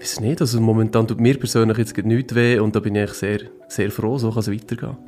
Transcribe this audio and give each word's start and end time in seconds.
Ich 0.00 0.04
weiß 0.04 0.20
nicht, 0.20 0.42
also 0.42 0.60
momentan 0.60 1.08
tut 1.08 1.18
mir 1.18 1.38
persönlich 1.38 1.78
jetzt 1.78 1.96
nichts 1.96 2.34
weh 2.34 2.58
und 2.58 2.76
da 2.76 2.80
bin 2.80 2.94
ich 2.94 3.14
sehr, 3.14 3.40
sehr 3.68 3.90
froh, 3.90 4.18
so 4.18 4.28
kann 4.28 4.40
es 4.40 4.52
weitergehen. 4.52 4.98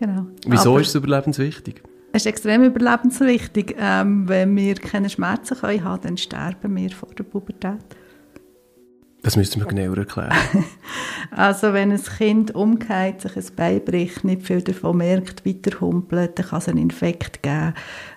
Genau. 0.00 0.26
Wieso 0.46 0.70
Aber 0.70 0.80
ist 0.80 0.88
es 0.88 0.94
überlebenswichtig? 0.94 1.82
Es 2.12 2.22
ist 2.22 2.26
extrem 2.26 2.62
überlebenswichtig. 2.62 3.76
Ähm, 3.78 4.28
wenn 4.28 4.54
wir 4.56 4.74
keine 4.76 5.10
Schmerzen 5.10 5.56
können 5.56 5.82
haben, 5.82 6.02
dann 6.02 6.16
sterben 6.16 6.76
wir 6.76 6.90
vor 6.90 7.08
der 7.16 7.24
Pubertät. 7.24 7.84
Das 9.22 9.36
müsst 9.36 9.56
ihr 9.56 9.62
mir 9.62 9.68
genauer 9.68 9.98
erklären. 9.98 10.32
Also 11.30 11.72
wenn 11.72 11.90
ein 11.90 12.02
Kind 12.02 12.54
umkehrt, 12.54 13.22
sich 13.22 13.36
ein 13.36 13.56
Bein 13.56 13.84
bricht, 13.84 14.22
nicht 14.24 14.42
viel 14.42 14.60
davon 14.60 14.98
merkt, 14.98 15.44
weiterhumpelt, 15.46 16.38
dann 16.38 16.46
kann 16.46 16.58
es 16.58 16.68
einen 16.68 16.78
Infekt 16.78 17.42
geben, 17.42 17.72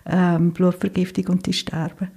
ähm, 0.06 0.52
Blutvergiftung 0.52 1.28
und 1.30 1.46
die 1.46 1.54
sterben. 1.54 2.12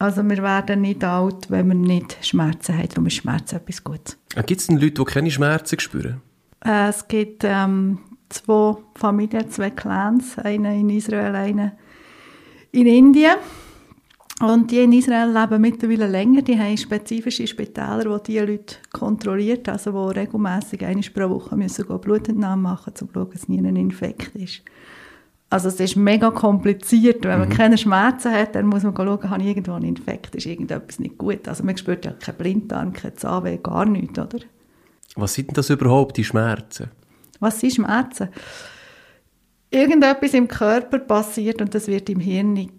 Also 0.00 0.22
wir 0.28 0.42
werden 0.42 0.82
nicht 0.82 1.04
alt, 1.04 1.50
wenn 1.50 1.68
wir 1.68 1.74
nicht 1.74 2.18
Schmerzen 2.26 2.76
haben. 2.76 2.88
Darum 2.88 3.06
ist 3.06 3.14
Schmerzen 3.14 3.56
etwas 3.56 3.82
Gutes. 3.82 4.18
Gibt 4.46 4.60
es 4.60 4.66
denn 4.66 4.78
Leute, 4.78 4.94
die 4.94 5.04
keine 5.04 5.30
Schmerzen 5.30 5.78
spüren? 5.78 6.20
Äh, 6.64 6.88
es 6.88 7.06
gibt 7.06 7.44
ähm, 7.44 8.00
zwei 8.28 8.76
Familien, 8.94 9.50
zwei 9.50 9.70
Clans, 9.70 10.38
eine 10.38 10.78
in 10.78 10.90
Israel, 10.90 11.34
eine 11.34 11.72
in 12.72 12.86
Indien. 12.86 13.36
Und 14.40 14.70
die 14.70 14.78
in 14.78 14.92
Israel 14.92 15.32
leben 15.32 15.60
mittlerweile 15.60 16.06
länger. 16.06 16.42
Die 16.42 16.58
haben 16.58 16.76
spezifische 16.76 17.46
Spitäler, 17.46 18.18
die 18.20 18.32
diese 18.32 18.44
Leute 18.44 18.76
kontrolliert, 18.92 19.68
also 19.68 19.90
die 20.12 20.20
regelmässig 20.20 20.84
einmal 20.84 21.04
pro 21.12 21.30
Woche 21.30 21.56
müssen 21.56 21.86
Blutentnahme 21.98 22.62
machen, 22.62 22.90
um 22.90 22.94
zu 22.94 23.08
schauen, 23.12 23.30
dass 23.32 23.48
nie 23.48 23.58
ein 23.58 23.74
Infekt 23.74 24.36
ist. 24.36 24.62
Also 25.50 25.68
es 25.68 25.80
ist 25.80 25.96
mega 25.96 26.30
kompliziert. 26.30 27.24
Wenn 27.24 27.38
man 27.40 27.48
keine 27.48 27.78
Schmerzen 27.78 28.30
hat, 28.30 28.54
dann 28.54 28.66
muss 28.66 28.84
man 28.84 28.94
schauen, 28.94 29.30
habe 29.30 29.42
ich 29.42 29.48
irgendwo 29.48 29.72
einen 29.72 29.86
Infekt, 29.86 30.36
ist 30.36 30.46
irgendetwas 30.46 31.00
nicht 31.00 31.18
gut. 31.18 31.48
Also 31.48 31.64
man 31.64 31.76
spürt 31.76 32.04
ja 32.04 32.12
keinen 32.12 32.36
Blinddarm, 32.36 32.92
kein 32.92 33.16
Zahnweh, 33.16 33.56
gar 33.56 33.86
nichts, 33.86 34.18
oder? 34.18 34.38
Was 35.16 35.34
sind 35.34 35.48
denn 35.48 35.54
das 35.54 35.70
überhaupt, 35.70 36.16
die 36.16 36.24
Schmerzen? 36.24 36.90
Was 37.40 37.60
sind 37.60 37.74
Schmerzen? 37.74 38.28
Irgendetwas 39.70 40.34
im 40.34 40.48
Körper 40.48 40.98
passiert 40.98 41.60
und 41.60 41.74
das 41.74 41.88
wird 41.88 42.08
im 42.08 42.20
Hirn 42.20 42.70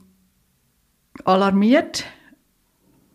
alarmiert 1.26 2.06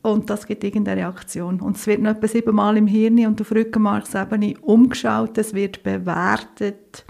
und 0.03 0.29
das 0.29 0.47
gibt 0.47 0.63
irgendeine 0.63 1.01
Reaktion. 1.01 1.61
Und 1.61 1.77
es 1.77 1.87
wird 1.87 2.03
noch 2.03 2.11
etwa 2.11 2.29
siebenmal 2.29 2.77
im 2.77 2.87
Hirn 2.87 3.27
und 3.27 3.41
auf 3.41 3.51
Rückenmarksebene 3.51 4.55
umgeschaut, 4.61 5.39
es 5.39 5.55
wird 5.55 5.83
bewertet 5.83 7.05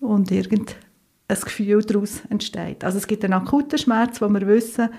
und 0.00 0.30
irgendein 0.30 0.76
Gefühl 1.28 1.82
daraus 1.82 2.22
entsteht. 2.30 2.84
Also 2.84 2.98
es 2.98 3.06
gibt 3.06 3.24
einen 3.24 3.34
akuten 3.34 3.78
Schmerz, 3.78 4.20
wo 4.22 4.28
wir 4.28 4.46
wissen, 4.46 4.90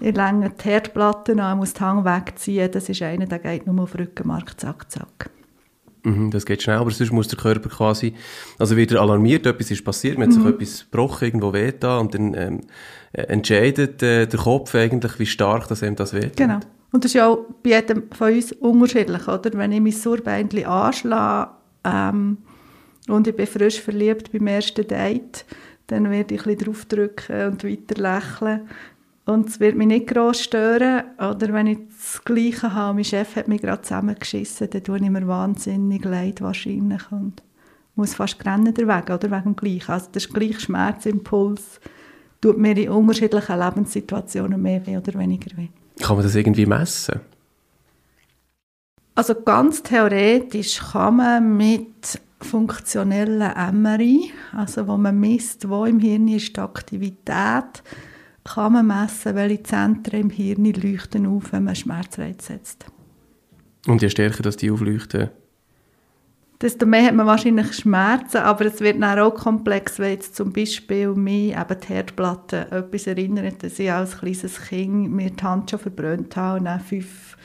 ich 0.00 0.14
länge 0.14 0.50
die 0.50 0.64
Herdplatte 0.64 1.40
an, 1.42 1.58
muss 1.58 1.74
den 1.74 1.86
Hang 1.86 2.04
wegziehen, 2.04 2.70
das 2.70 2.88
ist 2.88 3.02
einer, 3.02 3.26
der 3.26 3.38
geht 3.38 3.66
nur 3.66 3.82
auf 3.82 3.96
Rückenmark, 3.98 4.60
zack, 4.60 4.90
zack. 4.90 5.30
Mhm, 6.04 6.30
das 6.30 6.44
geht 6.44 6.62
schnell, 6.62 6.78
aber 6.78 6.90
sonst 6.90 7.12
muss 7.12 7.28
der 7.28 7.38
Körper 7.38 7.68
quasi, 7.68 8.14
also 8.58 8.76
wird 8.76 8.90
er 8.90 9.00
alarmiert, 9.00 9.46
etwas 9.46 9.70
ist 9.70 9.84
passiert, 9.84 10.18
man 10.18 10.28
hat 10.28 10.34
sich 10.34 10.44
etwas 10.44 10.86
gebrochen, 10.90 11.26
irgendwo 11.26 11.52
wehgetan 11.52 12.00
und 12.00 12.14
dann 12.14 12.34
ähm, 12.34 12.60
äh, 13.12 13.22
entscheidet 13.22 14.02
äh, 14.02 14.26
der 14.26 14.40
Kopf 14.40 14.74
eigentlich, 14.74 15.18
wie 15.18 15.26
stark 15.26 15.68
das 15.68 15.82
ihm 15.82 15.94
das 15.94 16.12
wehtut. 16.12 16.36
Genau. 16.36 16.58
Und 16.90 17.04
das 17.04 17.10
ist 17.10 17.14
ja 17.14 17.28
auch 17.28 17.46
bei 17.62 17.70
jedem 17.70 18.04
von 18.12 18.32
uns 18.32 18.52
unterschiedlich, 18.52 19.26
oder? 19.28 19.50
Wenn 19.54 19.72
ich 19.72 19.80
mein 19.80 19.92
Surbeinchen 19.92 20.66
anschlage 20.66 21.50
ähm, 21.84 22.38
und 23.08 23.26
ich 23.26 23.36
bin 23.36 23.46
frisch 23.46 23.80
verliebt 23.80 24.32
beim 24.32 24.46
ersten 24.46 24.86
Date, 24.86 25.44
dann 25.86 26.10
werde 26.10 26.34
ich 26.34 26.46
ein 26.46 26.56
bisschen 26.56 26.72
draufdrücken 26.72 27.46
und 27.46 27.64
weiter 27.64 28.00
lächeln. 28.00 28.68
Und 29.24 29.48
es 29.48 29.60
wird 29.60 29.76
mich 29.76 29.86
nicht 29.86 30.08
gross 30.08 30.40
stören. 30.40 31.04
Oder 31.18 31.52
wenn 31.52 31.68
ich 31.68 31.78
das 31.88 32.24
Gleiche 32.24 32.74
habe, 32.74 32.94
mein 32.94 33.04
Chef 33.04 33.36
hat 33.36 33.48
mich 33.48 33.62
gerade 33.62 33.82
zusammengeschissen, 33.82 34.70
dann 34.70 34.82
tue 34.82 34.98
ich 34.98 35.10
mir 35.10 35.26
wahnsinnig 35.28 36.04
leid 36.04 36.40
wahrscheinlich 36.40 37.02
und 37.10 37.42
muss 37.94 38.14
fast 38.14 38.44
rennen 38.44 38.74
derweg, 38.74 39.10
oder 39.10 39.30
wegen 39.30 39.54
dem 39.54 39.56
Gleichen. 39.56 39.92
Also 39.92 40.10
der 40.10 40.22
gleiche 40.22 40.60
Schmerzimpuls 40.60 41.80
tut 42.40 42.58
mir 42.58 42.76
in 42.76 42.88
unterschiedlichen 42.88 43.58
Lebenssituationen 43.58 44.60
mehr 44.60 44.84
weh 44.86 44.96
oder 44.96 45.18
weniger 45.18 45.56
weh. 45.56 45.68
Kann 46.00 46.16
man 46.16 46.24
das 46.24 46.34
irgendwie 46.34 46.66
messen? 46.66 47.20
Also 49.14 49.34
ganz 49.34 49.82
theoretisch 49.82 50.80
kann 50.80 51.16
man 51.16 51.56
mit 51.56 52.18
funktionellen 52.40 53.82
MRI, 53.82 54.32
also 54.52 54.88
wo 54.88 54.96
man 54.96 55.20
misst, 55.20 55.68
wo 55.68 55.84
im 55.84 56.00
Hirn 56.00 56.28
ist 56.28 56.56
die 56.56 56.60
Aktivität, 56.60 57.82
kann 58.44 58.72
man 58.72 58.86
messen, 58.86 59.34
welche 59.34 59.62
Zentren 59.62 60.20
im 60.20 60.30
Hirn 60.30 60.64
leuchten 60.64 61.26
auf, 61.26 61.52
wenn 61.52 61.64
man 61.64 61.76
Schmerzreiz 61.76 62.46
setzt. 62.46 62.86
Und 63.86 64.02
je 64.02 64.10
stärker 64.10 64.42
dass 64.42 64.56
die 64.56 64.70
aufleuchten, 64.70 65.30
Desto 66.62 66.86
mehr 66.86 67.06
hat 67.06 67.16
man 67.16 67.26
wahrscheinlich 67.26 67.72
Schmerzen, 67.72 68.36
aber 68.36 68.66
es 68.66 68.80
wird 68.80 69.02
dann 69.02 69.18
auch 69.18 69.34
komplex, 69.34 69.98
wenn 69.98 70.12
jetzt 70.12 70.36
zum 70.36 70.52
Beispiel 70.52 71.08
mich 71.08 71.56
eben 71.56 71.80
die 71.80 71.88
Herdplatte 71.88 72.70
etwas 72.70 73.08
erinnert, 73.08 73.64
dass 73.64 73.80
ich 73.80 73.90
als 73.90 74.18
kleines 74.18 74.60
Kind 74.68 75.10
mir 75.10 75.30
die 75.30 75.42
Hand 75.42 75.70
schon 75.70 75.80
verbrannt 75.80 76.36
habe 76.36 76.60
und 76.60 76.66
dann 76.66 76.78
fünf 76.78 77.36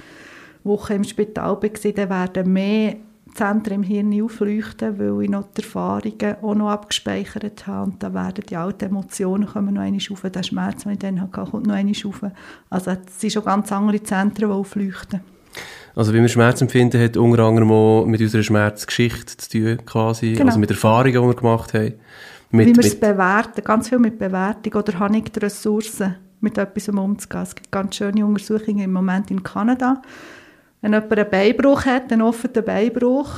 Wochen 0.64 0.94
im 0.94 1.04
Spital 1.04 1.60
war, 1.60 2.28
dann 2.28 2.36
werden 2.36 2.54
mehr 2.54 2.96
Zentren 3.38 3.76
im 3.76 3.84
Hirn 3.84 4.22
aufleuchten, 4.24 5.00
weil 5.00 5.24
ich 5.24 5.30
noch 5.30 5.46
die 5.56 5.62
Erfahrungen 5.62 6.36
auch 6.42 6.56
noch 6.56 6.70
abgespeichert 6.70 7.68
habe 7.68 7.92
und 7.92 8.04
dann 8.04 8.14
werden 8.14 8.44
die 8.50 8.56
alten 8.56 8.86
Emotionen 8.86 9.48
kommen 9.48 9.76
noch 9.76 9.82
einmal 9.82 10.02
auf, 10.12 10.22
der 10.22 10.44
Schmerz, 10.44 10.84
den 10.84 10.94
ich 10.94 11.00
dann 11.00 11.22
hatte, 11.22 11.32
kommt 11.32 11.68
noch 11.68 11.76
einmal 11.76 11.94
auf. 12.06 12.22
Also 12.70 12.92
es 12.92 13.22
sind 13.22 13.34
schon 13.34 13.46
ganz 13.46 13.72
andere 13.72 14.02
Zentren, 14.02 14.50
die 14.50 14.54
aufleuchten. 14.54 15.22
also 15.96 16.14
wie 16.14 16.22
wir 16.22 16.28
Schmerz 16.28 16.62
empfinden, 16.62 17.02
hat 17.02 17.16
unter 17.18 17.44
anderem 17.44 17.72
auch 17.72 18.06
mit 18.06 18.22
unserer 18.22 18.44
Schmerzgeschichte 18.44 19.38
zu 19.38 19.50
tun, 19.50 19.86
quasi, 19.86 20.34
Genau. 20.34 20.48
also 20.48 20.60
mit 20.60 20.72
Erfahrungen, 20.72 21.14
die 21.14 21.28
wir 21.28 21.34
gemacht 21.36 21.74
haben. 21.74 21.94
Wie 22.52 22.58
Mit, 22.58 22.78
wir 22.78 22.86
es 22.86 23.00
bewerten, 23.00 23.64
ganz 23.64 23.90
viel 23.90 24.00
mit 24.00 24.18
Bewertung 24.18 24.74
oder 24.74 25.00
habe 25.00 25.18
ich 25.18 25.24
die 25.26 25.40
Ressourcen, 25.40 26.16
mit 26.40 26.58
etwas 26.58 26.90
umzugehen. 26.90 27.44
Es 27.44 27.56
gibt 27.56 27.72
ganz 27.72 27.96
schöne 27.96 28.26
Untersuchungen 28.26 28.80
im 28.80 28.94
Moment 28.94 29.32
in 29.32 29.44
Kanada. 29.44 30.02
Wenn 30.82 30.94
jemand 30.94 31.12
einen 31.12 31.30
Beinbruch 31.30 31.86
hat, 31.86 32.12
einen 32.12 32.22
offenen 32.22 32.64
Beinbruch, 32.64 33.30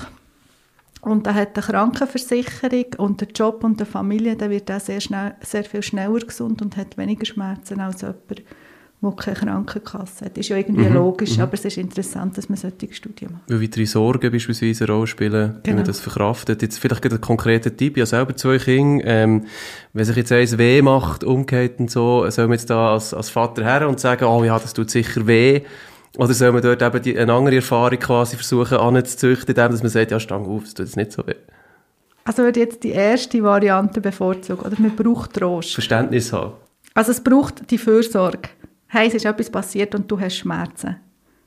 und 1.02 1.26
er 1.28 1.34
hat 1.34 1.56
eine 1.56 1.66
Krankenversicherung 1.66 2.86
und 2.98 3.22
einen 3.22 3.32
Job 3.34 3.64
und 3.64 3.80
eine 3.80 3.86
Familie, 3.86 4.36
dann 4.36 4.50
wird 4.50 4.70
er 4.70 4.80
sehr, 4.82 5.00
schnell, 5.00 5.34
sehr 5.42 5.64
viel 5.64 5.82
schneller 5.82 6.20
gesund 6.20 6.62
und 6.62 6.76
hat 6.76 6.98
weniger 6.98 7.26
Schmerzen 7.26 7.80
als 7.80 8.02
jemand, 8.02 8.44
der 9.02 9.12
keine 9.16 9.36
Krankenkasse 9.38 10.26
hat. 10.26 10.38
Ist 10.38 10.50
ja 10.50 10.58
irgendwie 10.58 10.88
logisch, 10.90 11.40
aber 11.40 11.54
es 11.54 11.64
ist 11.64 11.78
interessant, 11.78 12.38
dass 12.38 12.50
man 12.50 12.58
solche 12.58 12.94
Studien 12.94 13.32
macht. 13.32 13.44
weil 13.50 13.62
weitere 13.62 13.86
Sorgen 13.86 14.30
beispielsweise 14.30 14.84
eine 14.84 14.94
Rolle 14.94 15.08
spielen, 15.08 15.56
wie 15.64 15.70
Genau. 15.70 15.78
man 15.78 15.86
das 15.86 16.02
verkraftet. 16.02 16.62
Jetzt 16.62 16.80
vielleicht 16.80 17.02
gerade 17.02 17.16
ein 17.16 17.22
konkreter 17.22 17.74
Tipp, 17.76 17.96
ich 17.96 18.02
habe 18.02 18.08
selber 18.08 18.36
zwei 18.36 18.58
Kinder, 18.58 19.06
ähm, 19.08 19.46
wenn 19.94 20.04
sich 20.04 20.18
jetzt 20.18 20.34
eins 20.34 20.58
weh 20.58 20.82
macht, 20.82 21.24
umgeht 21.24 21.80
und 21.80 21.90
so, 21.90 22.30
soll 22.30 22.48
man 22.48 22.58
jetzt 22.58 22.70
da 22.70 22.92
als, 22.92 23.14
als 23.14 23.30
Vater 23.30 23.64
her 23.64 23.88
und 23.88 24.02
sagen, 24.02 24.26
oh 24.26 24.44
ja, 24.44 24.60
das 24.60 24.74
tut 24.74 24.90
sicher 24.90 25.26
weh, 25.26 25.62
oder 26.18 26.34
soll 26.34 26.52
man 26.52 26.62
dort 26.62 26.82
eben 26.82 27.02
die, 27.02 27.18
eine 27.18 27.34
andere 27.34 27.58
Erfahrung 27.58 28.00
quasi 28.00 28.36
versuchen 28.36 28.78
anzuzüchten, 28.78 29.50
indem 29.50 29.72
dass 29.72 29.82
man 29.84 29.90
sagt, 29.90 30.12
ja, 30.12 30.20
stang 30.20 30.46
auf, 30.46 30.64
das 30.64 30.74
tut 30.74 30.86
jetzt 30.86 30.98
nicht 30.98 31.12
so 31.12 31.26
weh. 31.28 31.36
Also 32.24 32.44
würde 32.44 32.60
ich 32.60 32.66
jetzt 32.66 32.84
die 32.84 32.92
erste 32.92 33.42
Variante 33.44 34.02
bevorzugen, 34.02 34.66
oder 34.66 34.76
man 34.80 34.96
braucht 34.96 35.34
Trost. 35.34 35.74
Verständnis 35.74 36.34
haben. 36.34 36.54
Also 36.94 37.12
es 37.12 37.24
braucht 37.24 37.70
die 37.72 37.78
Fürsorge. 37.78 38.50
Hey, 38.88 39.08
es 39.08 39.14
ist 39.14 39.26
etwas 39.26 39.50
passiert 39.50 39.94
und 39.96 40.10
du 40.10 40.20
hast 40.20 40.38
Schmerzen. 40.38 40.98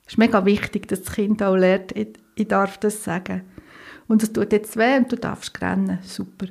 Es 0.07 0.15
ist 0.15 0.19
mega 0.19 0.45
wichtig, 0.45 0.89
dass 0.89 1.03
das 1.03 1.15
Kind 1.15 1.43
auch 1.43 1.57
lernt, 1.57 1.93
ich, 1.93 2.09
ich 2.37 2.49
darf 2.49 2.79
das 2.79 3.03
sagen. 3.03 3.43
Und 4.09 4.23
es 4.23 4.33
tut 4.33 4.53
jetzt 4.53 4.77
weh 4.77 4.97
und 4.97 5.11
du 5.11 5.17
darfst 5.17 5.61
rennen. 5.61 5.99
Super. 6.03 6.47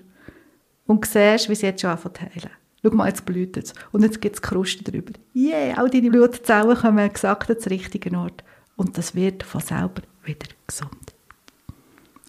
Und 0.85 1.05
siehst, 1.05 1.47
wie 1.47 1.53
es 1.53 1.61
jetzt 1.61 1.81
schon 1.81 1.91
anfängt 1.91 2.17
zu 2.17 2.23
heilen. 2.23 2.60
Schau 2.83 2.89
mal, 2.91 3.07
jetzt 3.07 3.25
blutet 3.25 3.65
es. 3.65 3.73
Und 3.91 4.03
jetzt 4.03 4.21
gibt 4.21 4.35
es 4.35 4.41
Krusten 4.41 4.83
drüber. 4.83 5.13
Yeah, 5.35 5.77
all 5.77 5.89
deine 5.89 6.09
Blutzellen 6.09 6.75
kommen 6.75 6.99
exakt 6.99 7.49
an 7.49 7.57
den 7.57 7.67
richtigen 7.67 8.15
Ort. 8.15 8.43
und 8.75 8.97
das 8.97 9.13
wird 9.13 9.43
von 9.43 9.61
selber 9.61 10.01
wieder 10.23 10.47
gesund. 10.65 11.13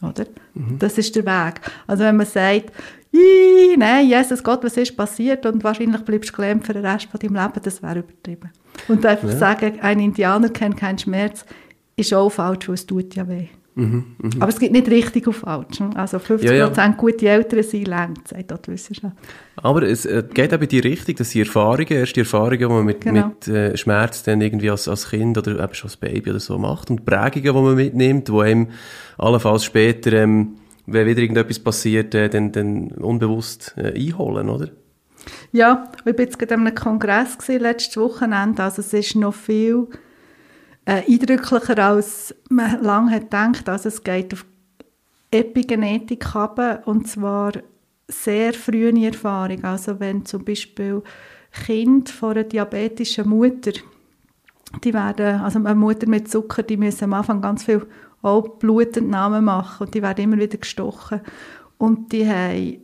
Oder? 0.02 0.26
Mhm. 0.54 0.78
Das 0.78 0.98
ist 0.98 1.14
der 1.16 1.24
Weg. 1.24 1.60
Also 1.86 2.04
wenn 2.04 2.16
man 2.16 2.26
sagt, 2.26 2.72
nein, 3.76 4.06
Jesus 4.06 4.42
Gott, 4.42 4.62
was 4.64 4.76
ist 4.76 4.96
passiert 4.96 5.46
und 5.46 5.62
wahrscheinlich 5.64 6.02
bleibst 6.02 6.30
du 6.30 6.36
gelähmt 6.36 6.66
für 6.66 6.72
den 6.72 6.84
Rest 6.84 7.06
von 7.06 7.20
deinem 7.20 7.36
Leben, 7.36 7.62
das 7.62 7.82
wäre 7.82 8.00
übertrieben. 8.00 8.50
Und 8.88 9.06
einfach 9.06 9.28
ja. 9.28 9.36
sagen, 9.36 9.80
ein 9.80 10.00
Indianer 10.00 10.48
kennt 10.48 10.76
keinen 10.76 10.98
Schmerz, 10.98 11.44
ist 11.96 12.12
auch 12.12 12.30
falsch, 12.30 12.68
weil 12.68 12.74
es 12.74 12.86
tut 12.86 13.14
ja 13.14 13.28
weh. 13.28 13.48
Mhm, 13.74 14.16
mh. 14.18 14.30
Aber 14.40 14.48
es 14.48 14.58
gibt 14.58 14.72
nicht 14.72 14.88
richtig 14.88 15.26
auf 15.28 15.36
falsch. 15.36 15.80
Also 15.94 16.18
50% 16.18 16.44
ja, 16.44 16.68
ja. 16.68 16.88
gute 16.88 17.28
Eltern 17.28 17.62
sind 17.62 17.88
längt, 17.88 18.28
sagt 18.28 18.52
auch 18.52 18.58
die 18.58 18.72
Wissenschaft. 18.72 19.16
Aber 19.56 19.82
es 19.82 20.04
äh, 20.04 20.22
geht 20.32 20.52
eben 20.52 20.68
die 20.68 20.80
Richtung, 20.80 21.14
dass 21.16 21.30
die 21.30 21.40
Erfahrungen, 21.40 21.88
erst 21.88 22.16
die 22.16 22.20
Erfahrungen, 22.20 22.58
die 22.58 22.66
man 22.66 22.84
mit, 22.84 23.00
genau. 23.00 23.28
mit 23.28 23.48
äh, 23.48 23.76
Schmerz 23.76 24.22
dann 24.24 24.42
irgendwie 24.42 24.68
als, 24.68 24.88
als 24.88 25.08
Kind 25.08 25.38
oder 25.38 25.62
eben 25.62 25.74
schon 25.74 25.88
als 25.88 25.96
Baby 25.96 26.30
oder 26.30 26.40
so 26.40 26.58
macht 26.58 26.90
und 26.90 27.06
Prägungen, 27.06 27.42
die 27.42 27.62
man 27.62 27.74
mitnimmt, 27.74 28.28
die 28.28 28.32
einem 28.32 28.68
allenfalls 29.16 29.64
später, 29.64 30.12
ähm, 30.12 30.56
wenn 30.86 31.06
wieder 31.06 31.22
irgendetwas 31.22 31.58
passiert, 31.58 32.14
äh, 32.14 32.28
dann, 32.28 32.52
dann 32.52 32.88
unbewusst 32.88 33.74
äh, 33.78 33.94
einholen, 33.94 34.50
oder? 34.50 34.68
Ja, 35.52 35.90
ich 35.98 36.04
war 36.04 36.18
jetzt 36.18 36.38
gerade 36.38 36.54
an 36.54 36.66
einem 36.66 36.74
Kongress 36.74 37.38
gewesen, 37.38 37.62
letztes 37.62 37.96
Wochenende, 37.96 38.62
also 38.62 38.80
es 38.80 38.92
ist 38.92 39.16
noch 39.16 39.34
viel 39.34 39.88
äh, 40.84 41.02
eindrücklicher, 41.10 41.78
als 41.78 42.34
man 42.48 42.82
lange 42.82 43.12
hat 43.12 43.22
gedacht. 43.22 43.68
Also 43.68 43.88
es 43.88 44.02
geht 44.02 44.32
auf 44.32 44.44
Epigenetik 45.30 46.34
runter, 46.34 46.82
und 46.86 47.08
zwar 47.08 47.52
sehr 48.08 48.52
frühe 48.52 48.92
Erfahrung. 49.04 49.64
Also 49.64 49.98
wenn 50.00 50.24
zum 50.24 50.44
Beispiel 50.44 51.02
Kind 51.52 52.10
von 52.10 52.32
einer 52.32 52.44
diabetischen 52.44 53.28
Mutter, 53.28 53.72
die 54.84 54.94
werden, 54.94 55.40
also 55.40 55.58
eine 55.58 55.74
Mutter 55.74 56.08
mit 56.08 56.30
Zucker, 56.30 56.62
die 56.62 56.76
müssen 56.76 57.04
am 57.04 57.14
Anfang 57.14 57.40
ganz 57.40 57.64
viel 57.64 57.86
auch 58.22 58.48
Blutentnahmen 58.58 59.44
machen 59.44 59.86
und 59.86 59.94
die 59.94 60.02
werden 60.02 60.24
immer 60.24 60.38
wieder 60.38 60.58
gestochen 60.58 61.20
und 61.78 62.12
die 62.12 62.26
haben 62.26 62.82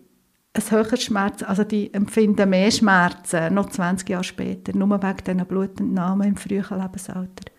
ein 0.53 0.62
höheres 0.71 1.03
Schmerz, 1.03 1.43
also 1.43 1.65
die 1.65 1.93
empfinden 1.95 2.50
mehr 2.50 2.71
Schmerzen 2.71 3.55
noch 3.55 3.69
20 3.69 4.09
Jahre 4.09 4.25
später, 4.25 4.77
nur 4.77 4.91
wegen 4.91 5.25
diesen 5.25 5.47
Blutentnahmen 5.47 6.29
im 6.29 6.37
frühen 6.37 6.65
Lebensalter. 6.71 7.57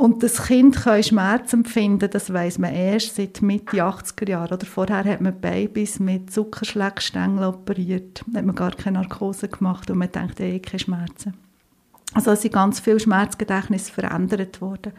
Und 0.00 0.22
das 0.22 0.46
Kind 0.46 0.76
kann 0.76 1.02
Schmerz 1.02 1.52
empfinden, 1.52 2.08
das 2.10 2.32
weiß 2.32 2.56
man 2.56 2.72
erst 2.72 3.16
seit 3.16 3.42
Mitte 3.42 3.84
80er 3.84 4.30
Jahren. 4.30 4.54
Oder 4.54 4.64
vorher 4.64 5.04
hat 5.04 5.20
man 5.20 5.38
Babys 5.38 6.00
mit 6.00 6.32
Zuckerschlägstängeln 6.32 7.44
operiert, 7.44 8.24
da 8.26 8.38
hat 8.38 8.46
man 8.46 8.54
gar 8.54 8.70
keine 8.70 8.98
Narkose 8.98 9.48
gemacht 9.48 9.90
und 9.90 9.98
man 9.98 10.10
denkt, 10.10 10.40
eh 10.40 10.58
keine 10.58 10.78
Schmerzen. 10.78 11.34
Also 12.14 12.30
es 12.30 12.40
sind 12.40 12.54
ganz 12.54 12.80
viele 12.80 12.98
Schmerzgedächtnisse 12.98 13.92
verändert 13.92 14.62
worden. 14.62 14.94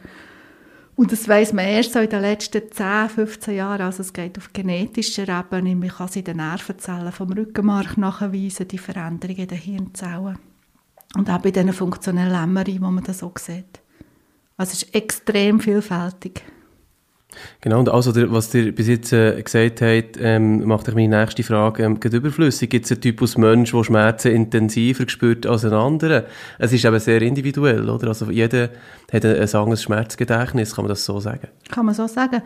Und 0.95 1.11
das 1.11 1.27
weiß 1.27 1.53
man 1.53 1.65
erst 1.65 1.93
so 1.93 1.99
in 1.99 2.09
den 2.11 2.21
letzten 2.21 2.71
10, 2.71 3.09
15 3.09 3.55
Jahren. 3.55 3.81
Also 3.81 4.01
es 4.01 4.13
geht 4.13 4.37
auf 4.37 4.53
genetischer 4.53 5.27
Ebene. 5.27 5.75
Man 5.75 5.89
kann 5.89 6.09
es 6.09 6.15
in 6.15 6.25
den 6.25 6.37
Nervenzellen 6.37 7.11
vom 7.11 7.33
Rückenmark 7.33 7.97
nachweisen, 7.97 8.67
die 8.67 8.77
Veränderungen 8.77 9.39
in 9.39 9.47
den 9.47 9.57
Hirnzellen. 9.57 10.37
Und 11.17 11.27
auch 11.27 11.39
bei 11.39 11.49
diesen 11.49 11.73
funktionellen 11.73 12.33
Lämmerungen, 12.33 12.83
wo 12.83 12.91
man 12.91 13.03
das 13.03 13.17
so 13.17 13.33
sieht. 13.35 13.80
Also 14.61 14.73
es 14.73 14.83
ist 14.83 14.93
extrem 14.93 15.59
vielfältig. 15.59 16.43
Genau, 17.61 17.79
und 17.79 17.89
also, 17.89 18.13
was 18.31 18.53
ihr 18.53 18.75
bis 18.75 18.89
jetzt 18.89 19.11
äh, 19.11 19.41
gesagt 19.41 19.81
habt, 19.81 20.19
ähm, 20.19 20.67
macht 20.67 20.87
euch 20.87 20.93
meine 20.93 21.19
nächste 21.19 21.41
Frage 21.41 21.81
ähm, 21.81 21.95
überflüssig. 21.95 22.69
Gibt 22.69 22.85
es 22.85 22.91
einen 22.91 23.01
Typus 23.01 23.39
Mensch, 23.39 23.71
der 23.71 23.83
Schmerzen 23.83 24.31
intensiver 24.33 25.09
spürt 25.09 25.47
als 25.47 25.65
ein 25.65 25.73
anderer? 25.73 26.25
Es 26.59 26.71
ist 26.73 26.85
eben 26.85 26.99
sehr 26.99 27.23
individuell, 27.23 27.89
oder? 27.89 28.09
Also 28.09 28.29
jeder 28.29 28.69
hat 29.11 29.25
ein, 29.25 29.35
ein 29.35 29.55
anderes 29.55 29.81
Schmerzgedächtnis, 29.81 30.75
kann 30.75 30.85
man 30.85 30.89
das 30.89 31.05
so 31.05 31.19
sagen? 31.19 31.47
Kann 31.71 31.87
man 31.87 31.95
so 31.95 32.05
sagen. 32.05 32.43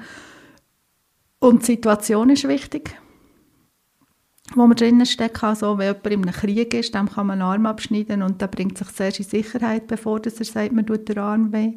Und 1.39 1.63
die 1.63 1.73
Situation 1.73 2.29
ist 2.29 2.47
wichtig, 2.47 2.95
wo 4.53 4.68
man 4.68 4.75
drinnen 4.75 5.06
steckt. 5.06 5.44
Also, 5.44 5.77
wenn 5.77 5.88
jemand 5.88 6.06
in 6.06 6.24
einem 6.24 6.33
Krieg 6.33 6.74
ist, 6.74 6.94
dann 6.94 7.09
kann 7.09 7.27
man 7.27 7.42
einen 7.42 7.50
Arm 7.50 7.65
abschneiden 7.65 8.21
und 8.21 8.42
dann 8.42 8.51
bringt 8.51 8.77
sich 8.77 8.89
zuerst 8.89 9.19
in 9.19 9.25
Sicherheit, 9.25 9.88
bevor 9.88 10.19
er 10.24 10.31
sagt, 10.31 10.71
man 10.71 10.86
tut 10.86 11.09
den 11.09 11.18
Arm 11.18 11.51
weh. 11.51 11.74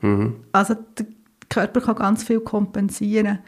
Mhm. 0.00 0.36
Also 0.52 0.74
der 0.98 1.06
Körper 1.48 1.80
kann 1.80 1.96
ganz 1.96 2.24
viel 2.24 2.40
kompensieren. 2.40 3.40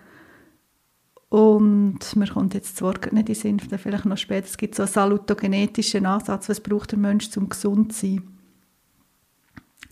Und 1.28 2.14
mir 2.14 2.28
kommt 2.28 2.52
jetzt 2.52 2.74
das 2.74 2.82
Wort 2.82 3.10
nicht 3.10 3.20
in 3.20 3.24
den 3.24 3.34
Sinn, 3.34 3.78
vielleicht 3.78 4.04
noch 4.04 4.18
später. 4.18 4.46
Es 4.46 4.58
gibt 4.58 4.74
so 4.74 4.82
einen 4.82 4.92
salutogenetischen 4.92 6.04
Ansatz, 6.04 6.50
was 6.50 6.60
braucht 6.60 6.92
der 6.92 6.98
Mensch, 6.98 7.34
um 7.38 7.48
gesund 7.48 7.94
zu 7.94 8.06
sein. 8.06 8.31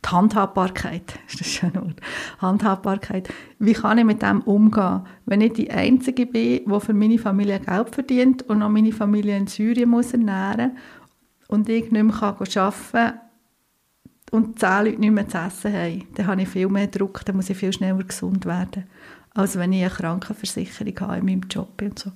Die 0.04 0.08
Handhabbarkeit 0.08 1.18
ist 1.28 1.40
das 1.40 1.46
schöne 1.48 1.74
Wort. 1.76 2.00
Handhabbarkeit. 2.38 3.28
Wie 3.58 3.72
kann 3.72 3.98
ich 3.98 4.04
mit 4.04 4.22
dem 4.22 4.40
umgehen, 4.42 5.02
wenn 5.26 5.40
ich 5.40 5.52
die 5.52 5.70
Einzige 5.70 6.26
bin, 6.26 6.64
die 6.66 6.80
für 6.80 6.94
meine 6.94 7.18
Familie 7.18 7.60
Geld 7.60 7.94
verdient 7.94 8.42
und 8.44 8.58
noch 8.58 8.68
meine 8.68 8.92
Familie 8.92 9.36
in 9.36 9.46
Syrien 9.46 9.90
muss 9.90 10.12
ernähren 10.12 10.76
und 11.48 11.68
ich 11.68 11.90
nicht 11.90 12.02
mehr 12.02 12.22
arbeiten 12.22 12.82
kann 12.92 13.20
und 14.30 14.58
zehn 14.58 14.84
Leute 14.84 15.00
nicht 15.00 15.12
mehr 15.12 15.28
zu 15.28 15.38
essen 15.38 15.72
haben, 15.72 16.04
dann 16.14 16.26
habe 16.26 16.42
ich 16.42 16.48
viel 16.48 16.68
mehr 16.68 16.86
Druck, 16.86 17.24
dann 17.24 17.36
muss 17.36 17.50
ich 17.50 17.56
viel 17.56 17.72
schneller 17.72 18.04
gesund 18.04 18.46
werden, 18.46 18.84
als 19.34 19.58
wenn 19.58 19.72
ich 19.72 19.82
eine 19.82 19.90
Krankenversicherung 19.90 21.00
habe 21.00 21.18
in 21.18 21.24
meinem 21.24 21.48
Job 21.50 21.82
und 21.82 21.98
so. 21.98 22.12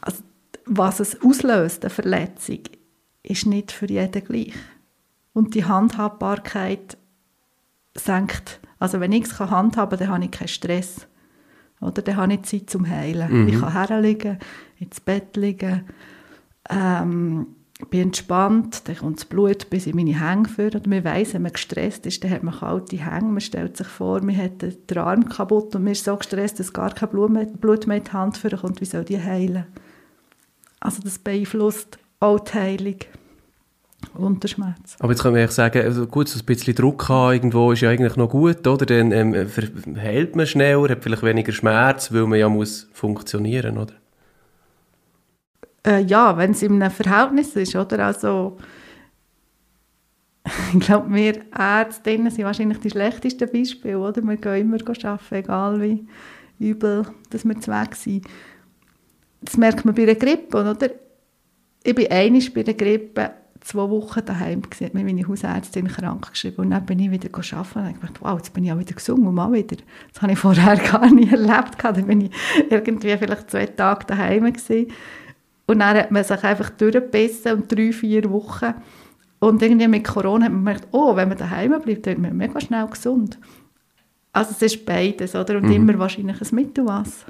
Also, 0.00 0.22
was 0.66 1.00
es 1.00 1.22
auslöst, 1.22 1.84
eine 1.84 1.90
Verletzung, 1.90 2.60
ist 3.22 3.46
nicht 3.46 3.72
für 3.72 3.86
jeden 3.86 4.24
gleich. 4.24 4.54
Und 5.38 5.54
die 5.54 5.64
Handhabbarkeit 5.64 6.98
senkt, 7.94 8.58
also 8.80 8.98
wenn 8.98 9.12
ich 9.12 9.26
es 9.26 9.38
handhaben 9.38 9.90
kann, 9.90 9.98
dann 10.00 10.08
habe 10.08 10.24
ich 10.24 10.32
keinen 10.32 10.48
Stress. 10.48 11.06
Oder 11.80 12.02
dann 12.02 12.16
habe 12.16 12.34
ich 12.34 12.42
Zeit 12.42 12.68
zum 12.68 12.88
Heilen. 12.88 13.44
Mhm. 13.44 13.48
Ich 13.48 13.60
kann 13.60 13.72
herliegen, 13.72 14.40
ins 14.80 14.98
Bett 14.98 15.36
liegen, 15.36 15.84
ähm, 16.68 17.46
bin 17.88 18.00
entspannt, 18.00 18.88
dann 18.88 18.96
kommt 18.96 19.18
das 19.18 19.26
Blut 19.26 19.70
bis 19.70 19.86
in 19.86 19.94
meine 19.94 20.18
Hänge 20.18 20.48
vor. 20.48 20.74
Und 20.74 20.88
man 20.88 21.04
weiss, 21.04 21.34
wenn 21.34 21.42
man 21.42 21.52
gestresst 21.52 22.04
ist, 22.06 22.24
dann 22.24 22.32
hat 22.32 22.42
man 22.42 22.58
kalte 22.58 22.96
Hänge. 22.96 23.28
Man 23.28 23.40
stellt 23.40 23.76
sich 23.76 23.86
vor, 23.86 24.20
man 24.20 24.36
hat 24.36 24.60
den 24.62 24.98
Arm 24.98 25.28
kaputt 25.28 25.72
und 25.76 25.84
man 25.84 25.92
ist 25.92 26.04
so 26.04 26.16
gestresst, 26.16 26.58
dass 26.58 26.72
gar 26.72 26.92
kein 26.92 27.10
Blut 27.10 27.30
mehr, 27.30 27.46
Blut 27.46 27.86
mehr 27.86 27.98
in 27.98 28.02
die 28.02 28.10
Hand 28.10 28.42
kommt. 28.60 28.80
Wie 28.80 28.86
soll 28.86 29.04
die 29.04 29.22
heilen? 29.22 29.66
Also 30.80 31.00
das 31.00 31.20
beeinflusst 31.20 32.00
auch 32.18 32.40
die 32.40 32.54
Heilung 32.54 32.96
und 34.14 34.42
den 34.42 34.48
Schmerz. 34.48 34.96
Aber 35.00 35.12
jetzt 35.12 35.22
kann 35.22 35.32
man 35.32 35.48
sagen, 35.48 35.82
also 35.82 36.06
gut, 36.06 36.28
so 36.28 36.38
ein 36.38 36.44
bisschen 36.44 36.74
Druck 36.74 37.08
haben 37.08 37.34
irgendwo 37.34 37.72
ist 37.72 37.80
ja 37.80 37.90
eigentlich 37.90 38.16
noch 38.16 38.28
gut, 38.28 38.66
oder? 38.66 38.86
Dann 38.86 39.12
ähm, 39.12 39.34
heilt 39.96 40.36
man 40.36 40.46
schneller, 40.46 40.88
hat 40.88 41.02
vielleicht 41.02 41.22
weniger 41.22 41.52
Schmerz, 41.52 42.12
weil 42.12 42.26
man 42.26 42.38
ja 42.38 42.48
muss 42.48 42.88
funktionieren, 42.92 43.78
oder? 43.78 43.94
Äh, 45.86 46.02
ja, 46.02 46.36
wenn 46.36 46.52
es 46.52 46.62
in 46.62 46.80
einem 46.82 46.90
Verhältnis 46.90 47.54
ist, 47.56 47.74
oder? 47.74 48.06
Also, 48.06 48.58
ich 50.72 50.80
glaube, 50.80 51.12
wir 51.12 51.40
Ärztinnen 51.52 52.30
sind 52.30 52.44
wahrscheinlich 52.44 52.78
die 52.78 52.90
schlechtesten 52.90 53.50
Beispiele, 53.50 53.98
oder? 53.98 54.22
Wir 54.22 54.36
gehen 54.36 54.72
immer 54.72 54.78
arbeiten, 54.88 55.34
egal 55.34 55.80
wie 55.80 56.06
übel 56.58 57.06
dass 57.30 57.44
wir 57.44 57.54
weg 57.54 57.94
sind. 57.94 58.26
Das 59.40 59.56
merkt 59.56 59.84
man 59.84 59.94
bei 59.94 60.02
einer 60.02 60.16
Grippe, 60.16 60.58
oder? 60.58 60.90
Ich 61.84 61.94
bin 61.94 62.10
einmal 62.10 62.42
bei 62.54 62.60
einer 62.62 62.74
Grippe 62.74 63.30
zwei 63.60 63.88
Wochen 63.90 64.24
daheim 64.24 64.62
gewesen, 64.62 64.86
hat 64.86 64.94
mir 64.94 65.04
meine 65.04 65.26
Hausärztin 65.26 65.88
krank 65.88 66.30
geschrieben 66.30 66.62
und 66.62 66.70
dann 66.70 66.86
bin 66.86 66.98
ich 66.98 67.10
wieder 67.10 67.28
arbeiten 67.34 67.78
und 67.78 67.90
ich 67.90 68.00
dachte, 68.00 68.20
wow, 68.20 68.36
jetzt 68.36 68.52
bin 68.52 68.64
ich 68.64 68.72
auch 68.72 68.78
wieder 68.78 68.94
gesungen 68.94 69.26
und 69.26 69.34
mal 69.34 69.52
wieder. 69.52 69.76
Das 70.12 70.22
habe 70.22 70.32
ich 70.32 70.38
vorher 70.38 70.76
gar 70.92 71.10
nicht 71.10 71.32
erlebt. 71.32 71.76
Da 71.82 71.92
bin 71.92 72.22
ich 72.22 72.30
irgendwie 72.70 73.16
vielleicht 73.16 73.50
zwei 73.50 73.66
Tage 73.66 74.06
daheim 74.06 74.44
gewesen. 74.44 74.92
Und 75.66 75.80
dann 75.80 75.96
hat 75.96 76.10
man 76.10 76.24
sich 76.24 76.42
einfach 76.42 76.70
durchgebissen 76.70 77.52
und 77.52 77.72
drei, 77.72 77.92
vier 77.92 78.30
Wochen. 78.30 78.74
Und 79.38 79.62
irgendwie 79.62 79.88
mit 79.88 80.04
Corona 80.04 80.46
hat 80.46 80.52
man 80.52 80.64
gemerkt, 80.64 80.88
oh, 80.92 81.14
wenn 81.14 81.28
man 81.28 81.38
daheim 81.38 81.70
bleibt, 81.80 82.06
wird 82.06 82.18
man 82.18 82.36
mega 82.36 82.60
schnell 82.60 82.86
gesund. 82.86 83.38
Also 84.32 84.52
es 84.52 84.62
ist 84.62 84.86
beides, 84.86 85.34
oder? 85.34 85.56
Und 85.56 85.66
mhm. 85.66 85.72
immer 85.72 85.98
wahrscheinlich 85.98 86.40
ein 86.40 86.54
Mittelmaß. 86.54 87.26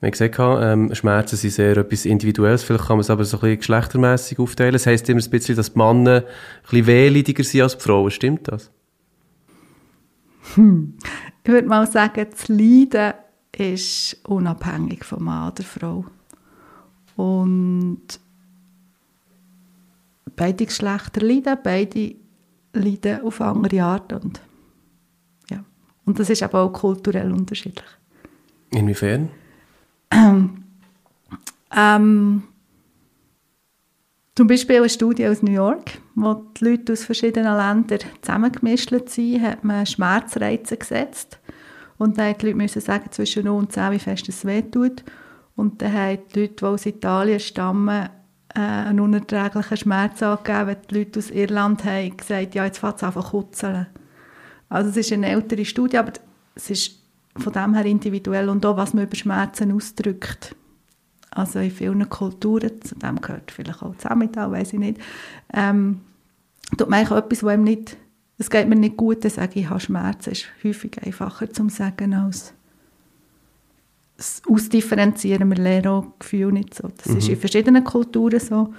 Wir 0.00 0.08
haben 0.08 0.12
gesagt, 0.12 0.38
ähm, 0.38 0.94
Schmerzen 0.94 1.36
sind 1.36 1.52
sehr 1.52 1.76
etwas 1.78 2.04
Individuelles. 2.04 2.62
Vielleicht 2.62 2.86
kann 2.86 2.98
man 2.98 3.00
es 3.00 3.08
aber 3.08 3.24
so 3.24 3.38
ein 3.38 3.40
bisschen 3.40 3.58
geschlechtermässig 3.58 4.38
aufteilen. 4.38 4.74
Das 4.74 4.86
heisst 4.86 5.08
immer 5.08 5.22
ein 5.22 5.30
bisschen, 5.30 5.56
dass 5.56 5.72
die 5.72 5.78
Männer 5.78 6.16
ein 6.16 6.24
bisschen 6.62 6.86
wehleidiger 6.86 7.42
sind 7.42 7.62
als 7.62 7.78
die 7.78 7.82
Frauen. 7.82 8.10
Stimmt 8.10 8.48
das? 8.48 8.70
Hm. 10.54 10.98
Ich 11.42 11.50
würde 11.50 11.66
mal 11.66 11.86
sagen, 11.86 12.26
das 12.30 12.48
Leiden 12.48 13.14
ist 13.56 14.18
unabhängig 14.24 15.02
vom 15.04 15.24
Mann 15.24 15.50
oder 15.52 15.62
Frau. 15.62 16.04
Und 17.16 18.20
beide 20.36 20.66
Geschlechter 20.66 21.22
leiden, 21.22 21.56
beide 21.64 22.16
leiden 22.74 23.22
auf 23.22 23.40
andere 23.40 23.82
Art. 23.82 24.12
Und, 24.12 24.42
ja. 25.50 25.64
und 26.04 26.18
das 26.18 26.28
ist 26.28 26.42
aber 26.42 26.60
auch 26.60 26.72
kulturell 26.72 27.32
unterschiedlich. 27.32 27.88
Inwiefern? 28.72 29.30
Ähm, 30.10 30.64
ähm, 31.74 32.42
Zum 34.36 34.48
Beispiel 34.48 34.76
eine 34.76 34.88
Studie 34.90 35.26
aus 35.26 35.42
New 35.42 35.50
York, 35.52 35.92
wo 36.14 36.34
die 36.34 36.64
Leute 36.64 36.92
aus 36.92 37.04
verschiedenen 37.04 37.56
Ländern 37.56 38.00
zusammengemischt 38.20 38.92
sind, 39.08 39.42
hat 39.42 39.64
man 39.64 39.86
Schmerzreize 39.86 40.76
gesetzt. 40.76 41.38
Und 41.96 42.18
dann 42.18 42.32
mussten 42.32 42.58
die 42.58 42.62
Leute 42.62 42.80
sagen, 42.82 43.10
zwischen 43.10 43.44
0 43.44 43.56
und 43.56 43.72
10, 43.72 43.92
wie 43.92 43.98
fest 43.98 44.28
es 44.28 44.44
weh 44.44 44.60
tut. 44.60 45.04
Und 45.54 45.80
dann 45.80 45.92
haben 45.94 46.18
die 46.34 46.40
Leute, 46.40 46.54
die 46.54 46.64
aus 46.66 46.84
Italien 46.84 47.40
stammen, 47.40 48.10
äh, 48.54 48.60
einen 48.60 49.00
unerträglichen 49.00 49.76
Schmerz 49.78 50.22
angegeben. 50.22 50.66
Wenn 50.66 50.76
die 50.90 50.98
Leute 50.98 51.18
aus 51.18 51.30
Irland 51.30 51.84
haben 51.84 52.14
gesagt, 52.14 52.54
ja, 52.54 52.66
jetzt 52.66 52.78
fängt 52.78 52.96
es 52.96 53.04
einfach 53.04 53.30
kutzeln. 53.30 53.86
Also 54.68 54.90
es 54.90 54.98
ist 54.98 55.12
eine 55.14 55.30
ältere 55.30 55.64
Studie, 55.64 55.96
aber 55.96 56.12
es 56.54 56.68
ist 56.68 57.05
von 57.38 57.52
dem 57.52 57.74
her 57.74 57.84
individuell 57.84 58.48
und 58.48 58.64
auch, 58.66 58.76
was 58.76 58.94
man 58.94 59.04
über 59.04 59.16
Schmerzen 59.16 59.72
ausdrückt. 59.72 60.54
Also 61.30 61.58
in 61.58 61.70
vielen 61.70 62.08
Kulturen, 62.08 62.80
zu 62.82 62.94
dem 62.94 63.20
gehört 63.20 63.50
vielleicht 63.50 63.82
auch 63.82 63.96
Zusammenhang, 63.96 64.52
weiß 64.52 64.72
ich 64.72 64.78
nicht, 64.78 64.98
ähm, 65.52 66.00
tut 66.76 66.88
man 66.88 67.00
eigentlich 67.00 67.18
etwas, 67.18 67.42
wo 67.42 67.48
einem 67.48 67.64
nicht, 67.64 67.96
es 68.38 68.50
geht 68.50 68.68
mir 68.68 68.76
nicht 68.76 68.96
gut, 68.96 69.24
dann 69.24 69.30
sage 69.30 69.52
ich, 69.54 69.62
ich 69.62 69.70
habe 69.70 69.80
Schmerzen, 69.80 70.30
ist 70.30 70.46
häufig 70.64 71.02
einfacher 71.02 71.52
zu 71.52 71.68
sagen 71.68 72.14
als 72.14 72.54
das 74.16 74.42
Ausdifferenzieren. 74.48 75.48
Wir 75.50 75.56
lernen 75.56 75.88
auch 75.88 76.06
Gefühle 76.18 76.52
nicht 76.52 76.74
so. 76.74 76.90
Das 76.96 77.08
mhm. 77.08 77.18
ist 77.18 77.28
in 77.28 77.36
verschiedenen 77.36 77.84
Kulturen 77.84 78.40
so, 78.40 78.72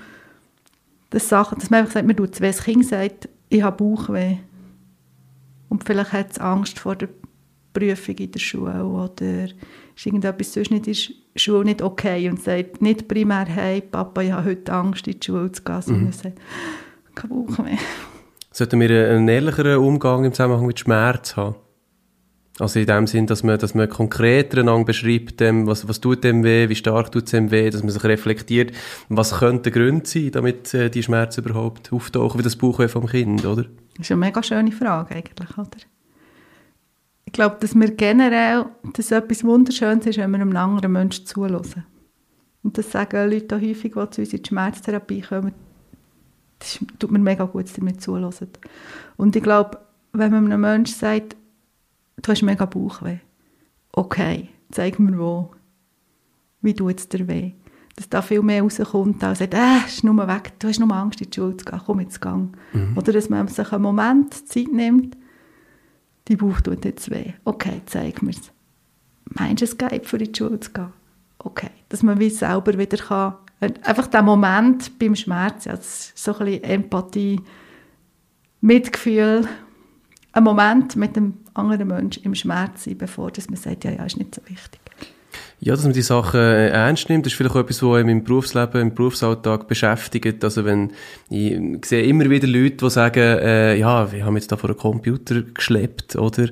dass, 1.10 1.30
Sachen, 1.30 1.60
dass 1.60 1.70
man 1.70 1.82
einfach 1.82 1.94
sagt, 1.94 2.08
man 2.08 2.16
tut 2.16 2.34
es, 2.34 2.42
wenn 2.42 2.52
das 2.52 2.64
Kind 2.64 2.86
sagt, 2.86 3.30
ich 3.50 3.62
habe 3.62 3.78
Bauchweh 3.78 4.38
und 5.70 5.84
vielleicht 5.84 6.14
hat 6.14 6.32
es 6.32 6.40
Angst 6.40 6.80
vor 6.80 6.96
der 6.96 7.10
Prüfung 7.78 8.16
in 8.16 8.32
der 8.32 8.40
Schule 8.40 8.84
oder 8.84 9.44
ist 9.96 10.06
irgendetwas 10.06 10.54
sonst 10.54 10.72
nicht 10.72 10.88
in 10.88 10.94
der 10.94 11.40
Schule 11.40 11.66
nicht 11.66 11.82
okay 11.82 12.30
und 12.30 12.42
sagt 12.42 12.82
nicht 12.82 13.08
primär, 13.08 13.46
hey 13.46 13.82
Papa, 13.82 14.22
ich 14.22 14.32
habe 14.32 14.50
heute 14.50 14.74
Angst, 14.74 15.08
in 15.08 15.20
die 15.20 15.26
Schule 15.26 15.52
zu 15.52 15.64
gehen, 15.64 15.82
sondern 15.82 16.06
mhm. 16.06 16.12
sagt, 16.12 16.40
kein 17.16 17.30
Bauch 17.30 17.58
mehr. 17.60 17.78
Sollten 18.52 18.80
wir 18.80 18.90
einen 18.90 19.28
ehrlicheren 19.28 19.78
Umgang 19.78 20.26
im 20.26 20.34
Zusammenhang 20.34 20.66
mit 20.66 20.80
Schmerz 20.80 21.36
haben? 21.36 21.56
Also 22.60 22.80
in 22.80 22.88
dem 22.88 23.06
Sinn, 23.06 23.28
dass 23.28 23.44
man, 23.44 23.60
dass 23.60 23.76
man 23.76 23.88
konkreter 23.88 24.64
beschreibt, 24.84 25.42
was, 25.42 25.88
was 25.88 26.02
tut 26.02 26.24
dem 26.24 26.44
weh, 26.44 26.68
wie 26.70 26.76
stark 26.76 27.12
tut 27.12 27.26
es 27.26 27.32
dem 27.32 27.52
weh, 27.52 27.70
dass 27.70 27.84
man 27.84 27.92
sich 27.92 28.04
reflektiert, 28.04 28.72
was 29.10 29.38
könnte 29.38 29.70
der 29.70 29.80
Grund 29.80 30.08
sein, 30.08 30.32
damit 30.32 30.74
äh, 30.74 30.90
die 30.90 31.04
Schmerzen 31.04 31.42
überhaupt 31.46 31.94
auftauchen, 31.94 32.40
wie 32.40 32.44
das 32.44 32.56
Bauchweh 32.56 32.88
vom 32.88 33.06
Kind, 33.06 33.46
oder? 33.46 33.66
Das 33.98 34.08
ist 34.08 34.12
eine 34.12 34.22
mega 34.22 34.42
schöne 34.42 34.72
Frage 34.72 35.16
eigentlich, 35.16 35.56
oder? 35.56 35.78
Ich 37.28 37.34
glaube, 37.34 37.58
dass 37.60 37.76
wir 37.76 37.92
generell, 37.92 38.68
dass 38.94 39.12
etwas 39.12 39.44
Wunderschönes 39.44 40.06
ist, 40.06 40.18
wenn 40.18 40.32
wir 40.32 40.40
einem 40.40 40.56
anderen 40.56 40.94
Menschen 40.94 41.26
zuhören. 41.26 41.84
Und 42.64 42.78
das 42.78 42.90
sagen 42.90 43.30
Leute 43.30 43.58
auch 43.58 43.62
häufig, 43.62 43.94
die 43.94 44.10
zu 44.10 44.22
uns 44.22 44.34
in 44.34 44.42
die 44.42 44.48
Schmerztherapie 44.48 45.22
kommen, 45.22 45.52
das 46.58 46.80
tut 46.98 47.12
mir 47.12 47.20
mega 47.20 47.44
gut, 47.44 47.66
damit 47.78 48.02
zuhören. 48.02 48.34
Und 49.18 49.36
ich 49.36 49.44
glaube, 49.44 49.78
wenn 50.14 50.32
man 50.32 50.46
einem 50.46 50.62
Menschen 50.62 50.96
sagt, 50.96 51.36
du 52.22 52.32
hast 52.32 52.44
mega 52.44 52.66
Bauchweh, 52.66 53.18
okay, 53.92 54.48
zeig 54.72 54.98
mir 54.98 55.20
wo, 55.20 55.52
wie 56.62 56.74
tut 56.74 56.98
es 56.98 57.10
dir 57.10 57.28
weh? 57.28 57.52
Dass 57.98 58.08
da 58.08 58.22
viel 58.22 58.42
mehr 58.42 58.62
rauskommt, 58.62 59.22
als 59.22 59.40
sagt, 59.40 59.54
äh, 59.54 59.86
ist 59.86 60.06
nur 60.06 60.28
weg, 60.30 60.54
du 60.60 60.70
hast 60.70 60.80
nur 60.80 60.96
Angst, 60.96 61.20
in 61.20 61.30
die 61.30 61.36
Schule 61.36 61.58
zu 61.58 61.66
gehen, 61.66 61.82
komm 61.86 62.00
jetzt 62.00 62.22
gang. 62.22 62.56
Mhm. 62.72 62.98
Oder 62.98 63.12
dass 63.12 63.30
man 63.30 63.50
sich 63.50 63.72
einen 63.74 63.82
Moment 63.82 64.34
Zeit 64.48 64.72
nimmt, 64.72 65.18
die 66.28 66.36
Bauch 66.36 66.62
tut 66.62 66.86
jetzt 66.86 67.10
weh. 67.10 67.34
Okay, 67.46 67.82
zeig 67.86 68.22
mir 68.22 68.32
es. 68.32 68.52
Meinst 69.26 69.62
du, 69.62 69.66
es 69.66 69.78
geht, 69.78 70.06
für 70.06 70.18
die 70.18 70.32
Schule 70.36 70.60
zu 70.60 70.72
gehen? 70.72 70.94
Okay. 71.40 71.70
Dass 71.90 72.04
man 72.04 72.20
wie 72.20 72.30
selber 72.30 72.78
wieder 72.78 72.98
kann, 72.98 73.36
einfach 73.60 74.08
der 74.08 74.22
Moment 74.22 74.98
beim 75.00 75.16
Schmerz, 75.16 75.66
ja, 75.66 75.78
so 75.82 76.34
ein 76.38 76.46
bisschen 76.46 76.64
Empathie, 76.64 77.42
Mitgefühl, 78.62 79.48
ein 80.34 80.44
Moment 80.44 80.96
mit 80.96 81.16
dem 81.16 81.40
anderen 81.54 81.88
Menschen 81.88 82.24
im 82.24 82.36
Schmerz 82.36 82.84
sein, 82.84 82.98
bevor 82.98 83.32
dass 83.32 83.50
man 83.50 83.58
sagt, 83.58 83.84
ja, 83.84 83.92
ja, 83.92 84.06
ist 84.06 84.18
nicht 84.18 84.36
so 84.36 84.42
wichtig. 84.48 84.80
Ja, 85.60 85.74
dass 85.74 85.84
man 85.86 85.94
die 85.94 86.04
Sachen 86.04 86.40
äh, 86.40 86.70
ernst 86.70 87.10
nimmt, 87.10 87.26
ist 87.26 87.34
vielleicht 87.34 87.56
auch 87.56 87.60
etwas, 87.60 87.82
was 87.82 87.98
einem 87.98 88.10
im 88.10 88.24
Berufsleben, 88.24 88.80
im 88.80 88.94
Berufsalltag 88.94 89.68
beschäftigt. 89.68 90.44
Also 90.44 90.66
wenn, 90.66 90.92
ich 91.30 91.60
sehe 91.86 92.04
immer 92.04 92.30
wieder 92.30 92.48
Leute, 92.48 92.78
die 92.78 92.90
sagen, 92.92 93.40
äh, 93.40 93.76
ja, 93.76 94.12
wir 94.12 94.26
haben 94.26 94.36
jetzt 94.36 94.52
da 94.52 94.58
vor 94.58 94.70
einen 94.70 94.78
Computer 94.78 95.42
geschleppt, 95.42 96.16
oder? 96.16 96.50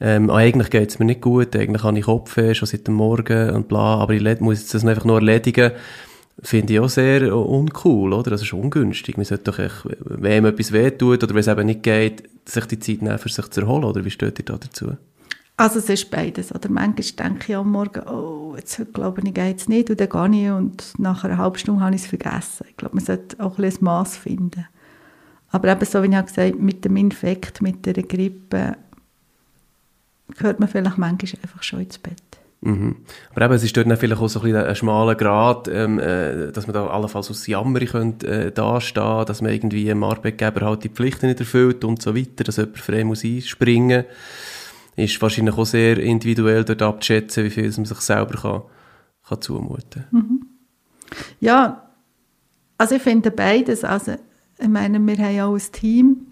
Ähm, 0.00 0.30
eigentlich 0.30 0.70
geht's 0.70 0.98
mir 0.98 1.04
nicht 1.04 1.20
gut, 1.20 1.56
eigentlich 1.56 1.82
habe 1.82 1.98
ich 1.98 2.04
Kopfweh 2.04 2.54
schon 2.54 2.66
seit 2.66 2.86
dem 2.86 2.94
Morgen 2.94 3.50
und 3.50 3.68
bla, 3.68 3.96
aber 3.96 4.12
ich 4.12 4.40
muss 4.40 4.60
jetzt 4.60 4.74
das 4.74 4.84
einfach 4.84 5.04
nur 5.04 5.16
erledigen. 5.16 5.72
Finde 6.42 6.74
ich 6.74 6.80
auch 6.80 6.88
sehr 6.88 7.34
uncool, 7.34 8.12
oder? 8.12 8.30
Das 8.30 8.42
ist 8.42 8.52
ungünstig. 8.52 9.16
Man 9.16 9.24
sollte 9.24 9.44
doch 9.44 9.58
echt, 9.60 9.86
wenn 10.00 10.44
etwas 10.44 10.72
wehtut 10.72 11.22
oder 11.22 11.32
wenn 11.32 11.40
es 11.40 11.48
eben 11.48 11.66
nicht 11.66 11.84
geht, 11.84 12.24
sich 12.44 12.66
die 12.66 12.80
Zeit 12.80 13.02
nehmen, 13.02 13.18
für 13.18 13.28
sich 13.28 13.48
zu 13.50 13.60
erholen, 13.60 13.84
oder 13.84 14.04
wie 14.04 14.10
steht 14.10 14.40
ihr 14.40 14.44
da 14.44 14.58
dazu? 14.58 14.96
Also 15.56 15.78
es 15.78 15.88
ist 15.88 16.10
beides. 16.10 16.52
Oder 16.52 16.68
manchmal 16.68 17.30
denke 17.30 17.52
ich 17.52 17.56
am 17.56 17.70
Morgen, 17.70 18.08
oh, 18.08 18.54
jetzt 18.56 18.80
glaube 18.92 19.22
ich, 19.24 19.34
geht 19.34 19.60
es 19.60 19.68
nicht 19.68 19.88
und 19.88 20.00
dann 20.00 20.32
gehe 20.32 20.46
ich 20.46 20.50
und 20.50 20.98
nach 20.98 21.24
einer 21.24 21.38
halben 21.38 21.58
Stunde 21.58 21.84
habe 21.84 21.94
ich 21.94 22.02
es 22.02 22.08
vergessen. 22.08 22.66
Ich 22.68 22.76
glaube, 22.76 22.96
man 22.96 23.04
sollte 23.04 23.38
auch 23.42 23.58
ein, 23.58 23.64
ein 23.64 23.76
Maß 23.80 24.16
finden. 24.16 24.66
Aber 25.50 25.68
eben 25.70 25.84
so, 25.84 26.02
wie 26.02 26.06
ich 26.06 26.26
gesagt 26.26 26.38
habe, 26.38 26.56
mit 26.56 26.84
dem 26.84 26.96
Infekt, 26.96 27.62
mit 27.62 27.86
der 27.86 27.94
Grippe, 27.94 28.76
gehört 30.36 30.58
man 30.58 30.68
vielleicht 30.68 30.98
manchmal 30.98 31.40
einfach 31.42 31.62
schon 31.62 31.80
ins 31.80 31.98
Bett. 31.98 32.16
Mhm. 32.62 32.96
Aber 33.30 33.44
eben, 33.44 33.54
es 33.54 33.62
ist 33.62 33.76
dort 33.76 33.88
dann 33.88 33.96
vielleicht 33.96 34.20
auch 34.20 34.28
so 34.28 34.40
ein, 34.40 34.46
bisschen 34.46 34.66
ein 34.66 34.74
schmaler 34.74 35.14
Grad, 35.14 35.68
ähm, 35.68 36.00
äh, 36.00 36.50
dass 36.50 36.66
man 36.66 36.74
da 36.74 36.88
allenfalls 36.88 37.30
aus 37.30 37.46
Jammer 37.46 37.78
könnte, 37.80 38.26
äh, 38.26 38.50
dastehen, 38.50 39.26
dass 39.26 39.42
man 39.42 39.52
irgendwie 39.52 39.88
einem 39.88 40.02
Arbeitgeber 40.02 40.66
halt 40.66 40.82
die 40.82 40.88
Pflichten 40.88 41.26
nicht 41.28 41.38
erfüllt 41.38 41.84
und 41.84 42.02
so 42.02 42.16
weiter, 42.16 42.42
dass 42.42 42.56
jemand 42.56 42.78
frei 42.78 43.04
muss 43.04 43.22
einspringen 43.22 44.04
muss 44.06 44.53
ist 44.96 45.20
wahrscheinlich 45.20 45.56
auch 45.56 45.66
sehr 45.66 45.98
individuell 45.98 46.64
dort 46.64 46.82
abzuschätzen, 46.82 47.44
wie 47.44 47.50
viel 47.50 47.70
man 47.70 47.84
sich 47.84 48.00
selber 48.00 48.40
kann, 48.40 48.62
kann 49.26 49.40
zumuten 49.40 50.04
kann. 50.10 50.18
Mhm. 50.18 50.46
Ja, 51.40 51.90
also 52.78 52.96
ich 52.96 53.02
finde 53.02 53.30
beides. 53.30 53.84
Also, 53.84 54.16
ich 54.58 54.68
meine, 54.68 54.98
wir 54.98 55.16
haben 55.18 55.34
ja 55.34 55.46
auch 55.46 55.54
ein 55.54 55.72
Team. 55.72 56.26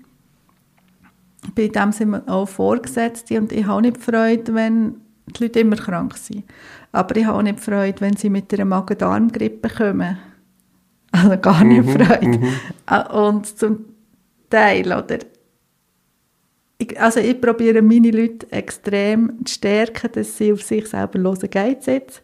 Bei 1.54 1.68
dem 1.68 1.92
sind 1.92 2.10
wir 2.10 2.28
auch 2.28 2.48
Vorgesetzte 2.48 3.38
und 3.38 3.52
ich 3.52 3.66
habe 3.66 3.82
nicht 3.82 3.98
Freude, 3.98 4.54
wenn 4.54 4.96
die 5.26 5.44
Leute 5.44 5.60
immer 5.60 5.76
krank 5.76 6.16
sind. 6.16 6.44
Aber 6.92 7.16
ich 7.16 7.24
habe 7.24 7.38
auch 7.38 7.42
nicht 7.42 7.58
Freude, 7.58 8.00
wenn 8.00 8.16
sie 8.16 8.30
mit 8.30 8.52
einer 8.54 8.64
Magen-Darm-Grippe 8.64 9.68
kommen. 9.68 10.18
Also 11.10 11.36
gar 11.38 11.64
nicht 11.64 11.84
mhm, 11.84 11.90
Freude. 11.90 12.26
Mhm. 12.26 12.48
Ah, 12.86 13.26
und 13.26 13.46
zum 13.46 13.84
Teil, 14.48 14.86
oder? 14.86 15.18
Ich, 16.82 17.00
also 17.00 17.20
ich 17.20 17.40
probiere 17.40 17.82
meine 17.82 18.10
Leute 18.10 18.50
extrem 18.52 19.44
zu 19.44 19.54
stärken, 19.54 20.10
dass 20.12 20.36
sie 20.36 20.52
auf 20.52 20.62
sich 20.62 20.88
selber 20.88 21.18
hören, 21.18 21.50
geht 21.50 21.80
es 21.80 21.86
jetzt. 21.86 22.22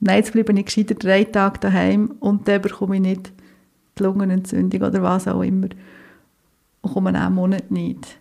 Nein, 0.00 0.18
jetzt 0.18 0.32
bleibe 0.32 0.52
ich 0.52 0.66
gescheiter 0.66 0.94
drei 0.94 1.24
Tage 1.24 1.60
daheim 1.60 2.14
und 2.20 2.46
dann 2.48 2.62
bekomme 2.62 2.96
ich 2.96 3.02
nicht 3.02 3.32
die 3.98 4.02
Lungenentzündung 4.02 4.82
oder 4.82 5.02
was 5.02 5.26
auch 5.26 5.42
immer. 5.42 5.68
Und 6.82 6.92
komme 6.92 7.10
auch 7.10 7.26
einen 7.26 7.34
Monat 7.34 7.70
nicht. 7.70 8.18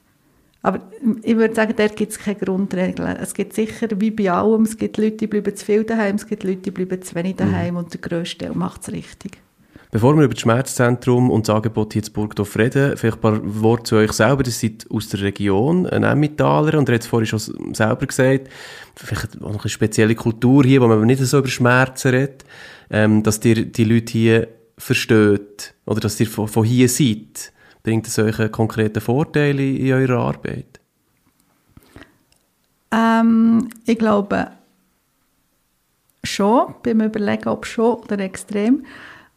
Aber 0.61 0.79
ich 1.21 1.35
würde 1.35 1.53
sagen, 1.53 1.75
dort 1.77 1.95
gibt 1.95 2.11
es 2.11 2.17
keine 2.17 2.39
Grundregeln. 2.39 3.17
Es 3.17 3.35
gibt 3.35 3.53
sicher, 3.53 3.87
wie 3.99 4.09
bei 4.09 4.31
allem, 4.31 4.63
es 4.63 4.77
gibt 4.77 4.97
Leute, 4.97 5.17
die 5.17 5.27
bleiben 5.27 5.55
zu 5.55 5.63
viel 5.63 5.83
daheim, 5.83 6.15
es 6.15 6.25
gibt 6.25 6.43
Leute, 6.43 6.61
die 6.61 6.71
bleiben 6.71 7.01
zu 7.03 7.13
wenig 7.13 7.35
daheim 7.35 7.75
mhm. 7.75 7.79
und 7.81 7.93
der 7.93 8.01
Teil 8.01 8.55
macht 8.55 8.81
es 8.81 8.91
richtig. 8.91 9.37
Bevor 9.95 10.13
wir 10.17 10.25
über 10.25 10.33
das 10.33 10.41
Schmerzzentrum 10.41 11.31
und 11.31 11.47
das 11.47 11.55
Angebot 11.55 11.93
hier 11.93 12.03
in 12.03 12.11
Burgdorf 12.11 12.57
reden, 12.57 12.97
vielleicht 12.97 13.15
ein 13.15 13.21
paar 13.21 13.39
Worte 13.61 13.83
zu 13.83 13.95
euch 13.95 14.11
selber. 14.11 14.45
Ihr 14.45 14.51
seid 14.51 14.85
aus 14.91 15.07
der 15.07 15.21
Region, 15.21 15.87
ein 15.87 16.03
Emmentaler, 16.03 16.77
und 16.77 16.89
ihr 16.89 16.95
habt 16.95 17.03
es 17.03 17.07
vorhin 17.07 17.27
schon 17.27 17.73
selber 17.73 18.05
gesagt, 18.05 18.49
vielleicht 18.97 19.41
auch 19.41 19.53
noch 19.53 19.63
eine 19.63 19.69
spezielle 19.69 20.13
Kultur 20.13 20.65
hier, 20.65 20.81
wo 20.81 20.87
man 20.89 20.99
nicht 21.03 21.21
so 21.21 21.39
über 21.39 21.47
Schmerzen 21.47 22.09
redet, 22.09 22.43
ähm, 22.89 23.23
dass 23.23 23.39
ihr 23.45 23.67
die 23.67 23.85
Leute 23.85 24.11
hier 24.11 24.47
versteht, 24.77 25.73
oder 25.85 26.01
dass 26.01 26.19
ihr 26.19 26.27
von, 26.27 26.49
von 26.49 26.65
hier 26.65 26.89
seid. 26.89 27.53
Bringt 27.81 28.05
das 28.05 28.19
euch 28.19 28.51
konkrete 28.51 28.99
Vorteile 28.99 29.63
in 29.63 29.93
eurer 29.93 30.19
Arbeit? 30.25 30.81
Ähm, 32.91 33.69
ich 33.85 33.97
glaube 33.97 34.47
schon, 36.21 36.75
beim 36.83 36.99
Überlegen, 36.99 37.47
ob 37.47 37.65
schon 37.65 37.93
oder 37.93 38.19
extrem. 38.19 38.83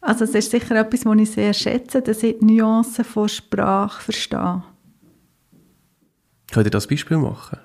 Also 0.01 0.23
es 0.23 0.33
ist 0.33 0.51
sicher 0.51 0.75
etwas, 0.75 1.05
was 1.05 1.17
ich 1.17 1.31
sehr 1.31 1.53
schätze, 1.53 2.01
dass 2.01 2.23
ich 2.23 2.37
die 2.39 2.45
Nuancen 2.45 3.03
von 3.03 3.27
Sprache 3.27 4.01
verstehe. 4.01 4.63
Könnt 6.51 6.67
ihr 6.67 6.71
das 6.71 6.87
Beispiel 6.87 7.17
machen? 7.17 7.59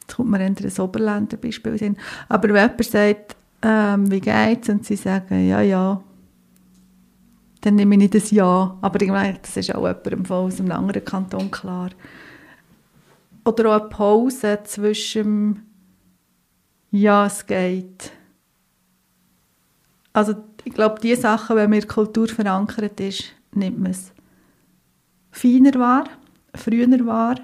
Jetzt 0.00 0.16
kommt 0.16 0.30
mir 0.30 0.38
ein 0.38 0.56
Oberländer 0.78 1.36
Beispiel 1.36 1.78
hin. 1.78 1.96
Aber 2.28 2.48
wenn 2.48 2.56
jemand 2.56 2.84
sagt, 2.84 3.36
ähm, 3.62 4.10
wie 4.10 4.20
geht's? 4.20 4.68
Und 4.68 4.84
sie 4.84 4.96
sagen, 4.96 5.48
ja, 5.48 5.60
ja, 5.60 6.02
dann 7.60 7.74
nehme 7.74 7.94
ich 7.96 7.98
nicht 7.98 8.14
das 8.14 8.30
Ja. 8.30 8.78
Aber 8.80 9.00
ich 9.02 9.10
meine, 9.10 9.38
das 9.40 9.56
ist 9.56 9.74
auch 9.74 9.86
jemandem 9.86 10.30
aus 10.30 10.60
einem 10.60 10.72
anderen 10.72 11.04
Kanton 11.04 11.50
klar. 11.50 11.90
Oder 13.44 13.70
auch 13.70 13.80
eine 13.80 13.88
Pause 13.88 14.60
zwischen 14.64 15.66
Ja, 16.90 17.26
es 17.26 17.46
geht. 17.46 18.12
Also 20.12 20.34
ich 20.64 20.72
glaube, 20.74 20.96
diese 21.02 21.22
Sachen, 21.22 21.56
wenn 21.56 21.70
man 21.70 21.78
in 21.80 21.86
der 21.86 21.88
Kultur 21.88 22.28
verankert 22.28 23.00
ist, 23.00 23.24
nimmt 23.54 23.78
man 23.78 23.90
es 23.92 24.12
feiner 25.30 25.74
wahr, 25.78 26.04
früher 26.54 26.88
wahr. 27.06 27.36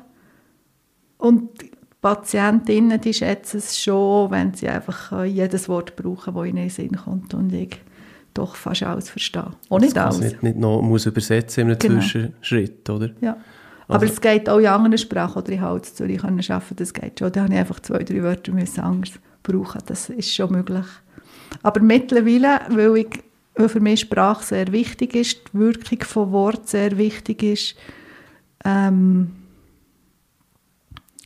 Und 1.18 1.62
die 1.62 1.70
Patientinnen, 2.00 3.00
die 3.00 3.14
schätzen 3.14 3.58
es 3.58 3.80
schon, 3.80 4.30
wenn 4.30 4.52
sie 4.52 4.68
einfach 4.68 5.24
jedes 5.24 5.68
Wort 5.68 5.96
brauchen, 5.96 6.34
das 6.34 6.44
ihnen 6.46 6.56
in 6.58 6.62
den 6.64 6.70
Sinn 6.70 6.96
kommt 6.96 7.32
und 7.34 7.52
ich 7.52 7.80
doch 8.34 8.56
fast 8.56 8.82
alles 8.82 9.08
verstehe. 9.08 9.52
Auch 9.70 9.78
nicht 9.78 9.96
Das 9.96 10.16
alles. 10.16 10.32
nicht, 10.32 10.42
nicht 10.42 10.56
noch 10.58 10.82
muss 10.82 11.06
übersetzen 11.06 11.62
in 11.62 11.66
einem 11.70 11.78
Genau. 11.78 12.00
Zwischenschritt, 12.00 12.90
oder? 12.90 13.10
Ja. 13.20 13.36
Aber 13.86 14.00
Also- 14.02 14.12
es 14.14 14.20
geht 14.20 14.48
auch 14.48 14.58
in 14.58 14.66
anderen 14.66 14.98
Sprachen, 14.98 15.38
oder 15.42 15.52
ich 15.52 15.60
habe 15.60 15.78
in 15.78 15.84
Zürich 15.84 16.22
arbeiten, 16.24 16.76
das 16.76 16.92
geht 16.92 17.18
schon. 17.20 17.30
Da 17.32 17.42
habe 17.44 17.52
ich 17.52 17.58
einfach 17.60 17.80
zwei, 17.80 18.02
drei 18.02 18.22
Wörter 18.22 18.52
müssen 18.52 18.80
anders 18.80 19.12
brauchen. 19.42 19.80
Das 19.86 20.10
ist 20.10 20.34
schon 20.34 20.50
möglich. 20.52 20.84
Aber 21.62 21.80
mittlerweile, 21.80 22.60
weil, 22.70 22.96
ich, 22.98 23.22
weil 23.54 23.68
für 23.68 23.80
mich 23.80 24.00
Sprache 24.00 24.44
sehr 24.44 24.72
wichtig 24.72 25.14
ist, 25.14 25.40
die 25.52 25.58
Wirkung 25.58 26.00
von 26.02 26.32
Wort 26.32 26.68
sehr 26.68 26.96
wichtig 26.98 27.42
ist, 27.42 27.76
ähm, 28.64 29.32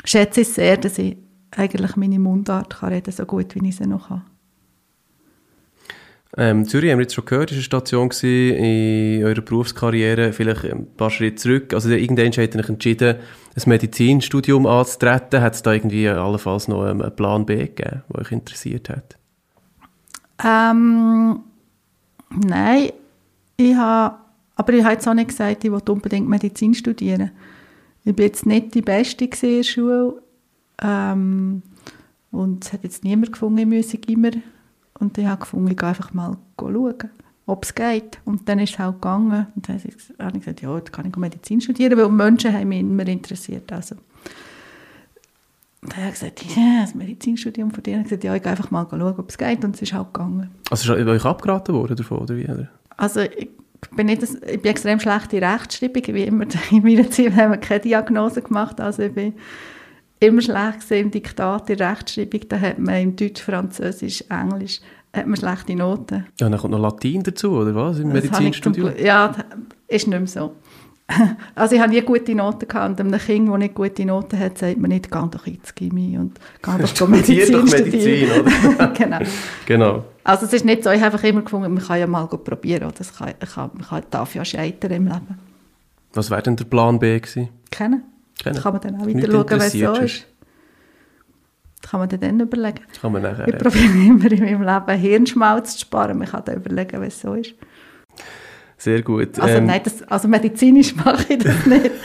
schätze 0.04 0.42
ich 0.42 0.48
sehr, 0.48 0.76
dass 0.76 0.98
ich 0.98 1.16
eigentlich 1.50 1.96
meine 1.96 2.18
Mundart 2.18 2.78
kann 2.78 2.92
reden 2.92 3.12
so 3.12 3.24
gut, 3.24 3.54
wie 3.54 3.68
ich 3.68 3.76
sie 3.76 3.86
noch 3.86 4.08
kann. 4.08 4.24
Ähm, 6.36 6.68
Zürich 6.68 6.90
haben 6.90 6.98
wir 6.98 7.04
jetzt 7.04 7.14
schon 7.14 7.24
gehört, 7.24 7.50
ist 7.50 7.56
eine 7.56 7.62
Station 7.64 8.10
in 8.10 9.24
eurer 9.24 9.40
Berufskarriere, 9.40 10.32
vielleicht 10.32 10.64
ein 10.66 10.86
paar 10.94 11.10
Schritte 11.10 11.36
zurück. 11.36 11.74
Also 11.74 11.88
irgendwann 11.90 12.26
habt 12.26 12.54
ihr 12.54 12.68
entschieden, 12.68 13.16
ein 13.56 13.62
Medizinstudium 13.66 14.66
anzutreten. 14.66 15.40
Hat 15.40 15.54
es 15.54 15.62
da 15.62 15.72
irgendwie 15.72 16.08
allenfalls 16.08 16.68
noch 16.68 16.86
ähm, 16.86 17.00
einen 17.00 17.16
Plan 17.16 17.46
B 17.46 17.56
gegeben, 17.56 18.02
der 18.12 18.20
euch 18.20 18.30
interessiert 18.30 18.90
hat? 18.90 19.18
Ähm, 20.44 21.40
nein, 22.30 22.90
ich 23.56 23.74
habe, 23.74 24.16
aber 24.54 24.72
ich 24.72 24.84
habe 24.84 24.94
jetzt 24.94 25.08
auch 25.08 25.14
nicht 25.14 25.28
gesagt, 25.28 25.64
ich 25.64 25.72
will 25.72 25.82
unbedingt 25.88 26.28
Medizin 26.28 26.74
studieren. 26.74 27.30
Ich 28.04 28.16
war 28.16 28.24
jetzt 28.24 28.46
nicht 28.46 28.74
die 28.74 28.82
Beste 28.82 29.24
in 29.24 29.30
der 29.30 29.62
Schule 29.64 30.22
ähm, 30.82 31.62
und 32.30 32.64
es 32.64 32.72
hat 32.72 32.84
jetzt 32.84 33.04
niemand 33.04 33.32
gefunden, 33.32 33.72
ich 33.72 34.08
immer. 34.08 34.30
Und 34.98 35.16
ich 35.18 35.26
habe 35.26 35.40
gefunden, 35.40 35.70
ich 35.70 35.76
gehe 35.76 35.88
einfach 35.88 36.12
mal 36.12 36.36
schauen, 36.58 36.94
ob 37.46 37.64
es 37.64 37.74
geht. 37.74 38.18
Und 38.24 38.48
dann 38.48 38.58
ist 38.58 38.74
es 38.74 38.78
halt 38.78 38.96
gegangen. 38.96 39.46
Und 39.54 39.68
dann 39.68 39.78
habe 39.78 39.88
ich 39.88 39.94
habe 40.18 40.36
ich 40.36 40.44
gesagt, 40.44 40.62
ja, 40.62 40.72
dann 40.72 40.92
kann 40.92 41.06
ich 41.06 41.16
Medizin 41.16 41.60
studieren, 41.60 41.98
weil 41.98 42.08
Menschen 42.08 42.52
haben 42.52 42.68
mich 42.68 42.80
immer 42.80 43.06
interessiert. 43.06 43.72
Also. 43.72 43.96
Und 45.80 45.92
dann 45.92 45.98
habe 45.98 46.08
ich 46.08 46.14
gesagt, 46.14 46.44
ja, 46.56 46.80
das 46.82 46.94
Medizinstudium 46.94 47.70
von 47.70 47.82
dir. 47.82 47.96
Und 47.96 48.00
ich 48.00 48.06
habe 48.06 48.16
gesagt, 48.16 48.24
ja, 48.24 48.34
ich 48.34 48.42
gehe 48.42 48.50
einfach 48.50 48.70
mal 48.70 48.86
schauen, 48.90 49.02
ob 49.02 49.28
es 49.28 49.38
geht. 49.38 49.64
Und 49.64 49.76
es 49.76 49.82
ist 49.82 49.92
halt 49.92 50.12
gegangen. 50.12 50.50
Also 50.70 50.94
ist 50.94 51.06
euch 51.06 51.24
abgeraten 51.24 51.74
worden 51.74 51.96
davon, 51.96 52.18
oder 52.18 52.36
wie? 52.36 52.44
Oder? 52.44 52.68
Also 52.96 53.20
ich 53.20 53.48
bin, 53.94 54.06
nicht, 54.06 54.22
ich 54.22 54.62
bin 54.62 54.70
extrem 54.70 54.98
schlecht 54.98 55.32
in 55.32 55.44
Rechtschreibung, 55.44 56.02
wie 56.08 56.24
immer. 56.24 56.46
In 56.70 56.82
meiner 56.82 57.08
Zeit 57.10 57.34
haben 57.36 57.52
wir 57.52 57.58
keine 57.58 57.80
Diagnose 57.80 58.42
gemacht, 58.42 58.80
also 58.80 59.02
ich 59.04 59.12
bin 59.12 59.34
immer 60.20 60.42
schlecht 60.42 60.80
gewesen 60.80 61.04
im 61.04 61.10
Diktat 61.12 61.70
in 61.70 61.78
Rechtschreibung. 61.78 62.40
Da 62.48 62.58
hat 62.58 62.78
man 62.80 62.96
im 62.96 63.16
Deutsch, 63.16 63.40
Französisch, 63.40 64.24
Englisch 64.28 64.80
hat 65.12 65.26
man 65.26 65.36
schlechte 65.36 65.74
Noten. 65.74 66.26
Ja, 66.38 66.48
dann 66.48 66.58
kommt 66.58 66.72
noch 66.72 66.80
Latein 66.80 67.22
dazu, 67.22 67.52
oder 67.52 67.74
was? 67.74 67.98
Im 67.98 68.12
Das 68.12 68.24
Medizinstudium? 68.24 68.92
Ja, 68.98 69.28
das 69.28 69.44
ist 69.86 70.06
nicht 70.08 70.18
mehr 70.18 70.26
so. 70.26 70.54
Also 71.54 71.74
ich 71.74 71.80
habe 71.80 71.90
nie 71.90 72.00
gute 72.02 72.34
Noten 72.34 72.68
gehabt 72.68 73.00
und 73.00 73.00
einem 73.00 73.20
Kind, 73.20 73.48
das 73.48 73.58
nicht 73.58 73.74
gute 73.74 74.04
Noten 74.04 74.38
hat, 74.38 74.58
sagt 74.58 74.78
man 74.78 74.90
nicht, 74.90 75.10
geh 75.10 75.18
doch 75.30 75.46
ins 75.46 75.74
Chemie 75.74 76.18
und 76.18 76.38
geh 76.62 76.70
doch 76.78 76.88
Studier 76.88 77.16
Medizin 77.16 77.52
doch 77.52 77.64
Medizin, 77.64 78.28
oder? 78.30 78.86
genau. 78.96 79.18
Genau. 79.66 80.04
Also 80.24 80.46
es 80.46 80.52
ist 80.52 80.64
nicht 80.64 80.84
so, 80.84 80.90
ich 80.90 81.00
habe 81.00 81.14
einfach 81.14 81.24
immer 81.24 81.42
gefunden, 81.42 81.72
man 81.72 81.82
kann 81.82 81.98
ja 81.98 82.06
mal 82.06 82.26
gut 82.26 82.44
probieren. 82.44 82.84
Oder 82.84 83.00
es 83.00 83.16
kann, 83.16 83.32
ich 83.42 83.50
kann, 83.50 83.70
man 83.72 83.86
kann, 83.86 84.02
darf 84.10 84.34
ja 84.34 84.44
scheitern 84.44 84.92
im 84.92 85.06
Leben. 85.06 85.38
Was 86.12 86.30
wäre 86.30 86.42
denn 86.42 86.56
der 86.56 86.64
Plan 86.64 86.98
B 86.98 87.18
gewesen? 87.18 87.48
Kennen? 87.70 88.02
Kennen. 88.38 88.60
Kann 88.60 88.72
man 88.72 88.82
dann 88.82 89.00
auch 89.00 89.06
wieder 89.06 89.30
schauen, 89.30 89.60
es 89.60 89.72
so 89.72 89.92
ist. 89.94 90.26
Das 91.80 91.90
kann 91.90 92.00
man 92.00 92.08
dann, 92.08 92.20
dann 92.20 92.40
überlegen. 92.40 92.80
Das 92.88 93.00
kann 93.00 93.12
man 93.12 93.22
nachher... 93.22 93.48
Ich 93.48 93.56
probiere 93.56 93.84
immer 93.84 94.30
in 94.30 94.44
meinem 94.44 94.62
Leben 94.62 95.00
Hirnschmalz 95.00 95.74
zu 95.74 95.80
sparen. 95.80 96.18
Man 96.18 96.28
kann 96.28 96.42
dann 96.44 96.56
überlegen, 96.56 97.02
es 97.02 97.20
so 97.20 97.34
ist. 97.34 97.54
Sehr 98.78 99.02
gut. 99.02 99.38
Also 99.40 99.56
Ähm, 99.56 99.66
nein, 99.66 99.80
das, 99.82 100.02
also 100.04 100.28
medizinisch 100.28 100.94
mache 101.04 101.32
ich 101.32 101.38
das 101.38 101.66
nicht, 101.66 101.90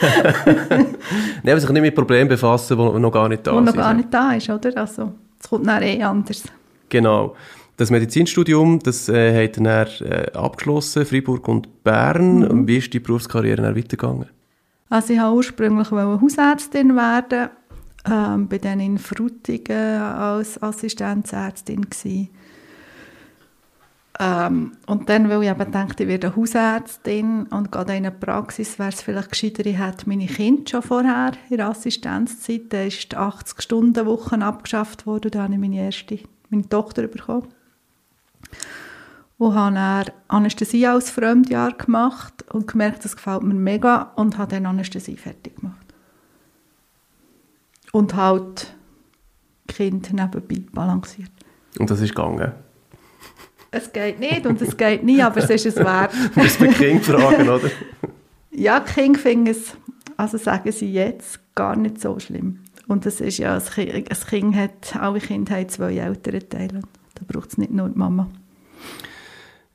Nein, 1.42 1.52
aber 1.52 1.60
sich 1.60 1.70
nicht 1.70 1.82
mit 1.82 1.94
Problemen 1.94 2.28
befassen, 2.28 2.76
die 2.76 2.98
noch 3.00 3.12
gar 3.12 3.28
nicht 3.28 3.46
da 3.46 3.54
wo 3.54 3.60
noch 3.60 3.72
sind. 3.72 3.76
gar 3.80 3.94
nicht 3.94 4.12
da 4.12 4.32
ist, 4.32 4.50
oder? 4.50 4.76
Also 4.76 5.12
es 5.40 5.48
kommt 5.48 5.66
dann 5.68 5.82
eh 5.82 6.02
anders. 6.02 6.42
Genau. 6.88 7.36
Das 7.76 7.90
Medizinstudium, 7.90 8.80
das 8.80 9.08
äh, 9.08 9.44
hat 9.44 9.58
er 9.58 10.00
äh, 10.02 10.32
abgeschlossen, 10.32 11.06
Freiburg 11.06 11.46
und 11.48 11.84
Bern. 11.84 12.40
Mhm. 12.40 12.68
Wie 12.68 12.78
ist 12.78 12.92
die 12.92 13.00
Berufskarriere 13.00 13.62
dann 13.62 13.76
weitergegangen? 13.76 14.26
Also 14.90 15.12
ich 15.12 15.20
wollte 15.20 15.34
ursprünglich 15.36 15.90
Hausärztin 15.90 16.94
werden, 16.94 17.50
ähm, 18.08 18.46
bin 18.48 18.60
dann 18.60 18.80
in 18.80 18.98
Frutigen 18.98 19.76
als 20.00 20.62
Assistenzärztin 20.62 21.86
gsi. 21.88 22.30
Ähm, 24.20 24.72
und 24.86 25.08
dann, 25.08 25.28
weil 25.28 25.42
ich 25.42 25.50
eben 25.50 25.72
dachte, 25.72 26.04
ich 26.04 26.08
werde 26.08 26.36
Hausärztin 26.36 27.46
und 27.46 27.72
gehe 27.72 27.84
dann 27.84 27.96
in 27.96 28.06
eine 28.06 28.12
Praxis, 28.12 28.78
wäre 28.78 28.90
es 28.90 29.02
vielleicht 29.02 29.30
gescheiter, 29.30 29.66
ich 29.66 29.78
hätte 29.78 30.08
meine 30.08 30.26
Kinder 30.26 30.62
schon 30.70 30.82
vorher 30.82 31.32
in 31.50 31.56
der 31.56 31.68
Assistenzzeit, 31.68 32.72
da 32.72 32.82
ist 32.82 33.10
die 33.10 33.16
80-Stunden-Woche 33.16 34.38
abgeschafft 34.40 35.06
worden, 35.06 35.32
da 35.32 35.42
habe 35.42 35.54
ich 35.54 35.58
meine 35.58 35.84
erste, 35.84 36.20
meine 36.48 36.68
Tochter 36.68 37.08
bekommen. 37.08 37.48
Und 39.36 39.54
habe 39.54 39.74
dann 39.74 40.04
Anästhesie 40.28 40.86
als 40.86 41.10
Fremdjahr 41.10 41.72
gemacht 41.72 42.44
und 42.52 42.68
gemerkt, 42.68 43.04
das 43.04 43.16
gefällt 43.16 43.42
mir 43.42 43.54
mega 43.54 44.12
und 44.14 44.38
habe 44.38 44.54
dann 44.54 44.66
Anästhesie 44.66 45.16
fertig 45.16 45.56
gemacht. 45.56 45.92
Und 47.90 48.14
halt 48.14 48.74
Kind 49.66 50.12
nebenbei 50.12 50.62
balanciert. 50.72 51.32
Und 51.80 51.90
das 51.90 52.00
ist 52.00 52.14
gegangen. 52.14 52.52
Es 53.76 53.92
geht 53.92 54.20
nicht 54.20 54.46
und 54.46 54.62
es 54.62 54.76
geht 54.76 55.02
nie, 55.02 55.20
aber 55.20 55.38
es 55.38 55.50
ist 55.50 55.66
es 55.66 55.76
wert. 55.76 56.12
Muss 56.36 56.60
man 56.60 56.68
die 56.70 56.74
Kinder 56.76 57.02
fragen, 57.02 57.48
oder? 57.48 57.70
Ja, 58.52 58.78
Kinder 58.80 59.18
finden 59.18 59.48
es, 59.48 59.76
also 60.16 60.38
sagen 60.38 60.70
sie 60.70 60.92
jetzt, 60.92 61.40
gar 61.56 61.74
nicht 61.74 62.00
so 62.00 62.18
schlimm. 62.20 62.60
Und 62.86 63.04
es 63.04 63.20
ist 63.20 63.38
ja, 63.38 63.54
ein 63.56 63.62
Kind, 63.64 63.92
ein 64.10 64.26
kind 64.28 64.56
hat, 64.56 64.96
alle 64.96 65.18
Kinder 65.18 65.56
haben 65.56 65.68
zwei 65.68 65.96
ältere 65.96 66.48
Teile. 66.48 66.82
Da 67.14 67.22
braucht 67.26 67.50
es 67.50 67.58
nicht 67.58 67.72
nur 67.72 67.88
die 67.88 67.98
Mama. 67.98 68.28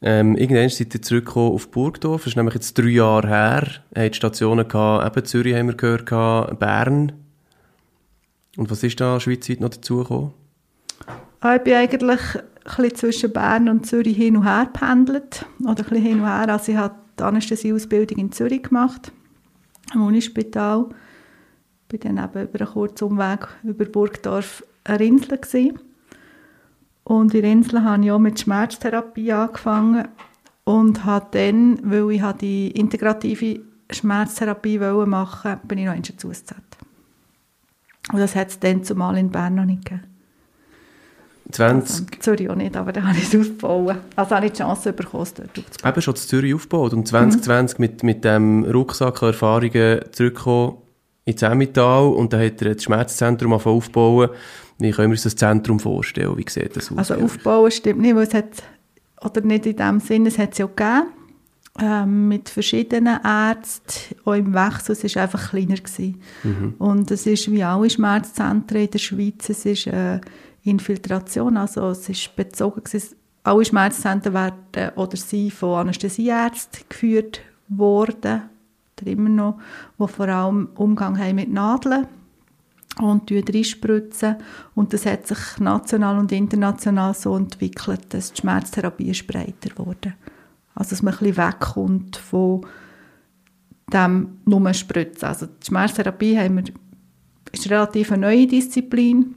Ähm, 0.01 0.37
irgendwann 0.37 0.69
seid 0.69 0.93
ihr 0.93 1.01
zurückgekommen 1.01 1.51
auf 1.53 1.69
Burgdorf. 1.71 2.21
Das 2.23 2.31
ist 2.31 2.37
nämlich 2.37 2.55
jetzt 2.55 2.77
drei 2.77 2.87
Jahre 2.87 3.27
her. 3.27 3.67
Ihr 3.95 4.03
habt 4.03 4.15
Stationen 4.15 4.65
gehabt, 4.65 5.17
eben 5.17 5.25
Zürich 5.25 5.55
haben 5.55 5.67
wir 5.67 5.75
gehört, 5.75 6.05
gehabt, 6.05 6.57
Bern. 6.59 7.11
Und 8.55 8.71
was 8.71 8.81
ist 8.83 9.01
da 9.01 9.19
schweizweit 9.19 9.59
noch 9.59 9.69
dazugekommen? 9.69 10.31
Ah, 11.41 11.55
Ich 11.55 11.63
bin 11.63 11.73
eigentlich 11.73 12.19
bisschen 12.63 12.95
zwischen 12.95 13.33
Bern 13.33 13.69
und 13.69 13.85
Zürich 13.85 14.17
hin 14.17 14.37
und 14.37 14.43
her 14.43 14.69
gependelt. 14.71 15.45
Oder 15.59 15.69
ein 15.69 15.75
bisschen 15.75 16.01
hin 16.01 16.19
und 16.21 16.27
her. 16.27 16.49
Also 16.49 16.71
ich 16.71 16.77
habe 16.77 16.95
die 17.17 17.23
Anästhesieausbildung 17.23 18.17
in 18.17 18.31
Zürich 18.31 18.63
gemacht, 18.63 19.11
am 19.93 20.05
Unispital. 20.05 20.89
Ich 21.91 21.93
war 21.93 22.11
dann 22.11 22.23
eben 22.23 22.47
über 22.47 22.59
einen 22.59 22.69
kurzen 22.73 23.03
Umweg 23.05 23.47
über 23.63 23.85
Burgdorf 23.85 24.63
in 24.87 24.95
Rinsel. 24.95 25.37
Gewesen. 25.37 25.79
Und 27.03 27.33
in 27.33 27.43
Rinsel 27.43 27.83
habe 27.83 28.03
ich 28.03 28.11
auch 28.11 28.19
mit 28.19 28.39
Schmerztherapie 28.39 29.31
angefangen 29.33 30.07
und 30.63 31.05
habe 31.05 31.27
dann, 31.31 31.79
weil 31.83 32.11
ich 32.11 32.21
die 32.39 32.69
integrative 32.71 33.61
Schmerztherapie 33.89 34.77
machen 34.77 35.51
wollte, 35.51 35.67
bin 35.67 35.79
ich 35.79 35.85
noch 35.85 35.95
in 35.95 36.03
der. 36.03 36.55
Und 38.11 38.19
das 38.19 38.35
hat 38.35 38.49
es 38.49 38.59
dann 38.59 38.83
zumal 38.83 39.17
in 39.17 39.31
Bern 39.31 39.55
noch 39.55 39.65
nicht 39.65 39.85
gegeben. 39.85 40.03
20, 41.51 42.05
Also, 42.05 42.19
Zürich 42.19 42.49
auch 42.49 42.55
nicht, 42.55 42.75
aber 42.77 42.91
da 42.91 43.03
habe 43.03 43.17
ich 43.17 43.33
es 43.33 43.39
aufgebaut. 43.39 43.95
Also 44.15 44.35
habe 44.35 44.45
ich 44.45 44.51
die 44.51 44.59
Chance 44.59 44.93
bekommen, 44.93 45.23
es 45.23 45.33
dort 45.33 45.49
aufzubauen. 45.49 45.91
eben 45.91 46.01
schon 46.01 46.13
in 46.13 46.19
Zürich 46.19 46.53
aufgebaut. 46.53 46.93
Und 46.93 47.07
2020 47.07 47.79
mit, 47.79 48.03
mit 48.03 48.23
dem 48.23 48.65
Rucksack 48.65 49.23
an 49.23 49.29
Erfahrungen 49.29 50.01
zurückgekommen 50.11 50.77
ins 51.25 51.41
Emmental. 51.41 52.07
Und 52.07 52.33
dann 52.33 52.41
hat 52.45 52.61
er 52.61 52.75
das 52.75 52.83
Schmerzzentrum 52.83 53.53
aufbauen. 53.53 54.29
Wie 54.77 54.91
können 54.91 55.09
wir 55.09 55.15
uns 55.15 55.23
das 55.23 55.35
Zentrum 55.35 55.79
vorstellen? 55.79 56.37
Wie 56.37 56.45
sieht 56.47 56.75
das 56.75 56.91
aus? 56.91 56.97
Also 56.97 57.15
aufbauen 57.15 57.71
stimmt 57.71 58.01
nicht, 58.01 58.15
weil 58.15 58.27
es 58.27 58.33
hat, 58.33 58.63
oder 59.21 59.41
nicht 59.41 59.65
in 59.65 59.75
dem 59.75 59.99
Sinne, 59.99 60.29
es 60.29 60.37
hat 60.37 60.53
es 60.53 60.59
ja 60.59 60.67
gegeben, 60.67 61.07
ähm, 61.81 62.27
mit 62.27 62.49
verschiedenen 62.49 63.19
Ärzten, 63.23 64.15
auch 64.25 64.33
im 64.33 64.53
Wechsel, 64.53 64.93
es 64.93 65.15
war 65.15 65.23
einfach 65.23 65.49
kleiner. 65.49 65.75
Gewesen. 65.75 66.21
Und 66.77 67.11
es 67.11 67.25
ist 67.25 67.51
wie 67.51 67.63
alle 67.63 67.89
Schmerzzentren 67.89 68.81
in 68.81 68.91
der 68.91 68.99
Schweiz, 68.99 69.49
es 69.49 69.65
ist 69.65 69.87
äh, 69.87 70.19
Infiltration, 70.69 71.57
also 71.57 71.89
es 71.89 72.07
ist 72.09 72.35
bezogen, 72.35 72.83
alle 73.43 73.65
Schmerzzentren 73.65 74.33
werden 74.33 74.95
oder 74.95 75.17
sind 75.17 75.53
von 75.53 75.79
Anästhesieärzten 75.79 76.83
geführt 76.87 77.41
worden, 77.67 78.43
oder 79.01 79.11
immer 79.11 79.29
noch, 79.29 79.59
die 79.99 80.07
vor 80.07 80.27
allem 80.27 80.69
Umgang 80.75 81.17
haben 81.17 81.35
mit 81.35 81.51
Nadeln 81.51 82.07
und 82.99 83.31
reinspritzen. 83.31 84.35
Und 84.75 84.93
das 84.93 85.05
hat 85.05 85.27
sich 85.27 85.59
national 85.59 86.17
und 86.17 86.31
international 86.31 87.13
so 87.13 87.35
entwickelt, 87.35 88.13
dass 88.13 88.33
die 88.33 88.41
Schmerztherapie 88.41 89.11
breiter 89.25 89.71
wurde. 89.77 90.13
Also 90.75 90.91
dass 90.91 91.01
man 91.01 91.13
ein 91.13 91.19
bisschen 91.19 91.37
wegkommt 91.37 92.17
von 92.17 92.65
dem 93.91 94.39
nur 94.45 94.73
Spritzen. 94.73 95.27
Also 95.27 95.45
die 95.45 95.65
Schmerztherapie 95.65 96.37
haben 96.37 96.57
wir, 96.57 96.63
ist 97.51 97.69
relativ 97.69 98.11
eine 98.11 98.27
neue 98.27 98.47
Disziplin. 98.47 99.35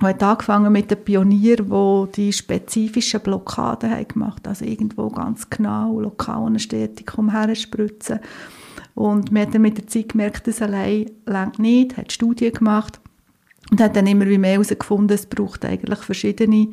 Wir 0.00 0.08
haben 0.08 0.20
angefangen 0.22 0.72
mit 0.72 0.90
den 0.90 1.04
Pionieren, 1.04 1.68
die 1.68 2.12
die 2.12 2.32
spezifischen 2.32 3.20
Blockaden 3.20 3.90
haben 3.90 4.08
gemacht 4.08 4.48
Also 4.48 4.64
irgendwo 4.64 5.10
ganz 5.10 5.50
genau 5.50 6.00
lokal 6.00 6.46
Anästhetikum 6.46 7.30
herspritzen. 7.30 8.20
Und 8.94 9.30
man 9.30 9.42
hat 9.42 9.54
dann 9.54 9.60
mit 9.60 9.76
der 9.76 9.86
Zeit 9.86 10.08
gemerkt, 10.08 10.46
dass 10.46 10.62
allein 10.62 11.10
längt 11.26 11.58
nicht, 11.58 11.98
hat 11.98 12.12
Studien 12.12 12.54
gemacht 12.54 12.98
und 13.70 13.80
hat 13.80 13.94
dann 13.94 14.06
immer 14.06 14.24
mehr 14.24 14.52
herausgefunden, 14.52 15.14
es 15.14 15.26
braucht 15.26 15.66
eigentlich 15.66 15.98
verschiedene 15.98 16.68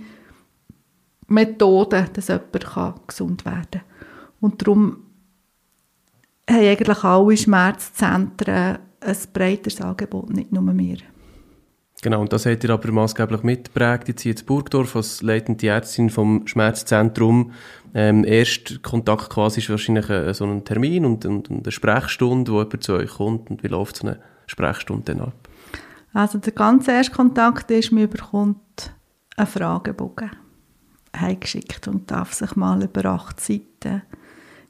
Methoden, 1.27 2.07
dass 2.13 2.29
jemand 2.29 3.07
gesund 3.07 3.43
werden 3.43 3.67
kann. 3.71 3.81
Und 4.39 4.61
darum 4.61 5.03
haben 6.49 6.59
eigentlich 6.59 7.03
alle 7.03 7.35
Schmerzzentren 7.35 8.77
ein 9.01 9.17
breiteres 9.33 9.81
Angebot, 9.81 10.29
nicht 10.29 10.53
nur 10.53 10.65
wir. 10.77 10.97
Genau, 12.03 12.21
und 12.21 12.31
das 12.31 12.45
hat 12.45 12.63
ihr 12.63 12.69
aber 12.69 12.91
maßgeblich 12.91 13.41
mitgeprägt. 13.41 14.07
Jetzt 14.07 14.21
hier 14.21 14.38
in 14.38 14.45
Burgdorf 14.45 14.95
als 14.95 15.23
leitende 15.23 15.67
Ärztin 15.67 16.10
vom 16.12 16.45
Schmerzzentrum. 16.45 17.51
Ähm, 17.95 18.23
erst 18.23 18.83
Kontakt 18.83 19.31
quasi 19.31 19.62
ist 19.62 19.69
wahrscheinlich 19.69 20.10
ein, 20.10 20.33
so 20.33 20.45
ein 20.45 20.63
Termin 20.63 21.05
und, 21.05 21.25
und, 21.25 21.49
und, 21.49 21.65
eine 21.65 21.71
Sprechstunde, 21.71 22.51
wo 22.51 22.60
jemand 22.60 22.83
zu 22.83 22.93
euch 22.93 23.10
kommt. 23.10 23.49
Und 23.49 23.63
wie 23.63 23.67
läuft 23.67 23.97
so 23.97 24.07
eine 24.07 24.19
Sprechstunde 24.45 25.15
dann 25.15 25.27
ab? 25.27 25.33
Also 26.13 26.38
der 26.38 26.53
ganz 26.53 26.88
erste 26.88 27.15
Kontakt 27.15 27.71
ist, 27.71 27.91
man 27.91 28.10
bekommt 28.10 28.93
einen 29.36 29.47
Fragebogen 29.47 30.31
heimgeschickt 31.15 31.88
und 31.88 32.12
darf 32.12 32.33
sich 32.33 32.55
mal 32.55 32.83
über 32.83 33.05
acht 33.05 33.39
Seiten 33.39 34.03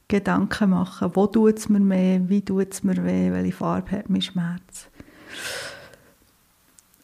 Gedanken 0.07 0.69
machen, 0.69 1.11
wo 1.13 1.27
tut 1.27 1.59
es 1.59 1.67
mir 1.67 1.89
weh, 1.89 2.21
wie 2.27 2.43
tut 2.43 2.73
es 2.73 2.83
mir 2.83 3.03
weh, 3.03 3.31
welche 3.31 3.51
Farbe 3.51 3.91
hat 3.91 4.09
mein 4.09 4.21
Schmerz. 4.21 4.87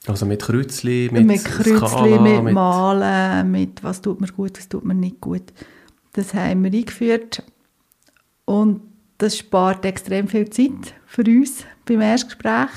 Also 0.05 0.25
mit 0.25 0.41
Kreuzli, 0.41 1.09
mit, 1.11 1.25
mit 1.25 1.45
Kreuzli, 1.45 2.19
mit, 2.19 2.43
mit 2.43 2.53
Malen, 2.53 3.49
mit 3.51 3.83
was 3.83 4.01
tut 4.01 4.19
mir 4.19 4.27
gut, 4.27 4.57
was 4.57 4.67
tut 4.67 4.83
mir 4.83 4.93
nicht 4.93 5.21
gut. 5.21 5.53
Das 6.11 6.33
haben 6.33 6.63
wir 6.63 6.73
eingeführt 6.73 7.41
und 8.45 8.81
das 9.17 9.37
spart 9.37 9.85
extrem 9.85 10.27
viel 10.27 10.49
Zeit 10.49 10.93
für 11.05 11.23
uns 11.23 11.63
beim 11.85 12.01
Erstgespräch. 12.01 12.69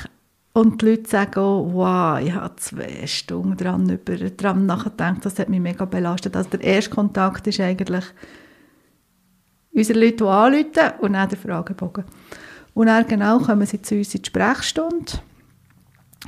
Und 0.52 0.80
die 0.80 0.86
Leute 0.86 1.10
sagen 1.10 1.38
auch, 1.38 1.68
wow, 1.72 2.18
ich 2.18 2.32
habe 2.32 2.56
zwei 2.56 3.06
Stunden 3.06 3.56
dran, 3.56 3.90
über, 3.90 4.16
dran 4.16 4.64
nachgedacht, 4.64 5.24
das 5.24 5.38
hat 5.38 5.50
mich 5.50 5.60
mega 5.60 5.84
belastet. 5.84 6.34
Also 6.34 6.50
der 6.50 6.62
erste 6.62 6.90
Kontakt 6.90 7.46
ist 7.46 7.60
eigentlich 7.60 8.04
unsere 9.74 9.98
Leute, 9.98 10.16
die 10.16 10.24
anrufen 10.24 11.00
und 11.00 11.12
dann 11.12 11.28
der 11.28 11.36
Fragebogen. 11.36 12.04
Und 12.72 12.86
dann 12.86 13.06
genau 13.06 13.38
kommen 13.38 13.66
sie 13.66 13.82
zu 13.82 13.96
uns 13.96 14.14
in 14.14 14.22
die 14.22 14.28
Sprechstunde. 14.28 15.12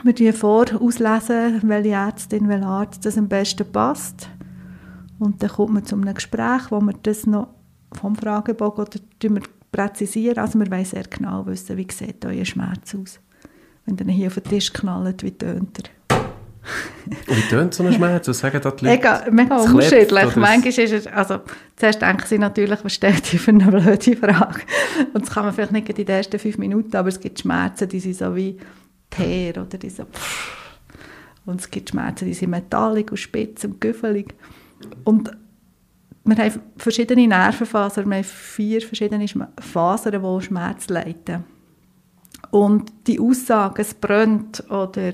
Wir 0.04 0.14
lesen 0.14 0.38
vor, 0.38 0.66
auslesen, 0.80 1.60
welche 1.64 1.90
Ärztin, 1.90 2.48
welcher 2.48 2.66
Arzt 2.66 3.04
das 3.04 3.18
am 3.18 3.28
besten 3.28 3.70
passt. 3.70 4.28
Und 5.18 5.42
dann 5.42 5.50
kommt 5.50 5.74
man 5.74 5.84
zu 5.84 5.96
einem 5.96 6.14
Gespräch, 6.14 6.70
wo 6.70 6.80
wir 6.80 6.94
das 7.02 7.26
noch 7.26 7.48
vom 7.92 8.14
Fragebogen 8.14 8.84
oder 8.84 9.00
wir 9.20 9.42
präzisieren. 9.72 10.38
Also 10.38 10.58
wir 10.58 10.70
wollen 10.70 10.84
sehr 10.84 11.02
genau 11.02 11.44
wissen, 11.46 11.76
wie 11.76 11.86
sieht 11.90 12.24
euer 12.24 12.44
Schmerz 12.44 12.94
aus. 12.94 13.18
Wenn 13.86 14.08
ihr 14.08 14.14
hier 14.14 14.26
auf 14.28 14.34
den 14.34 14.44
Tisch 14.44 14.72
knallt, 14.72 15.22
wie 15.22 15.32
tönt 15.32 15.78
er? 15.80 15.90
Wie 17.26 17.40
tönt 17.48 17.74
so 17.74 17.82
ein 17.82 17.92
Schmerz? 17.92 18.28
Was 18.28 18.38
sagen 18.38 18.60
da 18.62 18.70
die 18.70 18.84
Leute? 18.84 18.96
Mega, 18.96 19.24
mega 19.30 19.56
unterschiedlich. 19.56 20.36
Manchmal 20.36 20.66
ist 20.66 20.78
es, 20.78 21.06
also 21.06 21.40
zuerst 21.74 22.02
denken 22.02 22.26
sie 22.26 22.38
natürlich, 22.38 22.84
was 22.84 22.94
stellt 22.94 23.32
ihr 23.32 23.40
für 23.40 23.50
eine 23.50 23.66
blöde 23.66 24.16
Frage? 24.16 24.60
Und 25.14 25.26
das 25.26 25.34
kann 25.34 25.44
man 25.44 25.54
vielleicht 25.54 25.72
nicht 25.72 25.88
in 25.88 25.94
den 25.96 26.08
ersten 26.08 26.38
fünf 26.38 26.58
Minuten, 26.58 26.94
aber 26.94 27.08
es 27.08 27.18
gibt 27.18 27.40
Schmerzen, 27.40 27.88
die 27.88 28.00
sind 28.00 28.16
so 28.16 28.36
wie 28.36 28.58
Teer 29.10 29.62
oder 29.62 29.78
diese 29.78 30.06
und 31.48 31.62
es 31.62 31.70
gibt 31.70 31.88
Schmerzen, 31.88 32.26
die 32.26 32.34
sind 32.34 32.50
metallig 32.50 33.10
und 33.10 33.16
spitz 33.16 33.64
und 33.64 33.80
güffelig. 33.80 34.34
Und 35.04 35.30
wir 36.24 36.36
haben 36.36 36.60
verschiedene 36.76 37.26
Nervenfasern, 37.26 38.06
wir 38.06 38.16
haben 38.16 38.24
vier 38.24 38.82
verschiedene 38.82 39.26
Fasern, 39.58 40.22
die 40.22 40.44
Schmerz 40.44 40.88
leiten. 40.90 41.44
Und 42.50 42.92
die 43.06 43.18
Aussage, 43.18 43.80
es 43.80 43.94
brennt 43.94 44.62
oder 44.70 45.12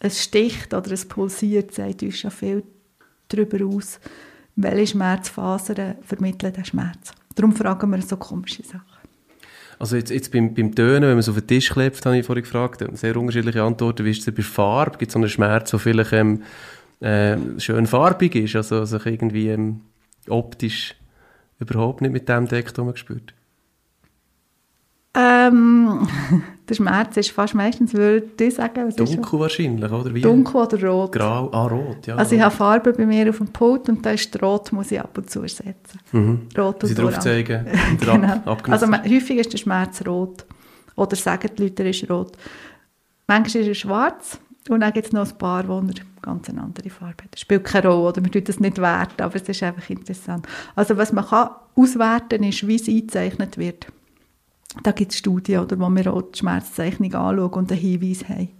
es 0.00 0.24
sticht 0.24 0.74
oder 0.74 0.90
es 0.90 1.06
pulsiert, 1.06 1.72
sagt 1.72 2.02
uns 2.02 2.18
schon 2.18 2.32
viel 2.32 2.64
darüber 3.28 3.64
aus, 3.66 4.00
welche 4.56 4.88
Schmerzfasern 4.88 5.98
vermitteln 6.02 6.54
den 6.54 6.64
Schmerz. 6.64 7.12
Darum 7.36 7.52
fragen 7.52 7.90
wir 7.90 8.02
so 8.02 8.16
komische 8.16 8.64
Sachen. 8.64 8.87
Also 9.78 9.96
jetzt, 9.96 10.10
jetzt 10.10 10.32
beim, 10.32 10.54
beim 10.54 10.74
Tönen, 10.74 11.02
wenn 11.02 11.10
man 11.10 11.18
es 11.18 11.28
auf 11.28 11.36
den 11.36 11.46
Tisch 11.46 11.70
klebt, 11.70 12.04
habe 12.04 12.18
ich 12.18 12.26
vorhin 12.26 12.42
gefragt, 12.42 12.84
sehr 12.94 13.16
unterschiedliche 13.16 13.62
Antworten. 13.62 14.04
Wie 14.04 14.10
ist 14.10 14.26
es 14.26 14.34
bei 14.34 14.42
Farbe? 14.42 14.98
Gibt 14.98 15.10
es 15.10 15.12
so 15.12 15.18
einen 15.18 15.28
Schmerz, 15.28 15.70
der 15.70 15.78
vielleicht 15.78 16.12
ähm, 16.12 16.42
äh, 17.00 17.36
schön 17.58 17.86
farbig 17.86 18.34
ist, 18.34 18.56
also 18.56 18.84
sich 18.84 19.06
irgendwie 19.06 19.48
ähm, 19.48 19.82
optisch 20.28 20.94
überhaupt 21.60 22.00
nicht 22.00 22.12
mit 22.12 22.28
dem 22.28 22.48
deckt, 22.48 22.76
den 22.76 22.86
man 22.86 22.96
spürt? 22.96 23.34
Ähm, 25.14 26.06
der 26.68 26.74
Schmerz 26.74 27.16
ist 27.16 27.30
fast 27.30 27.54
meistens, 27.54 27.94
würde 27.94 28.44
ich 28.44 28.54
sagen... 28.54 28.86
Was 28.86 28.96
dunkel 28.96 29.40
wahrscheinlich, 29.40 29.90
oder? 29.90 30.14
Wie? 30.14 30.20
Dunkel 30.20 30.60
oder 30.60 30.88
rot. 30.88 31.12
Grau, 31.12 31.50
ah, 31.50 31.66
rot, 31.66 32.06
ja. 32.06 32.16
Also 32.16 32.34
ich 32.34 32.42
habe 32.42 32.54
Farbe 32.54 32.92
bei 32.92 33.06
mir 33.06 33.30
auf 33.30 33.38
dem 33.38 33.48
Pult 33.48 33.88
und 33.88 34.04
da 34.04 34.10
ist 34.10 34.40
rot, 34.42 34.72
muss 34.72 34.90
ich 34.92 35.00
ab 35.00 35.16
und 35.16 35.30
zu 35.30 35.42
ersetzen. 35.42 35.98
Mhm. 36.12 36.48
Rot 36.56 36.82
und 36.82 36.88
Sie 36.88 36.94
drauf 36.94 37.18
zeigen 37.18 37.66
genau. 38.00 38.56
Also 38.68 38.86
häufig 38.86 39.38
ist 39.38 39.52
der 39.52 39.58
Schmerz 39.58 40.06
rot. 40.06 40.44
Oder 40.94 41.16
sagen 41.16 41.50
die 41.56 41.62
Leute, 41.62 41.84
er 41.84 41.90
ist 41.90 42.10
rot. 42.10 42.32
Manchmal 43.26 43.62
ist 43.62 43.68
er 43.68 43.74
schwarz 43.74 44.38
und 44.68 44.80
dann 44.80 44.92
gibt 44.92 45.06
es 45.06 45.12
noch 45.12 45.30
ein 45.30 45.38
paar, 45.38 45.66
wo 45.68 45.78
er 45.78 45.94
ganz 46.20 46.48
eine 46.48 46.62
andere 46.62 46.90
Farbe 46.90 47.24
hat. 47.24 47.32
Das 47.32 47.40
spielt 47.40 47.64
keine 47.64 47.88
Rolle, 47.88 48.08
oder 48.08 48.20
man 48.20 48.30
tut 48.30 48.48
das 48.48 48.60
nicht 48.60 48.78
werten, 48.78 49.22
aber 49.22 49.36
es 49.36 49.42
ist 49.42 49.62
einfach 49.62 49.88
interessant. 49.88 50.46
Also 50.74 50.96
was 50.96 51.12
man 51.12 51.24
kann 51.24 51.50
auswerten 51.74 52.40
kann, 52.40 52.48
ist, 52.48 52.66
wie 52.66 52.76
es 52.76 52.88
eingezeichnet 52.88 53.56
wird. 53.56 53.86
Da 54.82 54.92
gibt 54.92 55.12
es 55.12 55.18
Studien, 55.18 55.60
oder, 55.60 55.78
wo 55.78 55.88
wir 55.88 56.12
auch 56.12 56.22
die 56.22 56.38
Schmerzzeichnung 56.38 57.14
anschauen 57.14 57.50
und 57.50 57.72
einen 57.72 57.80
Hinweis 57.80 58.28
haben. 58.28 58.50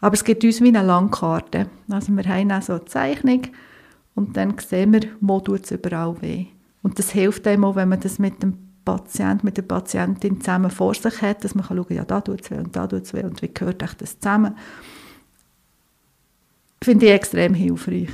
Aber 0.00 0.14
es 0.14 0.24
gibt 0.24 0.44
uns 0.44 0.60
wie 0.60 0.68
eine 0.68 0.82
Landkarte. 0.82 1.66
Also 1.88 2.12
wir 2.12 2.24
haben 2.24 2.52
auch 2.52 2.62
so 2.62 2.74
eine 2.74 2.84
Zeichnung 2.84 3.42
und 4.14 4.36
dann 4.36 4.56
sehen 4.58 4.92
wir, 4.92 5.00
wo 5.20 5.40
tut 5.40 5.64
es 5.64 5.70
überall 5.70 6.20
weh. 6.22 6.46
Und 6.82 6.98
das 6.98 7.10
hilft 7.10 7.46
einem 7.46 7.64
auch, 7.64 7.76
wenn 7.76 7.88
man 7.88 8.00
das 8.00 8.18
mit 8.18 8.42
dem 8.42 8.58
Patient, 8.84 9.42
mit 9.44 9.56
der 9.56 9.62
Patientin 9.62 10.40
zusammen 10.40 10.70
vor 10.70 10.94
sich 10.94 11.22
hat, 11.22 11.42
dass 11.42 11.54
man 11.54 11.64
schauen 11.64 11.86
kann, 11.86 11.96
ja, 11.96 12.04
da 12.04 12.20
tut 12.20 12.42
es 12.42 12.50
weh 12.50 12.58
und 12.58 12.76
da 12.76 12.86
tut 12.86 13.04
es 13.04 13.14
weh 13.14 13.24
und 13.24 13.40
wie 13.40 13.52
gehört 13.52 13.82
euch 13.82 13.94
das 13.94 14.18
zusammen. 14.20 14.56
Finde 16.82 17.06
ich 17.06 17.12
extrem 17.12 17.54
hilfreich. 17.54 18.10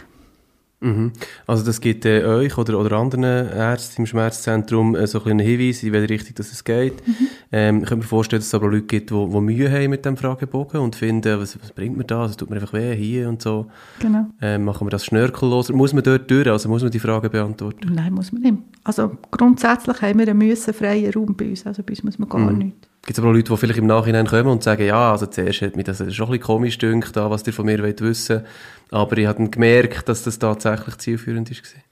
Mhm. 0.81 1.13
Also 1.47 1.65
das 1.65 1.81
gibt 1.81 2.05
äh, 2.07 2.25
euch 2.25 2.57
oder, 2.57 2.79
oder 2.79 2.97
anderen 2.97 3.25
Ärzten 3.25 4.03
im 4.03 4.07
Schmerzzentrum 4.07 4.97
äh, 4.97 5.07
so 5.07 5.23
ein 5.23 5.31
einen 5.31 5.39
Hinweis, 5.41 5.83
in 5.83 5.93
welche 5.93 6.11
Richtung 6.11 6.35
dass 6.35 6.53
es 6.53 6.65
geht. 6.65 7.07
Mhm. 7.07 7.15
Ähm, 7.53 7.83
ich 7.83 7.89
kann 7.89 7.99
mir 7.99 8.05
vorstellen, 8.05 8.41
dass 8.41 8.49
es 8.49 8.55
aber 8.55 8.69
Leute 8.69 8.87
gibt, 8.87 9.11
die, 9.11 9.15
die 9.15 9.41
Mühe 9.41 9.71
haben 9.71 9.91
mit 9.91 10.05
dem 10.05 10.17
Fragebogen 10.17 10.81
und 10.81 10.97
finden, 10.97 11.39
was, 11.39 11.61
was 11.61 11.73
bringt 11.73 11.97
mir 11.97 12.05
das, 12.05 12.33
es 12.33 12.37
tut 12.37 12.51
mir 12.51 12.57
einfach 12.57 12.73
weh 12.73 12.95
hier 12.95 13.29
und 13.29 13.43
so. 13.43 13.67
Genau. 14.01 14.27
Ähm, 14.41 14.65
machen 14.65 14.87
wir 14.87 14.91
das 14.91 15.05
schnörkelloser? 15.05 15.75
Muss 15.75 15.93
man 15.93 16.03
dort 16.03 16.31
durch, 16.31 16.49
also 16.49 16.69
muss 16.69 16.83
man 16.83 16.91
die 16.91 16.99
Frage 16.99 17.31
beantworten? 17.31 17.93
Nein, 17.95 18.13
muss 18.13 18.33
man 18.33 18.43
nicht. 18.43 18.59
Also 18.85 19.19
grundsätzlich 19.31 20.01
haben 20.03 20.19
wir 20.19 20.29
einen 20.29 20.39
müssenfreien 20.39 21.13
Raum 21.13 21.35
bei 21.37 21.51
uns, 21.51 21.67
also 21.67 21.83
bei 21.83 21.91
uns 21.91 22.03
muss 22.03 22.19
man 22.19 22.29
gar 22.29 22.51
mhm. 22.51 22.59
nichts. 22.59 22.90
Gibt 23.03 23.13
es 23.13 23.19
aber 23.19 23.31
auch 23.31 23.35
Leute, 23.35 23.51
die 23.51 23.57
vielleicht 23.57 23.79
im 23.79 23.87
Nachhinein 23.87 24.27
kommen 24.27 24.49
und 24.49 24.63
sagen, 24.63 24.85
ja, 24.85 25.13
also 25.13 25.27
zuerst 25.27 25.63
hat 25.63 25.77
mich 25.77 25.87
das 25.87 25.99
schon 25.99 26.07
ein 26.07 26.33
bisschen 26.33 26.41
komisch 26.41 26.79
gedünkt, 26.79 27.17
was 27.17 27.47
ihr 27.47 27.53
von 27.53 27.67
mir 27.67 27.83
wollt 27.83 28.01
wissen 28.03 28.45
aber 28.91 29.19
ich 29.19 29.27
habe 29.27 29.49
gemerkt, 29.49 30.09
dass 30.09 30.25
das 30.25 30.39
tatsächlich 30.39 30.99
zielführend 30.99 31.51
war. 31.51 31.83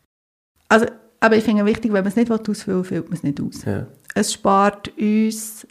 Also, 0.68 0.86
aber 1.20 1.36
ich 1.36 1.44
finde 1.44 1.62
es 1.62 1.68
wichtig, 1.68 1.92
wenn 1.92 2.02
man 2.02 2.08
es 2.08 2.16
nicht 2.16 2.30
ausfüllen 2.30 2.78
will, 2.78 2.84
füllt 2.84 3.04
man 3.08 3.14
es 3.14 3.22
nicht 3.22 3.40
aus. 3.40 3.64
Ja. 3.64 3.86
Es 4.14 4.32
spart 4.32 4.88
uns, 4.98 5.66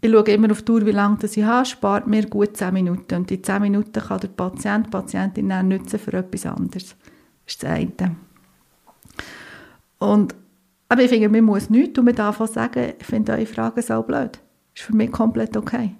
ich 0.00 0.10
schaue 0.10 0.24
immer 0.24 0.50
auf 0.50 0.58
die 0.58 0.64
Tour, 0.64 0.86
wie 0.86 0.90
lange 0.90 1.18
das 1.20 1.36
ich 1.36 1.44
habe, 1.44 1.64
spart 1.64 2.06
mir 2.06 2.26
gut 2.26 2.56
10 2.56 2.74
Minuten. 2.74 3.14
Und 3.14 3.30
die 3.30 3.40
10 3.40 3.62
Minuten 3.62 3.92
kann 3.92 4.20
der 4.20 4.28
Patient, 4.28 4.86
die 4.86 4.90
Patientin 4.90 5.48
dann 5.48 5.68
nutzen 5.68 5.98
für 5.98 6.12
etwas 6.12 6.46
anderes. 6.46 6.96
Das 7.46 7.54
ist 7.54 7.62
das 7.62 7.70
eine. 7.70 8.16
Und, 9.98 10.34
aber 10.88 11.02
ich 11.02 11.10
finde, 11.10 11.28
man 11.28 11.44
muss 11.44 11.70
nichts 11.70 11.98
und 11.98 12.04
man 12.04 12.14
darf 12.14 12.40
auch 12.40 12.48
sagen, 12.48 12.92
ich 12.98 13.06
finde 13.06 13.32
eure 13.32 13.46
Fragen 13.46 13.82
so 13.82 14.02
blöd. 14.02 14.32
Das 14.74 14.82
ist 14.82 14.82
für 14.82 14.96
mich 14.96 15.10
komplett 15.10 15.56
okay. 15.56 15.94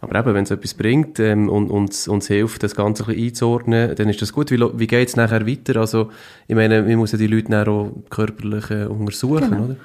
Aber 0.00 0.18
eben, 0.18 0.34
wenn 0.34 0.44
es 0.44 0.50
etwas 0.50 0.74
bringt 0.74 1.18
ähm, 1.18 1.48
und 1.48 1.70
uns, 1.70 2.06
uns 2.06 2.28
hilft, 2.28 2.62
das 2.62 2.76
Ganze 2.76 3.02
ein 3.04 3.06
bisschen 3.06 3.28
einzuordnen, 3.28 3.96
dann 3.96 4.08
ist 4.08 4.22
das 4.22 4.32
gut. 4.32 4.50
Wie, 4.50 4.60
wie 4.60 4.86
geht 4.86 5.08
es 5.08 5.16
nachher 5.16 5.46
weiter? 5.46 5.80
Also, 5.80 6.10
ich 6.46 6.54
meine, 6.54 6.82
man 6.82 6.96
muss 6.96 7.12
ja 7.12 7.18
die 7.18 7.26
Leute 7.26 7.50
dann 7.50 7.66
auch 7.68 7.92
körperlich 8.10 8.70
äh, 8.70 8.84
untersuchen, 8.84 9.50
genau. 9.50 9.64
oder? 9.64 9.76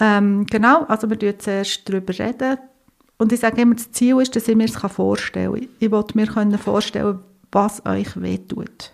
Ähm, 0.00 0.46
genau, 0.46 0.84
also 0.84 1.10
wir 1.10 1.20
reden 1.20 1.40
zuerst 1.40 1.88
darüber 1.88 2.16
reden, 2.18 2.58
und 3.20 3.32
ich 3.32 3.40
sage 3.40 3.60
immer, 3.60 3.74
das 3.74 3.92
Ziel 3.92 4.18
ist, 4.22 4.34
dass 4.34 4.48
ich 4.48 4.56
mir 4.56 4.64
es 4.64 4.74
vorstellen 4.74 5.52
kann. 5.52 5.68
Ich 5.78 5.90
wollte 5.90 6.16
mir 6.16 6.26
können 6.26 6.56
vorstellen, 6.56 7.18
was 7.52 7.84
euch 7.84 8.18
wehtut. 8.18 8.92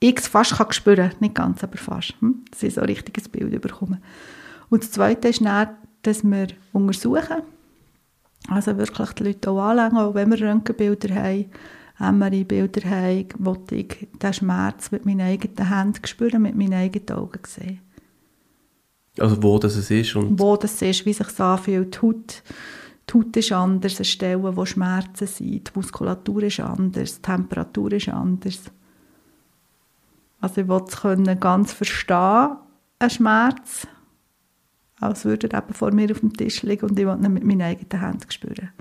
Ich 0.00 0.16
es 0.16 0.28
fast 0.28 0.52
kann 0.52 0.72
spüren 0.72 1.12
nicht 1.20 1.34
ganz, 1.34 1.64
aber 1.64 1.76
fast. 1.76 2.14
Hm? 2.20 2.44
Dass 2.50 2.62
ich 2.62 2.74
so 2.74 2.80
ein 2.80 2.86
richtiges 2.86 3.28
Bild 3.28 3.60
bekomme. 3.60 4.00
Und 4.70 4.82
das 4.82 4.92
Zweite 4.92 5.28
ist 5.28 5.44
dann, 5.44 5.70
dass 6.02 6.22
wir 6.22 6.48
untersuchen, 6.72 7.42
also 8.48 8.76
wirklich 8.78 9.10
die 9.10 9.24
Leute 9.24 9.50
auch 9.50 9.60
anlegen, 9.60 9.96
auch 9.96 10.14
wenn 10.14 10.30
wir 10.30 10.40
Röntgenbilder 10.40 11.14
haben, 11.14 11.46
MRI-Bilder 11.98 12.88
haben, 12.88 13.26
wollte 13.38 13.74
ich 13.74 14.08
den 14.22 14.32
Schmerz 14.32 14.92
mit 14.92 15.04
meinen 15.04 15.22
eigenen 15.22 15.68
Händen 15.68 16.06
spüren, 16.06 16.42
mit 16.42 16.54
meinen 16.54 16.74
eigenen 16.74 17.18
Augen 17.18 17.40
sehen. 17.44 17.80
Also 19.18 19.42
wo 19.42 19.58
das 19.58 19.74
es 19.74 19.90
ist? 19.90 20.14
Und 20.14 20.38
wo 20.38 20.56
das 20.56 20.80
ist, 20.80 21.04
wie 21.04 21.12
sich 21.12 21.26
es 21.26 21.40
anfühlt. 21.40 21.96
Die 21.96 21.98
Haut, 22.02 22.42
die 23.08 23.14
Haut 23.14 23.36
ist 23.36 23.52
anders, 23.52 23.96
eine 23.96 24.04
Stelle, 24.04 24.56
wo 24.56 24.64
Schmerzen 24.64 25.26
sind, 25.26 25.68
die 25.68 25.72
Muskulatur 25.74 26.44
ist 26.44 26.60
anders, 26.60 27.16
die 27.16 27.22
Temperatur 27.22 27.92
ist 27.92 28.08
anders. 28.08 28.60
Also 30.40 30.60
ich 30.60 30.68
wollte 30.68 30.92
es 30.92 31.00
können 31.00 31.40
ganz 31.40 31.72
verstehen, 31.72 32.56
einen 32.98 33.10
Schmerz, 33.10 33.86
als 35.00 35.24
würde 35.24 35.50
er 35.50 35.62
eben 35.62 35.74
vor 35.74 35.92
mir 35.92 36.10
auf 36.10 36.20
dem 36.20 36.32
Tisch 36.32 36.62
liegen 36.62 36.88
und 36.88 36.98
ich 36.98 37.06
wollte 37.06 37.24
ihn 37.24 37.32
mit 37.32 37.44
meinen 37.44 37.62
eigenen 37.62 38.00
Händen 38.00 38.30
spüren. 38.30 38.72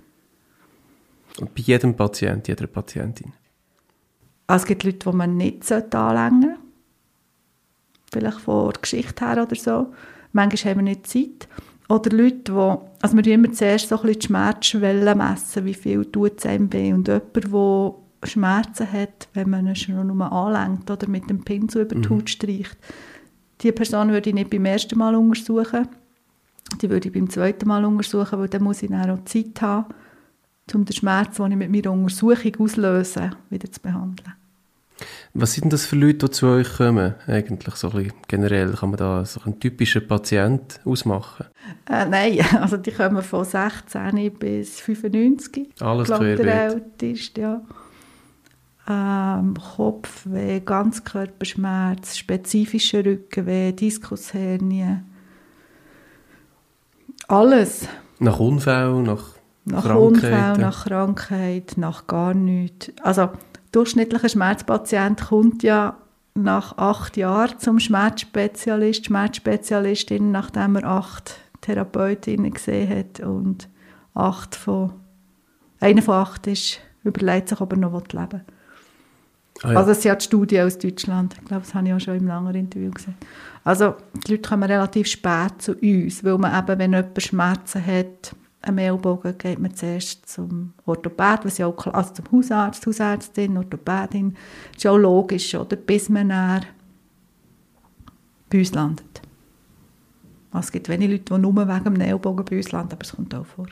Und 1.40 1.54
bei 1.54 1.62
jedem 1.62 1.96
Patient, 1.96 2.48
jeder 2.48 2.68
Patientin? 2.68 3.34
Also 4.48 4.64
es 4.64 4.68
gibt 4.68 4.84
Leute, 4.84 5.10
die 5.10 5.16
man 5.16 5.38
nicht 5.38 5.72
anlängen 5.72 6.42
sollte. 6.42 6.60
Vielleicht 8.12 8.40
von 8.40 8.72
der 8.72 8.82
Geschichte 8.82 9.26
her 9.26 9.44
oder 9.44 9.56
so. 9.56 9.94
Manchmal 10.32 10.72
haben 10.74 10.86
wir 10.86 10.96
nicht 10.96 11.08
Zeit. 11.08 11.48
Oder 11.90 12.16
Leute, 12.16 12.52
die, 12.52 12.78
also 13.02 13.18
wir 13.18 13.28
immer 13.28 13.52
zuerst 13.52 13.90
so 13.90 13.96
ein 13.96 14.02
bisschen 14.02 14.20
die 14.20 14.28
Schmerzschwelle 14.28 15.16
messen, 15.16 15.66
wie 15.66 15.74
viel 15.74 16.06
tut 16.06 16.40
es 16.40 16.46
einem 16.46 16.72
weh. 16.72 16.94
Und 16.94 17.08
jemand, 17.08 17.44
der 17.44 18.00
Schmerzen 18.24 18.92
hat, 18.92 19.28
wenn 19.34 19.50
man 19.50 19.76
schon 19.76 20.08
nur 20.08 20.32
anlenkt 20.32 20.90
oder 20.90 21.08
mit 21.08 21.30
dem 21.30 21.44
Pinsel 21.44 21.84
über 21.84 21.96
die 21.96 22.08
mhm. 22.08 22.18
Haut 22.18 22.30
streicht, 22.30 22.78
diese 23.62 23.74
Person 23.74 24.12
würde 24.12 24.30
ich 24.30 24.36
nicht 24.36 24.50
beim 24.50 24.66
ersten 24.66 24.98
Mal 24.98 25.16
untersuchen. 25.16 25.88
Die 26.82 26.90
würde 26.90 27.08
ich 27.08 27.14
beim 27.14 27.30
zweiten 27.30 27.68
Mal 27.68 27.86
untersuchen, 27.86 28.40
weil 28.40 28.50
dann 28.50 28.64
muss 28.64 28.84
ich 28.84 28.90
dann 28.90 29.10
auch 29.10 29.26
Zeit 29.26 29.62
haben, 29.62 29.94
um 30.74 30.86
den 30.86 30.94
Schmerz, 30.94 31.38
den 31.38 31.52
ich 31.52 31.58
mit 31.58 31.72
meiner 31.72 31.92
Untersuchung 31.92 32.56
auslöse, 32.60 33.32
wieder 33.50 33.72
zu 33.72 33.82
behandeln. 33.82 34.34
Was 35.34 35.54
sind 35.54 35.72
das 35.72 35.86
für 35.86 35.96
Leute, 35.96 36.26
die 36.26 36.32
zu 36.32 36.48
euch 36.48 36.78
kommen, 36.78 37.14
eigentlich 37.28 37.76
so 37.76 37.92
ein 37.92 38.12
generell? 38.28 38.74
Kann 38.74 38.90
man 38.90 38.98
da 38.98 39.24
so 39.26 39.40
einen 39.42 39.60
typischen 39.60 40.08
Patient 40.08 40.80
ausmachen? 40.84 41.46
Äh, 41.88 42.06
nein, 42.06 42.40
also 42.60 42.78
die 42.78 42.92
kommen 42.92 43.22
von 43.22 43.46
16 43.46 44.32
bis 44.40 44.80
95. 44.82 45.70
Alles 45.80 46.08
querbeet. 46.08 46.40
älteste, 46.40 47.42
ja. 47.42 47.62
Ähm, 48.90 49.54
Kopfweh, 49.76 50.62
Ganzkörperschmerz, 50.62 52.18
spezifische 52.18 53.04
Rückenweh, 53.04 53.74
Diskushernie. 53.74 55.02
Alles. 57.28 57.88
Nach 58.20 58.40
Unfall, 58.40 59.02
nach 59.04 59.38
nach 59.70 59.96
Unfall, 59.96 60.58
nach 60.58 60.86
Krankheit, 60.86 61.74
nach 61.76 62.08
gar 62.08 62.34
nichts. 62.34 62.92
Also 63.04 63.30
durchschnittlicher 63.74 64.30
Schmerzpatient 64.30 65.28
kommt 65.28 65.62
ja 65.62 65.98
nach 66.36 66.78
acht 66.78 67.18
Jahren 67.18 67.60
zum 67.60 67.80
Schmerzspezialist, 67.80 69.08
Schmerzspezialistin, 69.08 70.32
nachdem 70.32 70.78
er 70.78 70.86
acht 70.86 71.36
Therapeutinnen 71.62 72.54
gesehen 72.54 72.98
hat 72.98 73.20
und 73.20 73.68
acht 74.14 74.56
von, 74.56 74.94
einer 75.82 76.02
von 76.02 76.16
acht 76.16 76.48
ist, 76.48 76.80
überlegt 77.04 77.50
sich, 77.50 77.60
ob 77.60 77.74
er 77.74 77.78
noch 77.78 77.92
leben 78.14 78.32
will. 78.32 78.57
Ah, 79.64 79.72
ja. 79.72 79.80
Also 79.80 79.92
es 79.92 80.02
sind 80.02 80.10
ja 80.10 80.16
die 80.16 80.26
Studien 80.26 80.68
aus 80.68 80.78
Deutschland. 80.78 81.36
Ich 81.40 81.46
glaube, 81.46 81.64
das 81.64 81.74
habe 81.74 81.88
ich 81.88 81.94
auch 81.94 82.00
schon 82.00 82.18
im 82.18 82.28
langen 82.28 82.54
Interview 82.56 82.92
gesehen. 82.92 83.16
Also 83.64 83.96
die 84.26 84.32
Leute 84.32 84.50
kommen 84.50 84.64
relativ 84.64 85.08
spät 85.08 85.62
zu 85.62 85.74
uns, 85.74 86.24
weil 86.24 86.38
man 86.38 86.58
eben, 86.58 86.80
wenn 86.80 86.94
jemand 86.94 87.22
Schmerzen 87.22 87.86
hat, 87.86 88.36
am 88.62 88.78
Ellbogen 88.78 89.38
geht 89.38 89.60
man 89.60 89.74
zuerst 89.74 90.28
zum 90.30 90.74
Orthopäd, 90.86 91.46
was 91.46 91.58
ja 91.58 91.68
auch, 91.68 91.88
also 91.88 92.14
zum 92.14 92.26
Hausarzt, 92.32 92.86
Hausärztin, 92.86 93.58
Orthopädin. 93.58 94.36
Das 94.74 94.84
ist 94.84 94.88
auch 94.88 94.98
logisch, 94.98 95.56
oder? 95.56 95.76
bis 95.76 96.10
man 96.10 96.30
dann 96.30 96.66
bei 98.50 98.60
uns 98.60 98.74
landet. 98.74 99.22
Also 100.52 100.68
es 100.68 100.72
gibt 100.72 100.90
wenige 100.90 101.14
Leute, 101.14 101.34
die 101.34 101.40
nur 101.40 101.56
wegen 101.56 101.84
dem 101.84 102.02
Ellbogen 102.02 102.46
bei 102.46 102.58
uns 102.58 102.72
landen, 102.72 102.94
aber 102.94 103.04
es 103.04 103.16
kommt 103.16 103.34
auch 103.36 103.46
vor. 103.46 103.68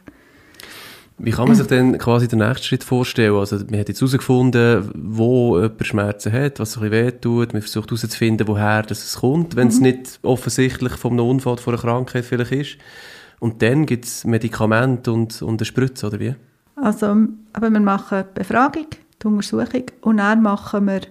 Wie 1.18 1.32
kann 1.32 1.48
man 1.48 1.56
sich 1.56 1.68
denn 1.68 1.98
quasi 1.98 2.28
den 2.28 2.40
nächsten 2.40 2.66
Schritt 2.66 2.84
vorstellen? 2.84 3.36
Also, 3.36 3.58
man 3.70 3.80
hat 3.80 3.88
jetzt 3.88 4.02
herausgefunden, 4.02 4.92
wo 4.96 5.58
jemand 5.58 5.86
Schmerzen 5.86 6.34
hat, 6.34 6.60
was 6.60 6.74
so 6.74 6.82
ein 6.82 6.90
bisschen 6.90 7.06
wehtut. 7.06 7.54
Man 7.54 7.62
versucht 7.62 7.90
herauszufinden, 7.90 8.48
woher 8.48 8.84
das 8.84 9.16
kommt, 9.18 9.56
wenn 9.56 9.70
es 9.70 9.78
mhm. 9.78 9.84
nicht 9.84 10.20
offensichtlich 10.24 10.94
vom 10.94 11.18
Unfall, 11.18 11.58
von 11.58 11.74
einer 11.74 11.82
Krankheit 11.82 12.26
vielleicht 12.26 12.52
ist. 12.52 12.78
Und 13.40 13.62
dann 13.62 13.86
gibt 13.86 14.06
es 14.06 14.26
Medikamente 14.26 15.12
und, 15.12 15.42
und 15.42 15.62
eine 15.62 15.66
Spritze, 15.66 16.08
oder 16.08 16.20
wie? 16.20 16.36
Also, 16.76 17.16
aber 17.54 17.70
wir 17.70 17.80
machen 17.80 18.26
die 18.30 18.40
Befragung, 18.40 18.88
die 19.22 19.28
Untersuchung 19.28 19.84
und 20.02 20.18
dann 20.18 20.42
machen 20.42 20.88
wir 20.88 21.02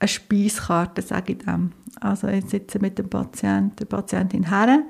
eine 0.00 0.08
Speiskarte, 0.08 1.02
sage 1.02 1.32
ich 1.32 1.38
dem. 1.38 1.72
Also 2.00 2.28
ich 2.28 2.44
sitze 2.46 2.78
mit 2.78 2.98
dem 2.98 3.08
Patienten, 3.08 3.76
der 3.76 3.86
Patientin 3.86 4.48
her 4.48 4.80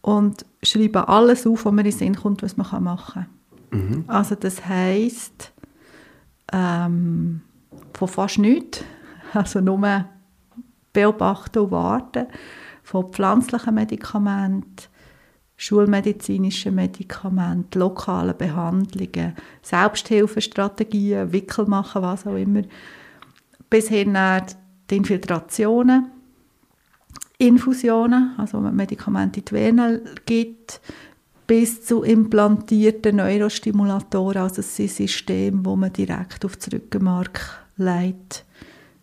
und 0.00 0.44
schreibe 0.62 1.08
alles 1.08 1.46
auf, 1.46 1.64
was 1.64 1.72
mir 1.72 1.82
in 1.82 1.90
den 1.90 1.98
Sinn 1.98 2.16
kommt, 2.16 2.42
was 2.42 2.56
man 2.56 2.82
machen 2.82 3.12
kann. 3.14 3.37
Mhm. 3.70 4.04
Also 4.06 4.34
das 4.34 4.64
heisst, 4.66 5.52
ähm, 6.52 7.42
von 7.92 8.08
fast 8.08 8.38
nichts, 8.38 8.84
also 9.32 9.60
nur 9.60 10.04
beobachten 10.92 11.58
und 11.58 11.70
warten, 11.70 12.26
von 12.82 13.12
pflanzlichen 13.12 13.74
Medikamenten, 13.74 14.84
schulmedizinische 15.56 16.70
Medikamente, 16.70 17.78
lokale 17.78 18.32
Behandlungen, 18.32 19.34
Selbsthilfestrategien, 19.60 21.32
Wickel 21.32 21.66
machen, 21.66 22.02
was 22.02 22.26
auch 22.26 22.36
immer, 22.36 22.62
bis 23.68 23.88
hin 23.88 24.16
die 24.88 24.96
Infiltrationen, 24.96 26.10
Infusionen, 27.38 28.34
also 28.38 28.60
man 28.60 28.74
Medikamente 28.74 29.40
in 29.40 29.44
die 29.44 29.52
Venen 29.52 30.00
gibt, 30.24 30.80
bis 31.48 31.84
zu 31.84 32.04
implantierten 32.04 33.16
Neurostimulatoren, 33.16 34.42
also 34.42 34.56
das 34.56 34.76
sind 34.76 34.90
Systeme, 34.90 35.64
wo 35.64 35.74
man 35.74 35.92
direkt 35.92 36.44
auf 36.44 36.56
das 36.56 36.72
Rückenmark 36.72 37.40
leitet 37.76 38.44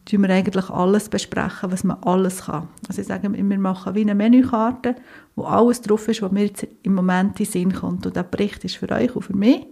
tun 0.05 0.21
wir 0.21 0.29
eigentlich 0.29 0.69
alles 0.69 1.09
besprechen, 1.09 1.71
was 1.71 1.83
man 1.83 1.97
alles 2.03 2.45
kann. 2.45 2.67
Also 2.87 3.01
ich 3.01 3.07
sage, 3.07 3.31
wir 3.31 3.59
machen 3.59 3.95
wie 3.95 4.01
eine 4.01 4.15
Menükarte, 4.15 4.95
wo 5.35 5.43
alles 5.43 5.81
drauf 5.81 6.07
ist, 6.07 6.21
was 6.21 6.31
mir 6.31 6.45
jetzt 6.45 6.67
im 6.83 6.93
Moment 6.93 7.39
in 7.39 7.45
den 7.45 7.51
Sinn 7.51 7.73
kommt. 7.73 8.05
Und 8.05 8.15
der 8.15 8.23
Bericht 8.23 8.63
ist 8.63 8.77
für 8.77 8.89
euch 8.91 9.15
und 9.15 9.23
für 9.23 9.35
mich. 9.35 9.65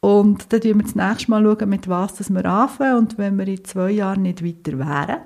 Und 0.00 0.52
dann 0.52 0.62
schauen 0.62 0.76
wir 0.76 0.84
das 0.84 0.94
nächste 0.94 1.30
Mal, 1.30 1.42
schauen, 1.42 1.68
mit 1.68 1.88
was 1.88 2.14
das 2.14 2.30
wir 2.30 2.44
anfangen. 2.44 2.98
Und 2.98 3.18
wenn 3.18 3.38
wir 3.38 3.48
in 3.48 3.64
zwei 3.64 3.90
Jahren 3.90 4.22
nicht 4.22 4.44
weiter 4.44 4.78
wären, 4.78 5.22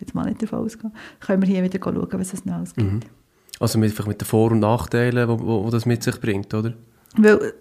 jetzt 0.00 0.14
mal 0.14 0.24
nicht 0.24 0.42
davon 0.42 0.60
ausgehen, 0.60 0.92
können 1.20 1.42
wir 1.42 1.48
hier 1.48 1.62
wieder 1.62 1.78
schauen, 1.82 2.08
was 2.12 2.32
es 2.32 2.44
noch 2.44 2.64
gibt. 2.74 3.04
Mhm. 3.04 3.25
Also 3.58 3.78
mit, 3.78 4.06
mit 4.06 4.20
den 4.20 4.26
Vor- 4.26 4.52
und 4.52 4.60
Nachteilen, 4.60 5.38
die 5.38 5.70
das 5.70 5.86
mit 5.86 6.02
sich 6.02 6.20
bringt, 6.20 6.52
oder? 6.52 6.74
Weil 7.16 7.54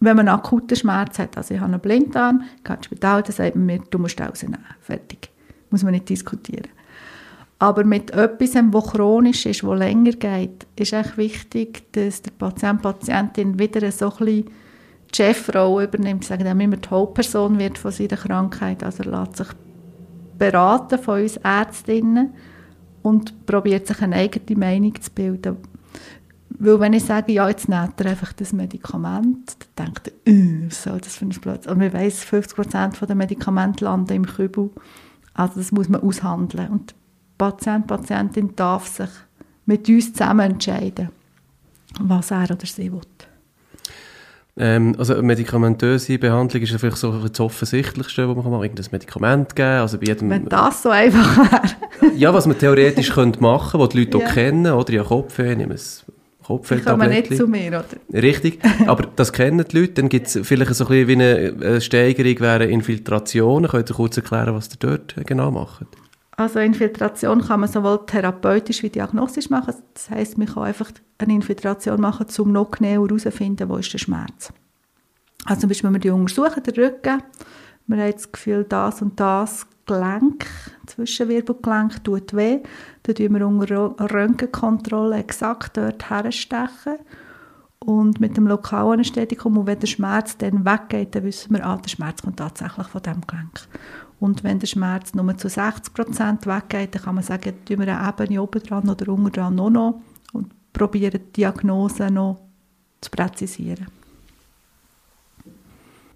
wenn 0.00 0.16
man 0.16 0.28
akuten 0.28 0.76
Schmerz 0.76 1.18
hat, 1.18 1.36
also 1.36 1.54
ich 1.54 1.60
habe 1.60 1.72
einen 1.72 1.80
Blinddarm, 1.80 2.42
gehe 2.64 2.76
ins 2.76 2.86
Spital, 2.86 3.22
dann 3.22 3.32
sagt 3.32 3.54
man 3.54 3.66
mir, 3.66 3.80
du 3.90 3.98
musst 3.98 4.20
rausnehmen. 4.20 4.64
Fertig. 4.80 5.30
Muss 5.68 5.82
man 5.82 5.92
nicht 5.92 6.08
diskutieren. 6.08 6.68
Aber 7.58 7.84
mit 7.84 8.10
etwas, 8.12 8.52
das 8.52 8.92
chronisch 8.92 9.44
ist, 9.44 9.62
das 9.62 9.78
länger 9.78 10.12
geht, 10.12 10.66
ist 10.76 10.94
echt 10.94 11.18
wichtig, 11.18 11.92
dass 11.92 12.22
der 12.22 12.30
Patient, 12.30 12.80
Patientin 12.80 13.58
wieder 13.58 13.92
so 13.92 14.10
ein 14.18 14.44
die 15.12 15.16
Chefrolle 15.16 15.84
übernimmt, 15.84 16.24
sagen, 16.24 16.44
dass 16.44 16.52
immer 16.52 16.76
die 16.76 16.88
Hauptperson 16.88 17.58
wird 17.58 17.76
von 17.76 17.90
seiner 17.90 18.16
Krankheit. 18.16 18.82
Also 18.82 19.02
er 19.02 19.20
lässt 19.20 19.36
sich 19.36 19.48
beraten 20.38 20.98
von 20.98 21.20
uns 21.20 21.36
Ärztinnen 21.38 22.32
und 23.02 23.46
probiert 23.46 23.86
sich 23.86 24.00
eine 24.02 24.16
eigene 24.16 24.58
Meinung 24.58 25.00
zu 25.00 25.10
bilden. 25.10 25.56
Weil 26.58 26.80
wenn 26.80 26.92
ich 26.92 27.04
sage, 27.04 27.32
ja, 27.32 27.48
jetzt 27.48 27.68
nimmt 27.68 28.00
er 28.00 28.10
einfach 28.10 28.32
das 28.32 28.52
Medikament, 28.52 29.56
dann 29.76 29.86
denkt 29.86 30.12
er, 30.24 30.32
äh, 30.32 30.66
was 30.66 30.82
soll 30.82 31.00
das 31.00 31.16
für 31.16 31.24
ein 31.24 31.30
Platz? 31.30 31.66
Und 31.66 31.78
man 31.78 31.92
weiss, 31.92 32.24
50% 32.24 33.06
der 33.06 33.16
Medikamente 33.16 33.84
landen 33.84 34.12
im 34.12 34.26
Kübel. 34.26 34.70
Also 35.32 35.54
das 35.56 35.72
muss 35.72 35.88
man 35.88 36.02
aushandeln. 36.02 36.68
Und 36.68 36.90
der 36.90 37.46
Patient, 37.46 37.86
Patientin 37.86 38.54
darf 38.56 38.86
sich 38.88 39.08
mit 39.64 39.88
uns 39.88 40.12
zusammen 40.12 40.52
entscheiden, 40.52 41.08
was 42.00 42.30
er 42.30 42.50
oder 42.50 42.66
sie 42.66 42.92
will. 42.92 43.00
Ähm, 44.62 44.94
also 44.98 45.14
eine 45.14 45.22
medikamentöse 45.22 46.18
Behandlung 46.18 46.62
ist 46.62 46.78
vielleicht 46.78 46.98
so 46.98 47.12
das 47.12 47.40
Offensichtlichste, 47.40 48.28
was 48.28 48.36
man 48.36 48.44
kann 48.44 48.52
machen 48.52 48.60
kann. 48.60 48.70
Irgendein 48.70 48.92
Medikament 48.92 49.56
geben. 49.56 49.68
Also 49.68 49.96
bei 49.96 50.04
jedem, 50.04 50.28
Wenn 50.28 50.44
das 50.50 50.82
so 50.82 50.90
einfach 50.90 51.50
wäre. 51.50 52.12
ja, 52.14 52.34
was 52.34 52.46
man 52.46 52.58
theoretisch 52.58 53.10
könnte 53.14 53.40
machen 53.40 53.70
könnte, 53.70 53.84
was 53.84 53.88
die 53.88 54.00
Leute 54.00 54.18
ja. 54.18 54.26
auch 54.26 54.34
kennen. 54.34 54.70
Oder 54.70 54.92
ja, 54.92 55.02
Kopfweh, 55.02 55.56
nehmen 55.56 55.78
Kopfweh-Tablettchen. 56.42 56.78
Die 56.84 56.84
kommen 56.84 57.08
nicht 57.08 57.36
zu 57.36 57.46
mir, 57.46 57.68
oder? 57.68 58.22
Richtig, 58.22 58.58
aber 58.86 59.08
das 59.16 59.32
kennen 59.32 59.64
die 59.66 59.78
Leute. 59.78 59.94
Dann 59.94 60.10
gibt 60.10 60.26
es 60.26 60.38
vielleicht 60.42 60.74
so 60.74 60.84
ein 60.84 61.06
bisschen 61.06 61.08
wie 61.08 61.64
eine, 61.64 61.80
Steigerung 61.80 62.40
wären 62.40 62.68
Infiltrationen. 62.68 63.70
Könnt 63.70 63.88
ihr 63.88 63.96
kurz 63.96 64.18
erklären, 64.18 64.54
was 64.54 64.68
ihr 64.68 64.76
dort 64.78 65.14
genau 65.24 65.50
macht? 65.50 65.86
Also 66.40 66.58
Infiltration 66.58 67.42
kann 67.42 67.60
man 67.60 67.68
sowohl 67.68 68.06
therapeutisch 68.06 68.82
wie 68.82 68.88
diagnostisch 68.88 69.50
machen. 69.50 69.74
Das 69.92 70.08
heißt, 70.08 70.38
man 70.38 70.46
kann 70.46 70.62
einfach 70.62 70.90
eine 71.18 71.34
Infiltration 71.34 72.00
machen, 72.00 72.28
um 72.38 72.52
noch 72.52 72.70
genauer 72.70 73.08
herauszufinden, 73.08 73.68
wo 73.68 73.76
ist 73.76 73.92
der 73.92 73.98
Schmerz. 73.98 74.50
Also 75.44 75.60
zum 75.60 75.68
Beispiel, 75.68 75.88
wenn 75.88 75.96
wir 75.96 76.00
die 76.00 76.08
untersuchen, 76.08 76.62
den 76.62 76.74
Rücken, 76.82 77.22
wir 77.88 77.96
haben 77.98 78.12
das 78.12 78.32
Gefühl, 78.32 78.64
das 78.64 79.02
und 79.02 79.20
das 79.20 79.66
Gelenk, 79.84 80.46
Zwischenwirbelgelenk 80.86 82.02
tut 82.04 82.32
weh, 82.32 82.60
dann 83.02 83.14
tun 83.16 83.34
wir 83.34 83.46
unter 83.46 84.10
Röntgenkontrolle 84.10 85.18
exakt 85.18 85.76
dort 85.76 86.08
herstechen 86.08 86.96
und 87.80 88.18
mit 88.18 88.38
dem 88.38 88.46
Lokalanästhetikum, 88.46 89.58
und 89.58 89.66
wenn 89.66 89.78
der 89.78 89.88
Schmerz 89.88 90.38
dann 90.38 90.64
weggeht, 90.64 91.14
dann 91.14 91.24
wissen 91.24 91.54
wir, 91.54 91.66
ah, 91.66 91.76
der 91.76 91.90
Schmerz 91.90 92.22
kommt 92.22 92.38
tatsächlich 92.38 92.86
von 92.86 93.02
diesem 93.02 93.26
Gelenk. 93.26 93.60
Und 94.20 94.44
wenn 94.44 94.58
der 94.58 94.66
Schmerz 94.66 95.14
nur 95.14 95.36
zu 95.38 95.48
60% 95.48 96.46
weggeht, 96.46 96.94
dann 96.94 97.02
kann 97.02 97.14
man 97.14 97.24
sagen, 97.24 97.54
tun 97.64 97.78
wir 97.80 97.98
eine 97.98 98.08
Ebene 98.08 98.42
oben 98.42 98.62
dran 98.62 98.88
oder 98.88 99.08
unten 99.12 99.32
dran 99.32 99.54
noch, 99.54 99.70
noch 99.70 100.02
und 100.32 100.52
probieren 100.74 101.20
die 101.26 101.32
Diagnose 101.32 102.10
noch 102.10 102.38
zu 103.00 103.10
präzisieren. 103.10 103.86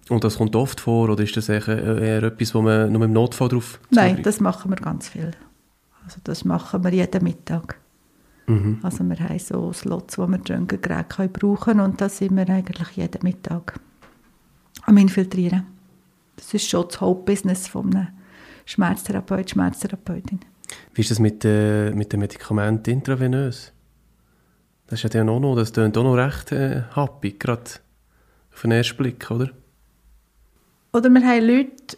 Und 0.07 0.23
das 0.23 0.37
kommt 0.37 0.55
oft 0.55 0.79
vor 0.79 1.09
oder 1.09 1.23
ist 1.23 1.35
das 1.35 1.49
eher, 1.49 1.67
eher 1.67 2.23
etwas, 2.23 2.53
wo 2.53 2.61
man 2.61 2.91
nur 2.91 3.03
im 3.03 3.11
Notfall 3.11 3.49
drauf 3.49 3.79
Nein, 3.89 4.21
das 4.21 4.39
machen 4.39 4.69
wir 4.69 4.77
ganz 4.77 5.09
viel. 5.09 5.31
Also 6.03 6.19
das 6.23 6.45
machen 6.45 6.83
wir 6.83 6.91
jeden 6.91 7.23
Mittag. 7.23 7.79
Mhm. 8.45 8.79
Also 8.83 9.03
wir 9.03 9.17
haben 9.17 9.39
so 9.39 9.73
Slots, 9.73 10.19
wo 10.19 10.27
wir 10.27 10.37
die 10.37 10.51
Röntgengeräte 10.53 11.27
brauchen 11.27 11.55
können 11.57 11.79
und 11.79 11.99
da 11.99 12.07
sind 12.07 12.37
wir 12.37 12.47
eigentlich 12.47 12.91
jeden 12.91 13.23
Mittag 13.23 13.79
am 14.83 14.97
Infiltrieren. 14.97 15.74
Das 16.35 16.53
ist 16.53 16.69
schon 16.69 16.87
das 16.87 16.99
Hauptbusiness 16.99 17.67
von 17.67 17.95
einem 17.95 18.07
Schmerztherapeut, 18.65 19.51
Schmerztherapeutin. 19.51 20.39
Wie 20.93 21.01
ist 21.01 21.11
das 21.11 21.19
mit, 21.19 21.45
äh, 21.45 21.91
mit 21.91 22.11
den 22.11 22.19
Medikamenten 22.19 22.89
intravenös? 22.89 23.71
Das 24.87 25.03
ist 25.03 25.13
ja 25.13 25.23
auch 25.23 25.39
noch, 25.39 25.55
das 25.55 25.73
klingt 25.73 25.97
auch 25.97 26.03
noch 26.03 26.15
recht 26.15 26.51
äh, 26.51 26.83
happy, 26.93 27.33
gerade 27.33 27.63
auf 28.53 28.61
den 28.61 28.71
ersten 28.71 28.97
Blick, 28.97 29.29
oder? 29.31 29.49
Oder 30.93 31.09
wir 31.09 31.21
haben 31.27 31.45
Leute, 31.45 31.97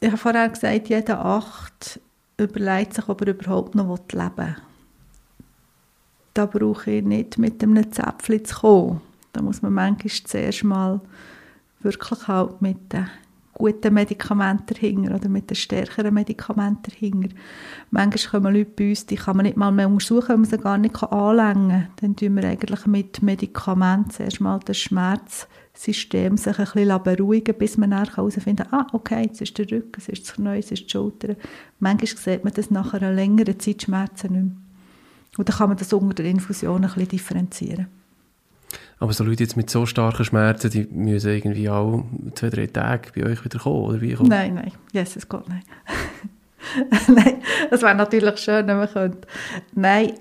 ich 0.00 0.08
habe 0.08 0.16
vorher 0.16 0.48
gesagt, 0.48 0.88
jeder 0.88 1.24
acht 1.24 2.00
überlegt 2.38 2.94
sich, 2.94 3.08
ob 3.08 3.20
er 3.20 3.28
überhaupt 3.28 3.74
noch 3.74 3.98
leben 4.12 4.36
will. 4.36 4.56
Da 6.32 6.46
brauche 6.46 6.90
ich 6.90 7.04
nicht 7.04 7.38
mit 7.38 7.62
einem 7.62 7.92
Zäpfchen 7.92 8.44
zu 8.44 8.60
kommen. 8.60 9.00
Da 9.32 9.42
muss 9.42 9.62
man 9.62 9.72
manchmal 9.72 10.10
zuerst 10.24 10.64
mal 10.64 11.00
wirklich 11.80 12.28
halt 12.28 12.62
mit 12.62 12.92
den 12.92 13.08
guten 13.60 13.92
Medikamenten 13.92 14.74
dahinter 14.74 15.14
oder 15.14 15.28
mit 15.28 15.50
den 15.50 15.54
stärkeren 15.54 16.14
Medikamenten 16.14 16.90
dahinter. 16.90 17.28
Manchmal 17.90 18.40
kommen 18.40 18.54
Leute 18.54 18.70
bei 18.70 18.88
uns, 18.88 19.04
die 19.04 19.16
kann 19.16 19.36
man 19.36 19.44
nicht 19.44 19.58
mal 19.58 19.70
mehr 19.70 19.88
untersuchen, 19.88 20.28
weil 20.28 20.36
man 20.38 20.44
sie 20.46 20.58
gar 20.58 20.78
nicht 20.78 21.02
anlängen 21.02 21.68
kann. 21.68 21.88
Dann 22.00 22.16
tun 22.16 22.36
wir 22.36 22.44
eigentlich 22.44 22.86
mit 22.86 23.22
Medikamenten 23.22 24.10
zuerst 24.10 24.40
mal 24.40 24.60
das 24.64 24.78
Schmerzsystem 24.78 26.38
sich 26.38 26.58
ein 26.58 26.64
bisschen 26.72 27.02
beruhigen, 27.02 27.58
bis 27.58 27.76
man 27.76 27.90
dann 27.90 28.08
herausfinden 28.08 28.66
kann, 28.70 28.80
ah, 28.80 28.86
okay, 28.92 29.24
jetzt 29.24 29.42
ist 29.42 29.58
der 29.58 29.70
Rücken, 29.70 29.92
es 29.98 30.08
ist 30.08 30.26
das 30.26 30.34
Knie, 30.36 30.58
es 30.58 30.72
ist 30.72 30.84
die 30.84 30.90
Schulter. 30.90 31.36
Manchmal 31.78 32.16
sieht 32.16 32.44
man 32.44 32.54
das 32.54 32.70
nach 32.70 32.94
einer 32.94 33.12
längeren 33.12 33.60
Zeit 33.60 33.82
Schmerzen 33.82 34.32
nicht 34.32 34.42
mehr. 34.44 34.56
Und 35.36 35.48
dann 35.48 35.56
kann 35.56 35.68
man 35.68 35.78
das 35.78 35.92
unter 35.92 36.22
der 36.22 36.32
Infusion 36.32 36.84
ein 36.84 36.90
bisschen 36.90 37.08
differenzieren. 37.08 37.99
Aber 39.00 39.14
so 39.14 39.24
Leute 39.24 39.42
jetzt 39.42 39.56
mit 39.56 39.70
so 39.70 39.86
starken 39.86 40.24
Schmerzen, 40.24 40.70
die 40.70 40.86
müssen 40.92 41.30
irgendwie 41.30 41.70
auch 41.70 42.04
zwei, 42.34 42.50
drei 42.50 42.66
Tage 42.66 43.10
bei 43.14 43.24
euch 43.24 43.42
wieder 43.44 43.58
kommen, 43.58 43.84
oder 43.86 44.00
wie? 44.02 44.14
Nein, 44.20 44.54
nein, 44.54 44.72
Jesus 44.92 45.26
Gott, 45.26 45.48
nein. 45.48 45.62
nein, 47.08 47.42
das 47.70 47.80
wäre 47.80 47.94
natürlich 47.94 48.38
schön, 48.38 48.66
wenn 48.66 48.76
man 48.76 48.88
könnte. 48.92 49.26
Nein, 49.74 50.12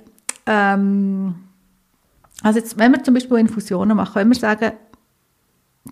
ähm, 0.45 1.35
also 2.41 2.59
jetzt, 2.59 2.77
wenn 2.77 2.93
wir 2.93 3.03
zum 3.03 3.15
Beispiel 3.15 3.37
Infusionen 3.37 3.97
machen, 3.97 4.13
können 4.13 4.31
wir 4.31 4.39
sagen, 4.39 4.71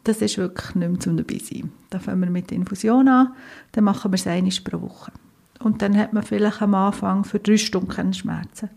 das 0.05 0.21
ist 0.21 0.37
wirklich 0.37 0.75
nicht 0.75 0.89
mehr 0.89 0.99
zum 0.99 1.17
dabei 1.17 1.39
sein. 1.39 1.71
Dann 1.89 1.99
fangen 1.99 2.21
wir 2.21 2.29
mit 2.29 2.49
der 2.51 2.57
Infusion 2.57 3.09
an, 3.09 3.33
dann 3.73 3.83
machen 3.83 4.11
wir 4.11 4.15
es 4.15 4.27
einmal 4.27 4.53
pro 4.63 4.81
Woche. 4.81 5.11
Und 5.59 5.81
dann 5.81 5.97
hat 5.97 6.13
man 6.13 6.23
vielleicht 6.23 6.61
am 6.61 6.73
Anfang 6.73 7.25
für 7.25 7.39
drei 7.39 7.57
Stunden 7.57 8.13
Schmerzen. 8.13 8.69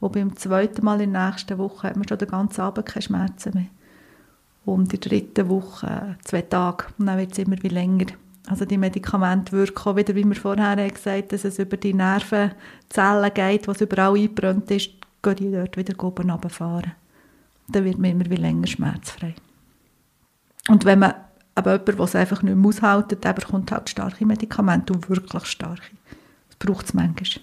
Und 0.00 0.12
beim 0.12 0.36
zweiten 0.36 0.84
Mal 0.84 1.00
in 1.00 1.12
der 1.12 1.30
nächsten 1.30 1.58
Woche 1.58 1.88
hat 1.88 1.96
man 1.96 2.06
schon 2.06 2.18
den 2.18 2.28
ganzen 2.28 2.60
Abend 2.60 2.86
keine 2.86 3.02
Schmerzen 3.02 3.54
mehr. 3.54 3.66
Und 4.64 4.92
in 4.92 5.00
der 5.00 5.10
dritten 5.10 5.48
Woche 5.48 6.16
zwei 6.24 6.42
Tage. 6.42 6.86
Und 6.98 7.06
dann 7.06 7.18
wird 7.18 7.32
es 7.32 7.38
immer 7.38 7.56
wie 7.62 7.68
länger. 7.68 8.06
Also 8.46 8.64
die 8.64 8.78
Medikamente 8.78 9.52
wirken 9.52 9.96
wieder, 9.96 10.14
wie 10.14 10.24
wir 10.24 10.36
vorher 10.36 10.76
gesagt 10.76 11.06
haben, 11.06 11.28
dass 11.28 11.44
es 11.44 11.58
über 11.58 11.76
die 11.76 11.94
Nervenzellen 11.94 13.34
geht, 13.34 13.66
was 13.66 13.80
überall 13.80 14.14
eingebrannt 14.14 14.70
ist, 14.70 14.90
gehen 15.22 15.36
die 15.36 15.50
dort 15.50 15.76
wieder 15.76 16.02
oben 16.04 16.30
runterfahren. 16.30 16.92
Dann 17.68 17.84
wird 17.84 17.98
man 17.98 18.12
immer 18.12 18.30
wie 18.30 18.36
länger 18.36 18.66
schmerzfrei. 18.66 19.34
Und 20.68 20.84
wenn 20.84 21.00
man 21.00 21.14
aber 21.56 21.72
jemand, 21.72 21.88
der 21.88 22.00
es 22.00 22.14
einfach 22.14 22.42
nicht 22.42 22.54
mehr 22.54 22.68
aushalten, 22.68 23.20
der 23.20 23.32
bekommt 23.32 23.72
halt 23.72 23.88
starke 23.88 24.26
Medikamente 24.26 24.92
und 24.92 25.08
wirklich 25.08 25.46
starke. 25.46 25.82
Das 26.48 26.56
braucht 26.58 26.86
es 26.86 26.94
manchmal. 26.94 27.42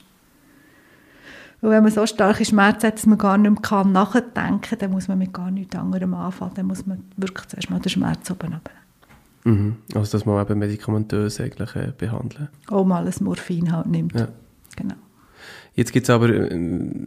Und 1.64 1.70
wenn 1.70 1.82
man 1.82 1.94
so 1.94 2.06
starke 2.06 2.44
Schmerzen 2.44 2.88
hat, 2.88 2.96
dass 2.96 3.06
man 3.06 3.18
gar 3.18 3.38
nicht 3.38 3.72
mehr 3.72 3.86
nachdenken 3.86 4.60
kann, 4.60 4.80
dann 4.80 4.92
muss 4.92 5.08
man 5.08 5.18
mit 5.18 5.32
gar 5.32 5.50
nichts 5.50 5.74
anderem 5.78 6.14
anfangen. 6.14 6.52
Dann 6.56 6.66
muss 6.66 6.86
man 6.86 7.06
wirklich 7.16 7.48
zuerst 7.48 7.70
mal 7.70 7.80
den 7.80 7.90
Schmerz 7.90 8.30
oben. 8.30 8.60
Mhm. 9.46 9.78
Also 9.96 10.12
dass 10.12 10.26
man 10.26 10.42
eben 10.42 10.60
medikamentös 10.60 11.40
eigentlich 11.40 11.74
äh, 11.78 11.94
behandeln. 11.98 12.50
Auch 12.68 12.84
mal 12.84 13.08
ein 13.08 13.14
Morphin 13.22 13.72
halt 13.72 13.86
nimmt. 13.86 14.14
Ja. 14.14 14.28
Genau. 14.76 14.96
Jetzt 15.74 15.94
gibt 15.94 16.04
es 16.04 16.10
aber 16.10 16.28
äh, 16.28 16.60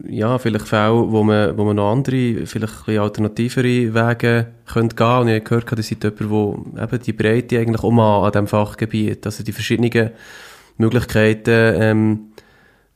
ja, 0.09 0.39
vielleicht 0.39 0.67
Fälle, 0.67 1.11
wo 1.11 1.23
man, 1.23 1.55
wo 1.55 1.63
man 1.63 1.75
noch 1.75 1.91
andere, 1.91 2.47
vielleicht 2.47 2.87
ein 2.87 2.97
alternativere 2.97 3.93
Wege 3.93 4.47
könnte 4.65 4.95
gehen. 4.95 5.19
Und 5.19 5.27
ich 5.27 5.35
habe 5.35 5.41
gehört, 5.41 5.77
dass 5.77 5.87
seid 5.87 6.03
jemand, 6.03 6.75
der 6.75 6.83
eben 6.83 7.03
die 7.03 7.13
Breite 7.13 7.59
eigentlich 7.59 7.83
um 7.83 7.99
an 7.99 8.31
diesem 8.31 8.47
Fachgebiet, 8.47 9.23
also 9.23 9.43
die 9.43 9.51
verschiedenen 9.51 10.09
Möglichkeiten 10.79 11.75
ähm, 11.79 12.19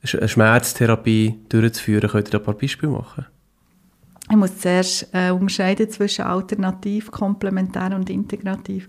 eine 0.02 0.28
Schmerztherapie 0.28 1.38
durchzuführen. 1.48 2.10
Könnt 2.10 2.28
ihr 2.28 2.32
da 2.32 2.38
ein 2.38 2.44
paar 2.44 2.54
Beispiele 2.54 2.92
machen? 2.92 3.26
Ich 4.30 4.36
muss 4.36 4.58
zuerst 4.58 5.08
äh, 5.12 5.30
unterscheiden 5.30 5.90
zwischen 5.90 6.24
alternativ, 6.24 7.10
komplementär 7.10 7.94
und 7.94 8.08
integrativ. 8.08 8.88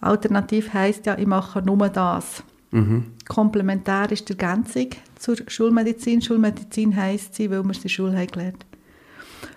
Alternativ 0.00 0.72
heisst 0.72 1.06
ja, 1.06 1.18
ich 1.18 1.26
mache 1.26 1.62
nur 1.62 1.88
das. 1.88 2.42
Mhm. 2.70 3.12
Komplementär 3.26 4.10
ist 4.12 4.28
die 4.28 4.38
Ergänzung 4.38 4.88
zur 5.18 5.36
Schulmedizin. 5.46 6.22
Schulmedizin 6.22 6.94
heisst 6.94 7.34
sie, 7.34 7.50
weil 7.50 7.62
wir 7.62 7.70
es 7.70 7.78
in 7.78 7.82
der 7.82 7.88
Schule 7.88 8.16
haben 8.16 8.26
gelernt 8.26 8.66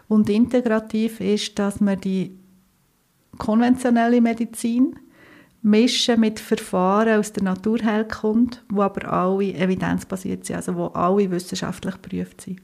Und 0.08 0.30
integrativ 0.30 1.20
ist, 1.20 1.58
dass 1.60 1.82
man 1.82 2.00
die 2.00 2.38
konventionelle 3.38 4.22
Medizin 4.22 4.96
mischen 5.62 6.20
mit 6.20 6.40
Verfahren 6.40 7.20
aus 7.20 7.34
der 7.34 7.44
Naturheilkunde, 7.44 8.58
die 8.72 8.80
aber 8.80 9.12
alle 9.12 9.54
evidenzbasiert 9.54 10.46
sind, 10.46 10.56
also 10.56 10.76
wo 10.76 10.88
alle 10.88 11.30
wissenschaftlich 11.30 12.02
geprüft 12.02 12.42
sind. 12.42 12.62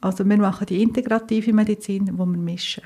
Also 0.00 0.28
wir 0.28 0.36
machen 0.36 0.66
die 0.66 0.82
integrative 0.82 1.52
Medizin, 1.52 2.10
wo 2.16 2.24
wir 2.24 2.38
mischen. 2.38 2.84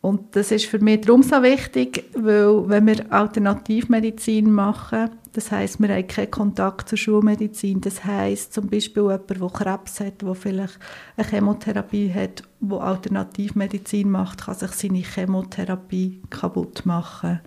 Und 0.00 0.34
das 0.34 0.50
ist 0.50 0.64
für 0.64 0.80
mich 0.80 1.02
darum 1.02 1.22
so 1.22 1.42
wichtig, 1.42 2.04
weil 2.14 2.68
wenn 2.68 2.86
wir 2.86 3.12
Alternativmedizin 3.12 4.50
machen, 4.50 5.10
das 5.32 5.52
heißt, 5.52 5.80
wir 5.80 5.94
haben 5.94 6.08
keinen 6.08 6.30
Kontakt 6.30 6.88
zur 6.88 6.98
Schulmedizin. 6.98 7.80
Das 7.80 8.04
heißt 8.04 8.52
zum 8.52 8.68
Beispiel 8.68 9.04
jemand, 9.04 9.30
der 9.30 9.48
Krebs 9.48 10.00
hat, 10.00 10.22
der 10.22 10.34
vielleicht 10.34 10.78
eine 11.16 11.28
Chemotherapie 11.28 12.12
hat, 12.12 12.42
wo 12.58 12.78
Alternativmedizin 12.78 14.10
macht, 14.10 14.44
kann 14.44 14.56
sich 14.56 14.72
seine 14.72 14.98
Chemotherapie 14.98 16.20
kaputt 16.30 16.84
machen 16.84 17.40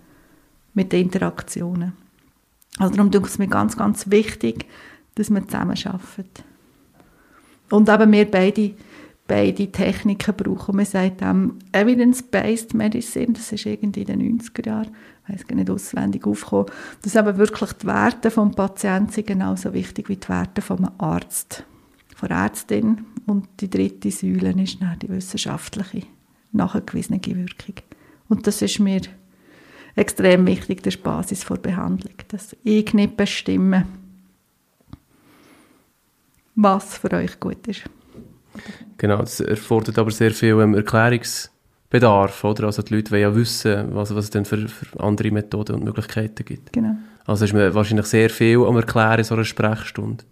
mit 0.76 0.92
den 0.92 1.06
Interaktionen. 1.06 1.94
Also 2.78 2.94
darum 2.94 3.24
ist 3.24 3.30
es 3.32 3.38
mir 3.38 3.48
ganz, 3.48 3.76
ganz 3.76 4.10
wichtig, 4.10 4.66
dass 5.14 5.30
wir 5.30 5.44
zusammen 5.44 5.76
arbeiten. 5.84 6.44
Und 7.70 7.88
eben 7.88 8.12
wir 8.12 8.30
beide, 8.30 8.74
beide 9.26 9.72
Techniken 9.72 10.36
brauchen. 10.36 10.76
Man 10.76 10.84
sagt 10.84 11.22
ähm, 11.22 11.58
Evidence-Based 11.72 12.74
Medicine, 12.74 13.32
das 13.32 13.50
ist 13.50 13.64
irgendwie 13.64 14.02
in 14.02 14.20
den 14.20 14.38
90er 14.38 14.66
Jahren, 14.66 14.90
ich 15.26 15.34
weiß 15.34 15.46
gar 15.46 15.56
nicht 15.56 15.70
auswendig 15.70 16.26
aufgekommen, 16.26 16.66
dass 17.02 17.16
aber 17.16 17.38
wirklich 17.38 17.72
die 17.72 17.86
Werte 17.86 18.28
des 18.28 18.54
Patienten 18.54 19.10
sind 19.10 19.26
genauso 19.26 19.72
wichtig 19.72 20.08
wie 20.10 20.16
die 20.16 20.28
Werte 20.28 20.60
vom 20.60 20.88
Arzt, 20.98 21.64
von 22.14 22.30
Ärztin. 22.30 23.06
Und 23.26 23.48
die 23.60 23.70
dritte 23.70 24.10
Säule 24.10 24.50
ist 24.62 24.80
dann 24.80 24.98
die 25.00 25.08
wissenschaftliche, 25.08 26.06
nachgewiesene 26.52 27.20
Wirkung. 27.24 27.74
Und 28.28 28.46
das 28.46 28.60
ist 28.60 28.78
mir 28.78 29.00
extrem 29.96 30.46
wichtig, 30.46 30.82
das 30.82 30.94
ist 30.94 31.00
die 31.00 31.04
Basis 31.04 31.44
der 31.44 31.56
Behandlung. 31.56 32.14
Dass 32.28 32.54
ich 32.62 32.94
nicht 32.94 33.16
bestimme, 33.16 33.86
was 36.54 36.98
für 36.98 37.12
euch 37.12 37.40
gut 37.40 37.66
ist. 37.66 37.82
Genau, 38.98 39.18
das 39.18 39.40
erfordert 39.40 39.98
aber 39.98 40.10
sehr 40.10 40.30
viel 40.30 40.58
ähm, 40.60 40.74
Erklärungsbedarf, 40.74 42.44
oder? 42.44 42.64
Also 42.64 42.82
die 42.82 42.94
Leute 42.94 43.10
wollen 43.10 43.22
ja 43.22 43.34
wissen, 43.34 43.94
was, 43.94 44.14
was 44.14 44.24
es 44.24 44.30
denn 44.30 44.44
für, 44.44 44.68
für 44.68 45.00
andere 45.00 45.30
Methoden 45.30 45.76
und 45.76 45.84
Möglichkeiten 45.84 46.44
gibt. 46.44 46.72
Genau. 46.72 46.96
Also 47.26 47.44
ist 47.44 47.52
man 47.52 47.74
wahrscheinlich 47.74 48.06
sehr 48.06 48.30
viel 48.30 48.64
am 48.64 48.76
Erklären 48.76 49.18
in 49.18 49.24
so 49.24 49.34
einer 49.34 49.44
Sprechstunde. 49.44 50.24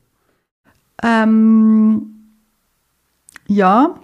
Ähm, 1.02 2.06
ja 3.46 4.00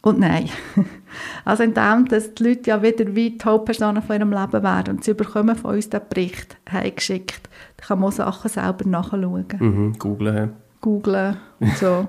und 0.00 0.18
nein. 0.18 0.48
Also 1.44 1.62
in 1.62 1.74
dem, 1.74 2.06
dass 2.08 2.34
die 2.34 2.44
Leute 2.44 2.70
ja 2.70 2.82
wieder 2.82 3.14
wie 3.14 3.30
die 3.30 3.44
Hauptpersonen 3.44 4.02
von 4.02 4.16
ihrem 4.16 4.32
Leben 4.32 4.62
werden 4.62 4.96
und 4.96 5.04
sie 5.04 5.14
bekommen 5.14 5.56
von 5.56 5.74
uns 5.74 5.88
den 5.88 6.00
Bericht 6.08 6.56
heimgeschickt. 6.70 7.48
Da 7.76 7.86
kann 7.86 8.00
man 8.00 8.12
Sachen 8.12 8.50
selber 8.50 8.88
nachschauen. 8.88 9.46
Mhm, 9.58 9.98
googlen. 9.98 10.52
Googlen 10.80 11.36
und 11.60 11.76
so. 11.76 12.08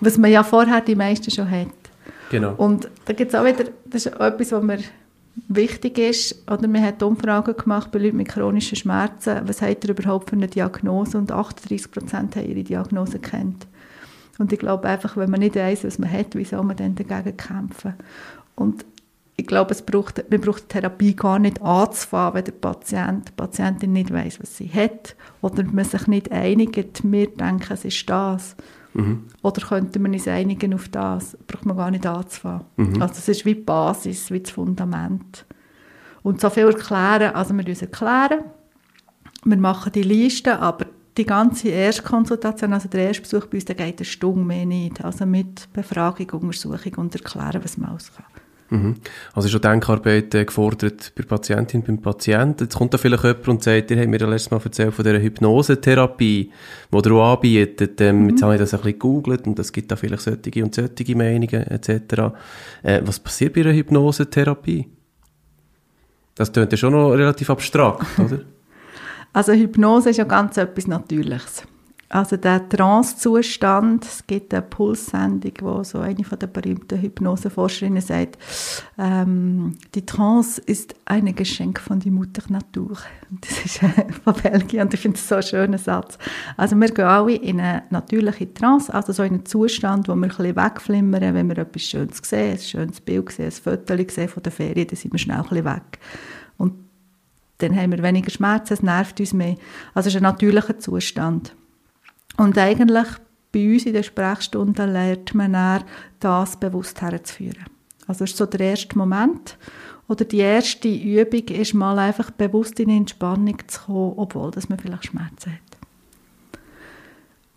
Was 0.00 0.18
man 0.18 0.30
ja 0.30 0.42
vorher 0.42 0.80
die 0.80 0.96
meisten 0.96 1.30
schon 1.30 1.50
hat. 1.50 1.68
Genau. 2.30 2.54
Und 2.56 2.88
da 3.04 3.12
gibt 3.12 3.32
es 3.32 3.38
auch 3.38 3.44
wieder, 3.44 3.64
das 3.84 4.06
ist 4.06 4.14
etwas, 4.14 4.52
was 4.52 4.62
mir 4.62 4.78
wichtig 5.48 5.98
ist, 5.98 6.48
oder 6.50 6.68
man 6.68 6.82
hat 6.82 7.02
Umfragen 7.02 7.56
gemacht 7.56 7.90
bei 7.90 7.98
Leuten 7.98 8.16
mit 8.16 8.28
chronischen 8.28 8.76
Schmerzen, 8.76 9.40
was 9.44 9.62
hat 9.62 9.84
er 9.84 9.90
überhaupt 9.90 10.30
für 10.30 10.36
eine 10.36 10.48
Diagnose 10.48 11.18
und 11.18 11.32
38 11.32 11.90
Prozent 11.90 12.36
haben 12.36 12.48
ihre 12.48 12.62
Diagnose 12.62 13.18
kennt. 13.18 13.66
Und 14.38 14.52
ich 14.52 14.58
glaube 14.58 14.88
einfach, 14.88 15.16
wenn 15.16 15.30
man 15.30 15.40
nicht 15.40 15.56
weiß, 15.56 15.84
was 15.84 15.98
man 15.98 16.10
hat, 16.10 16.34
wie 16.34 16.44
soll 16.44 16.64
man 16.64 16.76
dann 16.76 16.94
dagegen 16.94 17.36
kämpfen? 17.36 17.94
Und 18.54 18.84
ich 19.36 19.46
glaube, 19.46 19.72
es 19.72 19.82
braucht, 19.82 20.24
man 20.30 20.40
braucht 20.40 20.64
die 20.64 20.68
Therapie 20.68 21.16
gar 21.16 21.38
nicht 21.38 21.60
anzufangen, 21.60 22.34
wenn 22.34 22.44
der 22.44 22.52
Patient, 22.52 23.28
die 23.28 23.32
Patientin 23.32 23.92
nicht 23.92 24.12
weiß, 24.12 24.40
was 24.40 24.56
sie 24.56 24.68
hat 24.68 25.16
oder 25.40 25.64
man 25.64 25.84
sich 25.84 26.06
nicht 26.06 26.30
einigt, 26.30 27.02
wir 27.10 27.26
denken, 27.28 27.72
es 27.72 27.84
ist 27.84 28.08
das. 28.08 28.56
Mhm. 28.92 29.24
Oder 29.42 29.66
könnte 29.66 29.98
man 29.98 30.12
uns 30.12 30.28
einigen 30.28 30.72
auf 30.74 30.88
das? 30.88 31.36
Braucht 31.48 31.66
man 31.66 31.76
gar 31.76 31.90
nicht 31.90 32.06
anzufangen. 32.06 32.64
Mhm. 32.76 33.02
Also 33.02 33.14
es 33.14 33.28
ist 33.28 33.44
wie 33.44 33.54
die 33.54 33.60
Basis, 33.60 34.30
wie 34.30 34.40
das 34.40 34.52
Fundament. 34.52 35.44
Und 36.22 36.40
so 36.40 36.48
viel 36.48 36.66
erklären, 36.66 37.34
also 37.34 37.54
wir 37.54 37.64
müssen 37.64 37.84
erklären, 37.84 38.44
wir 39.44 39.56
machen 39.58 39.92
die 39.92 40.02
Liste, 40.02 40.58
aber 40.58 40.86
die 41.18 41.26
ganze 41.26 41.68
Erstkonsultation, 41.68 42.72
also 42.72 42.88
der 42.88 43.08
Erstbesuch 43.08 43.46
bei 43.46 43.56
uns, 43.58 43.64
der 43.64 43.74
geht 43.74 43.98
eine 43.98 44.04
Stunde 44.04 44.44
mehr 44.44 44.64
nicht. 44.64 45.04
Also 45.04 45.26
mit 45.26 45.72
Befragung, 45.72 46.28
Untersuchung 46.30 46.94
und 46.96 47.14
erklären, 47.14 47.62
was 47.62 47.76
man 47.76 47.90
alles 47.90 48.12
kann. 48.14 48.24
Mhm. 48.74 48.94
Also 49.32 49.46
ist 49.46 49.52
schon 49.52 49.60
Denkarbeit 49.60 50.34
äh, 50.34 50.44
gefordert 50.44 51.12
bei 51.14 51.22
der 51.22 51.28
Patientin, 51.28 51.82
beim 51.82 52.02
Patienten. 52.02 52.64
Jetzt 52.64 52.76
kommt 52.76 52.92
da 52.92 52.98
vielleicht 52.98 53.22
jemand 53.22 53.48
und 53.48 53.62
sagt, 53.62 53.90
ihr 53.90 53.98
habt 53.98 54.08
mir 54.08 54.18
ja 54.18 54.26
letztes 54.26 54.50
Mal 54.50 54.60
erzählt 54.64 54.94
von 54.94 55.04
dieser 55.04 55.20
Hypnosetherapie, 55.20 56.50
die 56.92 56.96
ihr 56.96 57.12
auch 57.12 57.32
anbietet. 57.34 58.00
Ähm, 58.00 58.24
Mhm. 58.24 58.30
Jetzt 58.30 58.42
habe 58.42 58.54
ich 58.54 58.60
das 58.60 58.74
ein 58.74 58.78
bisschen 58.80 58.92
gegoogelt 58.92 59.46
und 59.46 59.58
es 59.58 59.72
gibt 59.72 59.90
da 59.90 59.96
vielleicht 59.96 60.22
solche 60.22 60.64
und 60.64 60.74
solche 60.74 61.16
Meinungen 61.16 61.62
etc. 61.66 62.34
Äh, 62.82 63.00
was 63.04 63.20
passiert 63.20 63.54
bei 63.54 63.60
einer 63.60 63.72
Hypnosetherapie? 63.72 64.88
Das 66.34 66.52
klingt 66.52 66.72
ja 66.72 66.76
schon 66.78 66.92
noch 66.92 67.10
relativ 67.10 67.50
abstrakt, 67.50 68.04
oder? 68.18 68.40
Also 69.32 69.52
Hypnose 69.52 70.10
ist 70.10 70.16
ja 70.16 70.24
ganz 70.24 70.56
etwas 70.56 70.86
Natürliches. 70.86 71.64
Also 72.14 72.36
der 72.36 72.68
Trance-Zustand, 72.68 74.04
es 74.04 74.24
gibt 74.24 74.54
eine 74.54 74.62
Pulssendung, 74.62 75.52
wo 75.62 75.82
so 75.82 75.98
eine 75.98 76.22
von 76.22 76.38
der 76.38 76.46
berühmten 76.46 77.02
Hypnoseforscherinnen 77.02 78.00
sagt, 78.00 78.38
ähm, 78.96 79.74
die 79.96 80.06
Trance 80.06 80.62
ist 80.64 80.94
ein 81.06 81.34
Geschenk 81.34 81.80
von 81.80 81.98
die 81.98 82.12
Mutter 82.12 82.44
Natur. 82.52 82.98
Das 83.40 83.64
ist 83.64 83.78
von 84.24 84.34
Belgien 84.40 84.82
und 84.82 84.94
ich 84.94 85.00
finde 85.00 85.16
es 85.16 85.28
so 85.28 85.34
einen 85.34 85.42
schönen 85.42 85.78
Satz. 85.78 86.16
Also 86.56 86.76
wir 86.76 86.86
gehen 86.86 87.04
alle 87.04 87.34
in 87.34 87.60
eine 87.60 87.82
natürliche 87.90 88.54
Trance, 88.54 88.94
also 88.94 89.12
so 89.12 89.24
in 89.24 89.32
einen 89.32 89.46
Zustand, 89.46 90.06
wo 90.06 90.14
wir 90.14 90.22
ein 90.22 90.28
bisschen 90.28 90.54
wegflimmern, 90.54 91.34
wenn 91.34 91.48
wir 91.48 91.58
etwas 91.58 91.82
Schönes 91.82 92.18
sehen, 92.22 92.52
ein 92.52 92.58
schönes 92.60 93.00
Bild 93.00 93.32
sehen, 93.32 93.46
ein 93.46 93.50
Foto 93.50 93.96
sehen 94.08 94.28
von 94.28 94.42
der 94.44 94.52
Ferien, 94.52 94.86
dann 94.86 94.96
sind 94.96 95.10
wir 95.10 95.18
schnell 95.18 95.38
ein 95.38 95.42
bisschen 95.42 95.64
weg. 95.64 95.98
Und 96.58 96.74
dann 97.58 97.74
haben 97.74 97.90
wir 97.90 98.04
weniger 98.04 98.30
Schmerzen, 98.30 98.74
es 98.74 98.84
nervt 98.84 99.18
uns 99.18 99.32
mehr. 99.32 99.56
Also 99.94 100.06
es 100.06 100.14
ist 100.14 100.18
ein 100.18 100.22
natürlicher 100.22 100.78
Zustand. 100.78 101.56
Und 102.36 102.58
eigentlich 102.58 103.06
bei 103.52 103.72
uns 103.72 103.86
in 103.86 103.94
den 103.94 104.02
Sprechstunden 104.02 104.92
lernt 104.92 105.34
man 105.34 105.52
dann, 105.52 105.84
das 106.20 106.56
bewusst 106.56 107.00
herzuführen. 107.00 107.64
Also 108.06 108.24
das 108.24 108.30
ist 108.30 108.36
so 108.36 108.46
der 108.46 108.60
erste 108.60 108.98
Moment. 108.98 109.56
Oder 110.08 110.24
die 110.24 110.38
erste 110.38 110.88
Übung 110.88 111.48
ist 111.48 111.72
mal 111.72 111.98
einfach 111.98 112.30
bewusst 112.30 112.78
in 112.80 112.90
Entspannung 112.90 113.56
zu 113.66 113.80
kommen, 113.82 114.14
obwohl 114.16 114.50
dass 114.50 114.68
man 114.68 114.78
vielleicht 114.78 115.06
Schmerzen 115.06 115.52
hat. 115.52 115.60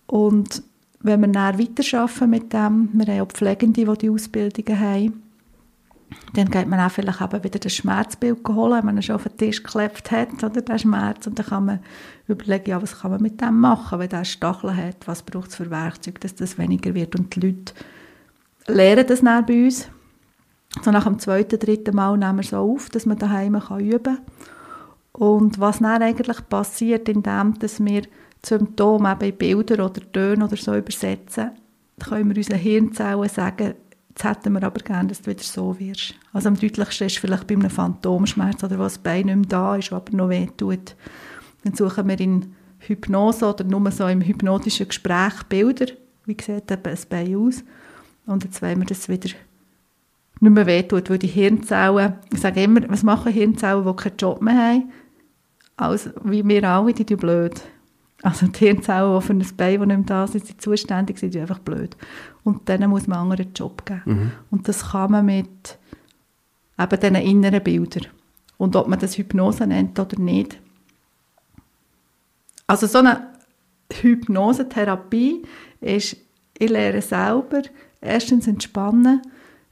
Und 0.05 0.63
wenn 1.01 1.21
wir 1.21 1.27
dann 1.27 1.59
weiterarbeiten 1.59 2.29
mit 2.29 2.53
dem, 2.53 2.89
wir 2.93 3.05
haben 3.07 3.21
auch 3.21 3.27
Pflegende, 3.27 3.85
die 3.85 3.97
die 3.97 4.09
Ausbildungen 4.09 4.79
haben, 4.79 5.23
dann 6.33 6.49
geht 6.49 6.67
man 6.67 6.79
auch 6.79 6.91
vielleicht 6.91 7.21
eben 7.21 7.43
wieder 7.43 7.59
das 7.59 7.73
Schmerzbild 7.73 8.47
holen, 8.47 8.85
wenn 8.85 8.95
man 8.95 9.01
schon 9.01 9.15
auf 9.15 9.23
den 9.23 9.37
Tisch 9.37 9.63
geklebt 9.63 10.11
hat, 10.11 10.43
oder 10.43 10.61
der 10.61 10.77
Schmerz, 10.77 11.25
und 11.25 11.39
dann 11.39 11.45
kann 11.45 11.65
man 11.65 11.79
überlegen, 12.27 12.69
ja, 12.69 12.81
was 12.81 12.99
kann 12.99 13.11
man 13.11 13.21
mit 13.21 13.39
dem 13.41 13.59
machen, 13.59 13.99
wenn 13.99 14.09
der 14.09 14.25
Stacheln 14.25 14.75
hat, 14.75 15.07
was 15.07 15.23
braucht 15.23 15.49
es 15.49 15.55
für 15.55 15.69
Werkzeuge, 15.69 16.19
dass 16.19 16.35
das 16.35 16.57
weniger 16.57 16.93
wird. 16.93 17.17
Und 17.17 17.35
die 17.35 17.39
Leute 17.39 17.73
lernen 18.67 19.05
das 19.07 19.21
dann 19.21 19.45
bei 19.45 19.65
uns. 19.65 19.87
So 20.83 20.91
nach 20.91 21.05
dem 21.05 21.17
zweiten, 21.17 21.57
dritten 21.57 21.95
Mal 21.95 22.17
nehmen 22.17 22.37
wir 22.37 22.43
so 22.43 22.57
auf, 22.57 22.89
dass 22.89 23.05
man 23.05 23.17
daheim 23.17 23.59
kann 23.59 23.79
üben 23.79 24.03
kann. 24.03 24.19
Und 25.13 25.59
was 25.59 25.79
dann 25.79 26.03
eigentlich 26.03 26.47
passiert, 26.49 27.09
indem 27.09 27.57
dass 27.57 27.83
wir 27.83 28.03
Symptome 28.45 29.11
eben 29.13 29.31
in 29.31 29.37
Bilder 29.37 29.85
oder 29.85 30.11
Töne 30.11 30.45
oder 30.45 30.57
so 30.57 30.75
übersetzen, 30.75 31.51
können 31.99 32.29
wir 32.29 32.37
unseren 32.37 32.59
Hirnzellen 32.59 33.29
sagen, 33.29 33.73
jetzt 34.17 34.23
hätten 34.23 34.53
wir 34.53 34.63
aber 34.63 34.79
gerne, 34.79 35.09
dass 35.09 35.21
du 35.21 35.31
wieder 35.31 35.43
so 35.43 35.79
wirst. 35.79 36.15
Also 36.33 36.49
am 36.49 36.59
deutlichsten 36.59 37.07
ist 37.07 37.19
vielleicht 37.19 37.45
bei 37.45 37.53
einem 37.53 37.69
Phantomschmerz 37.69 38.63
oder 38.63 38.79
was 38.79 38.93
das 38.93 39.03
Bein 39.03 39.27
nicht 39.27 39.35
mehr 39.35 39.45
da 39.47 39.75
ist, 39.75 39.93
aber 39.93 40.11
noch 40.15 40.29
weh 40.29 40.47
tut. 40.57 40.95
Dann 41.63 41.75
suchen 41.75 42.07
wir 42.07 42.19
in 42.19 42.55
Hypnose 42.79 43.47
oder 43.47 43.63
nur 43.63 43.91
so 43.91 44.07
im 44.07 44.21
hypnotischen 44.21 44.87
Gespräch 44.87 45.43
Bilder, 45.49 45.87
wie 46.25 46.37
sieht 46.39 46.71
ein 46.71 46.97
Bein 47.09 47.35
aus. 47.35 47.63
Und 48.25 48.43
jetzt 48.43 48.61
wollen 48.61 48.79
wir, 48.79 48.85
dass 48.85 48.99
es 48.99 49.09
wieder 49.09 49.29
nicht 50.39 50.53
mehr 50.53 50.65
weh 50.65 50.83
tut, 50.83 51.09
weil 51.09 51.19
die 51.19 51.27
Hirnzellen, 51.27 52.13
ich 52.31 52.39
sage 52.39 52.63
immer, 52.63 52.81
was 52.89 53.03
machen 53.03 53.31
Hirnzellen, 53.31 53.85
die 53.85 53.95
keinen 53.95 54.17
Job 54.17 54.41
mehr 54.41 54.55
haben? 54.55 54.91
Also, 55.75 56.09
wie 56.23 56.47
wir 56.47 56.63
alle, 56.63 56.93
die 56.93 57.05
sind 57.07 57.21
blöd. 57.21 57.61
Also 58.23 58.47
die 58.47 58.59
Hirnzellen, 58.59 59.19
die 59.19 59.25
für 59.25 59.33
ein 59.33 59.45
Bein, 59.57 59.79
das 59.79 59.87
nicht 59.87 59.97
mehr 59.97 60.05
da 60.05 60.27
sind, 60.27 60.45
sind 60.45 60.61
zuständig, 60.61 61.19
sind 61.19 61.35
einfach 61.35 61.59
blöd. 61.59 61.95
Und 62.43 62.67
denen 62.67 62.89
muss 62.89 63.07
man 63.07 63.19
einen 63.19 63.31
anderen 63.31 63.53
Job 63.53 63.85
geben. 63.85 64.01
Mhm. 64.05 64.31
Und 64.49 64.67
das 64.67 64.91
kann 64.91 65.11
man 65.11 65.25
mit 65.25 65.77
eben 66.79 66.99
diesen 66.99 67.15
inneren 67.15 67.63
Bildern. 67.63 68.07
Und 68.57 68.75
ob 68.75 68.87
man 68.87 68.99
das 68.99 69.17
Hypnose 69.17 69.67
nennt 69.67 69.99
oder 69.99 70.19
nicht. 70.19 70.59
Also 72.65 72.87
so 72.87 72.99
eine 72.99 73.27
Hypnosetherapie 73.93 75.43
ist, 75.79 76.17
ich 76.57 76.69
lehre 76.69 77.01
selber, 77.01 77.61
erstens 78.01 78.47
entspannen, 78.47 79.21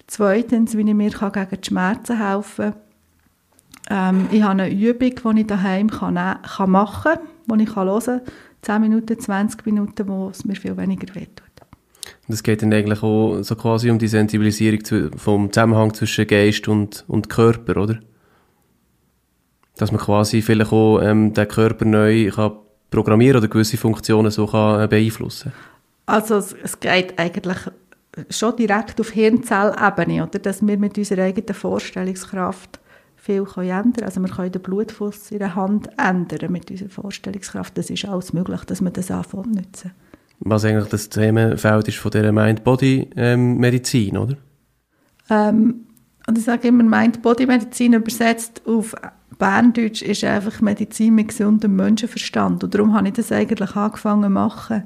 zweitens, 0.07 0.77
wie 0.77 0.87
ich 0.87 0.93
mir 0.93 1.09
gegen 1.09 1.61
die 1.61 1.67
Schmerzen 1.67 2.23
helfen 2.23 2.71
kann. 2.71 2.81
Ähm, 3.89 4.27
ich 4.31 4.41
habe 4.41 4.63
eine 4.63 4.71
Übung, 4.71 5.35
die 5.35 5.41
ich 5.41 5.47
daheim 5.47 5.89
kann, 5.89 6.15
kann 6.15 6.69
machen 6.69 7.13
kann, 7.47 7.59
die 7.59 7.63
ich 7.63 7.73
kann 7.73 7.87
hören 7.87 8.01
kann, 8.03 8.21
10 8.61 8.81
Minuten, 8.81 9.19
20 9.19 9.65
Minuten, 9.65 10.07
wo 10.07 10.29
es 10.29 10.43
mir 10.45 10.55
viel 10.55 10.75
weniger 10.75 11.13
wehtut. 11.13 11.43
Und 12.27 12.33
es 12.33 12.41
geht 12.41 12.61
dann 12.61 12.73
eigentlich 12.73 13.03
auch 13.03 13.41
so 13.43 13.55
quasi 13.55 13.91
um 13.91 13.99
die 13.99 14.07
Sensibilisierung 14.07 14.83
zu, 14.83 15.11
vom 15.15 15.51
Zusammenhang 15.51 15.93
zwischen 15.93 16.25
Geist 16.25 16.67
und, 16.67 17.05
und 17.07 17.29
Körper, 17.29 17.77
oder? 17.81 17.99
Dass 19.77 19.91
man 19.91 20.01
quasi 20.01 20.41
vielleicht 20.41 20.71
auch 20.71 21.01
ähm, 21.01 21.33
den 21.33 21.47
Körper 21.47 21.85
neu 21.85 22.31
kann 22.31 22.53
programmieren 22.89 23.37
oder 23.37 23.47
gewisse 23.47 23.77
Funktionen 23.77 24.31
so 24.31 24.47
kann 24.47 24.81
äh, 24.81 24.87
beeinflussen 24.87 25.51
Also 26.05 26.37
es, 26.37 26.53
es 26.63 26.79
geht 26.79 27.19
eigentlich 27.19 27.57
schon 28.29 28.55
direkt 28.55 28.99
auf 29.01 29.09
Hirnzellebene, 29.11 30.23
oder? 30.23 30.39
dass 30.39 30.65
wir 30.65 30.77
mit 30.77 30.97
unserer 30.97 31.23
eigenen 31.23 31.53
Vorstellungskraft 31.53 32.79
viel 33.25 33.43
können 33.43 33.69
ändern 33.69 34.05
Also 34.05 34.21
wir 34.21 34.29
können 34.29 34.51
den 34.51 34.61
Blutfluss 34.61 35.31
in 35.31 35.39
der 35.39 35.55
Hand 35.55 35.89
ändern 35.97 36.51
mit 36.51 36.69
unserer 36.69 36.89
Vorstellungskraft. 36.89 37.75
Das 37.75 37.89
ist 37.89 38.05
alles 38.05 38.33
möglich, 38.33 38.61
dass 38.65 38.81
man 38.81 38.93
das 38.93 39.09
anfängt 39.09 39.45
zu 39.45 39.51
nutzen. 39.51 39.91
Was 40.39 40.63
eigentlich 40.63 40.89
das 40.89 41.09
Themenfeld 41.09 41.87
ist 41.87 41.97
von 41.97 42.11
dieser 42.11 42.31
Mind-Body-Medizin, 42.31 44.17
oder? 44.17 44.37
Ähm, 45.29 45.85
und 46.27 46.37
ich 46.37 46.43
sage 46.43 46.67
immer, 46.67 46.83
Mind-Body-Medizin 46.83 47.93
übersetzt 47.93 48.61
auf 48.67 48.95
Berndeutsch 49.39 50.01
ist 50.01 50.23
einfach 50.23 50.61
Medizin 50.61 51.15
mit 51.15 51.29
gesundem 51.29 51.75
Menschenverstand. 51.75 52.63
Und 52.63 52.73
darum 52.75 52.93
habe 52.93 53.07
ich 53.07 53.15
das 53.15 53.31
eigentlich 53.31 53.75
angefangen 53.75 54.23
zu 54.23 54.29
machen. 54.29 54.83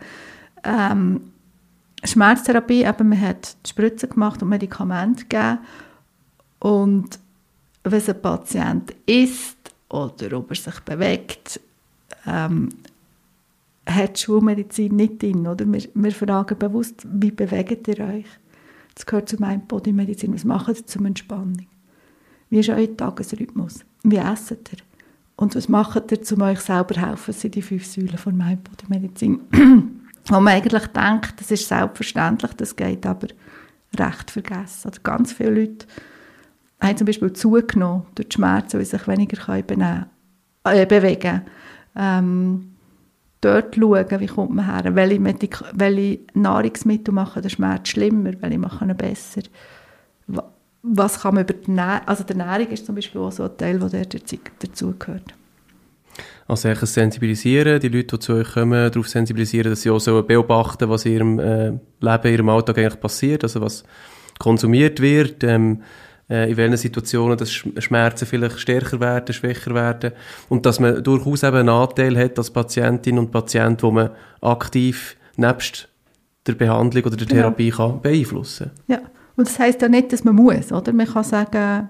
Ähm, 0.64 1.22
Schmerztherapie, 2.04 2.84
eben, 2.84 3.10
man 3.10 3.22
hat 3.22 3.58
die 3.66 3.70
Spritze 3.70 4.08
gemacht 4.08 4.42
und 4.42 4.50
Medikamente 4.50 5.26
gegeben. 5.26 5.60
Und 6.60 7.20
es 7.94 8.10
ein 8.10 8.22
Patient 8.22 8.94
isst 9.06 9.58
oder 9.90 10.38
ob 10.38 10.50
er 10.50 10.56
sich 10.56 10.80
bewegt, 10.82 11.60
ähm, 12.26 12.70
hat 13.86 14.18
die 14.18 14.22
Schulmedizin 14.22 14.96
nicht 14.96 15.22
drin. 15.22 15.48
Oder? 15.48 15.66
Wir, 15.72 15.84
wir 15.94 16.12
fragen 16.12 16.58
bewusst, 16.58 17.08
wie 17.12 17.32
bewegt 17.32 17.88
ihr 17.88 18.00
euch? 18.00 18.26
Das 18.96 19.06
gehört 19.06 19.30
zu 19.30 19.38
meinem 19.38 19.66
Bodymedizin. 19.66 20.34
Was 20.34 20.44
macht 20.44 20.70
ihr 20.70 20.86
zur 20.86 21.06
Entspannung? 21.06 21.66
Wie 22.50 22.60
ist 22.60 22.70
euer 22.70 22.96
Tagesrhythmus? 22.96 23.86
Wie 24.04 24.18
esset 24.18 24.72
ihr? 24.74 24.80
Und 25.36 25.56
was 25.56 25.70
macht 25.70 26.12
ihr, 26.12 26.20
um 26.34 26.42
euch 26.42 26.60
selber 26.60 26.96
zu 26.96 27.02
helfen? 27.02 27.24
Das 27.28 27.42
sind 27.42 27.56
die 27.56 27.62
fünf 27.62 27.86
Säulen 27.86 28.18
von 28.18 28.36
meiner 28.36 28.58
Bodymedizin. 28.58 29.40
Wo 30.28 30.40
man 30.40 30.54
eigentlich 30.54 30.86
denkt, 30.88 31.40
das 31.40 31.50
ist 31.50 31.68
selbstverständlich, 31.68 32.52
das 32.54 32.76
geht 32.76 33.06
aber 33.06 33.28
recht 33.98 34.32
vergessen. 34.32 34.90
Also 34.90 35.02
ganz 35.02 35.32
viele 35.32 35.62
Leute 35.62 35.88
haben 36.82 36.98
zum 36.98 37.06
Beispiel 37.06 37.34
zugenommen 37.34 38.06
durch 38.16 38.30
die 38.30 38.36
Schmerzen, 38.36 38.78
weil 38.78 38.86
sie 38.86 38.98
sich 38.98 39.08
weniger 39.08 39.38
können 39.38 40.06
äh, 40.64 40.86
bewegen 40.86 41.42
ähm, 41.96 42.70
Dort 43.42 43.76
schauen, 43.76 44.20
wie 44.20 44.28
kommt 44.28 44.54
man 44.54 44.66
her, 44.66 44.96
welche, 44.96 45.20
Medik 45.20 45.64
welche 45.74 46.20
Nahrungsmittel 46.34 47.14
machen 47.14 47.42
den 47.42 47.50
Schmerz 47.50 47.88
schlimmer, 47.88 48.34
welche 48.42 48.58
machen 48.58 48.90
ihn 48.90 48.98
besser. 48.98 49.42
Was 50.82 51.22
kann 51.22 51.36
man 51.36 51.44
über 51.46 51.54
die 51.54 51.70
Ernährung, 51.70 52.02
also 52.06 52.24
die 52.26 52.38
Ernährung 52.38 52.68
ist 52.68 52.86
zum 52.86 52.96
Beispiel 52.96 53.22
auch 53.22 53.32
so 53.32 53.44
ein 53.44 53.58
Teil, 53.58 53.80
der 53.80 54.06
dazugehört. 54.06 55.34
Also 56.48 56.68
eigentlich 56.68 56.90
sensibilisieren, 56.90 57.80
die 57.80 57.88
Leute, 57.88 58.18
die 58.18 58.20
zu 58.20 58.34
euch 58.34 58.52
kommen, 58.52 58.92
darauf 58.92 59.08
sensibilisieren, 59.08 59.70
dass 59.72 59.84
sie 59.84 59.90
auch 59.90 60.00
so 60.00 60.22
beobachten, 60.22 60.90
was 60.90 61.06
in 61.06 61.14
ihrem 61.14 61.40
äh, 61.40 61.68
Leben, 62.02 62.24
in 62.24 62.34
ihrem 62.34 62.50
Alltag 62.50 62.78
eigentlich 62.78 63.00
passiert, 63.00 63.44
also 63.44 63.62
was 63.62 63.84
konsumiert 64.38 65.00
wird, 65.00 65.44
ähm, 65.46 65.82
äh, 65.82 66.09
in 66.30 66.58
welchen 66.58 66.78
Situationen 66.78 67.38
dass 67.38 67.52
Schmerzen 67.52 68.28
vielleicht 68.28 68.60
stärker 68.60 69.00
werden, 69.00 69.34
schwächer 69.34 69.74
werden 69.74 70.12
und 70.48 70.66
dass 70.66 70.80
man 70.80 71.04
durchaus 71.04 71.42
eben 71.42 71.58
einen 71.58 71.70
Anteil 71.70 72.16
hat 72.18 72.38
als 72.38 72.52
Patientin 72.52 73.18
und 73.18 73.32
Patient, 73.32 73.82
wo 73.82 73.90
man 73.90 74.12
aktiv 74.42 75.18
nebst 75.38 75.90
der 76.46 76.54
Behandlung 76.54 77.04
oder 77.04 77.18
der. 77.18 77.28
Therapie 77.28 77.72
genau. 77.72 77.92
kann 77.92 78.02
beeinflussen 78.02 78.72
Ja, 78.88 79.00
und 79.36 79.48
das 79.48 79.58
heisst 79.58 79.82
ja 79.82 79.90
nicht, 79.90 80.14
dass 80.14 80.24
man 80.24 80.36
muss, 80.36 80.72
oder? 80.72 80.94
Man 80.94 81.08
kann 81.08 81.24
sagen, 81.24 81.90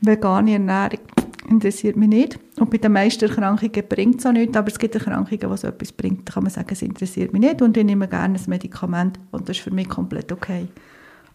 vegane 0.00 0.52
Ernährung 0.54 1.00
interessiert 1.48 1.96
mich 1.96 2.08
nicht. 2.08 2.38
Und 2.58 2.70
bei 2.70 2.78
den 2.78 2.92
meisten 2.92 3.28
Erkrankungen 3.28 3.84
bringt 3.88 4.20
es 4.20 4.26
auch 4.26 4.32
nichts, 4.32 4.56
aber 4.56 4.68
es 4.68 4.78
gibt 4.78 4.94
Erkrankungen, 4.94 5.48
wo 5.48 5.54
es 5.54 5.64
etwas 5.64 5.92
bringt. 5.92 6.28
Da 6.28 6.34
kann 6.34 6.44
man 6.44 6.52
sagen, 6.52 6.68
es 6.70 6.82
interessiert 6.82 7.32
mich 7.32 7.42
nicht 7.42 7.60
und 7.62 7.76
ich 7.76 7.84
nehme 7.84 8.08
gerne 8.08 8.38
ein 8.38 8.44
Medikament 8.46 9.18
und 9.30 9.48
das 9.48 9.56
ist 9.56 9.62
für 9.62 9.70
mich 9.72 9.88
komplett 9.88 10.32
okay. 10.32 10.68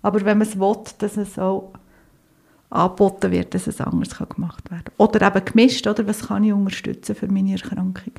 Aber 0.02 0.24
wenn 0.24 0.38
man 0.38 0.48
es 0.48 0.60
will, 0.60 0.76
dass 1.00 1.18
es 1.18 1.38
auch 1.38 1.74
angeboten 2.70 3.32
wird, 3.32 3.54
dass 3.54 3.68
es 3.68 3.80
anders 3.82 4.18
gemacht 4.18 4.70
werden 4.72 4.86
kann. 4.86 4.94
Oder 4.98 5.28
eben 5.28 5.46
gemischt, 5.46 5.88
oder? 5.88 6.08
was 6.08 6.28
kann 6.28 6.44
ich 6.44 6.54
unterstützen 6.54 7.16
für 7.16 7.28
meine 7.28 7.54
Erkrankung? 7.54 8.14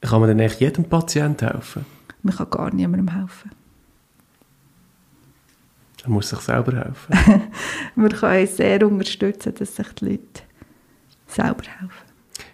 Kann 0.00 0.20
man 0.20 0.28
denn 0.28 0.40
echt 0.40 0.60
jedem 0.60 0.84
Patienten 0.84 1.48
helfen? 1.48 1.84
Man 2.22 2.36
kann 2.36 2.50
gar 2.50 2.74
niemandem 2.74 3.08
helfen. 3.14 3.50
Man 6.04 6.14
muss 6.14 6.28
sich 6.28 6.38
selber 6.40 6.76
helfen. 6.76 7.42
man 7.96 8.10
kann 8.10 8.46
sehr 8.46 8.86
unterstützen, 8.86 9.54
dass 9.58 9.74
sich 9.74 9.88
die 9.94 10.04
Leute 10.04 10.42
selber 11.26 11.64
helfen. 11.78 12.06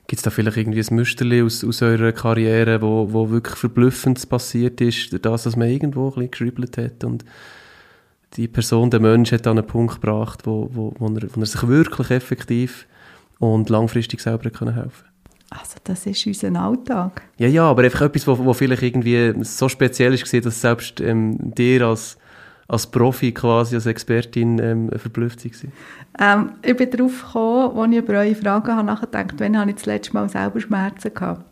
Gibt 0.07 0.19
es 0.19 0.23
da 0.23 0.31
vielleicht 0.31 0.57
irgendwie 0.57 0.81
ein 0.81 0.97
Musterli 0.97 1.43
aus, 1.43 1.65
aus 1.65 1.83
eurer 1.83 2.13
Karriere, 2.13 2.81
wo, 2.81 3.13
wo 3.13 3.31
wirklich 3.31 3.57
verblüffend 3.57 4.27
passiert 4.29 4.81
ist, 4.81 5.17
das, 5.25 5.47
was 5.47 5.57
man 5.57 5.69
irgendwo 5.69 6.09
ein 6.09 6.11
bisschen 6.11 6.31
geschribbelt 6.31 6.79
hat 6.79 7.05
und 7.05 7.25
die 8.37 8.49
Person, 8.49 8.91
der 8.91 9.01
Mensch, 9.01 9.33
hat 9.33 9.47
an 9.47 9.59
einen 9.59 9.67
Punkt 9.67 10.01
gebracht, 10.01 10.41
wo, 10.45 10.69
wo, 10.73 10.95
wo, 10.99 11.07
er, 11.07 11.29
wo 11.35 11.41
er 11.41 11.47
sich 11.47 11.67
wirklich 11.67 12.11
effektiv 12.11 12.87
und 13.39 13.69
langfristig 13.69 14.21
selber 14.21 14.51
können 14.51 14.75
helfen 14.75 15.05
Also 15.51 15.77
das 15.85 16.07
ist 16.07 16.27
unser 16.27 16.55
Alltag. 16.61 17.23
Ja, 17.39 17.49
ja, 17.49 17.65
aber 17.65 17.83
einfach 17.83 18.03
etwas, 18.03 18.27
wo, 18.27 18.39
wo 18.39 18.53
vielleicht 18.53 18.83
irgendwie 18.83 19.35
so 19.43 19.69
speziell 19.69 20.15
ist, 20.15 20.33
dass 20.47 20.61
selbst 20.61 21.01
ähm, 21.01 21.37
dir 21.55 21.87
als, 21.87 22.17
als 22.69 22.87
Profi 22.87 23.33
quasi, 23.33 23.75
als 23.75 23.87
Expertin 23.87 24.59
ähm, 24.59 24.91
verblüfft 24.97 25.45
war. 25.45 25.71
Ähm, 26.19 26.53
ich 26.63 26.77
bin 26.77 26.91
darauf 26.91 27.23
gekommen, 27.27 27.79
als 27.79 27.93
ich 27.93 27.99
über 27.99 28.13
eure 28.15 28.35
Fragen 28.35 28.77
habe 28.77 28.87
nachgedacht, 28.87 29.35
wann 29.39 29.59
habe 29.59 29.71
ich 29.71 29.77
das 29.77 29.87
letzte 29.87 30.15
Mal 30.15 30.29
selber 30.29 30.61
Schmerzen 30.61 31.13
gehabt. 31.13 31.45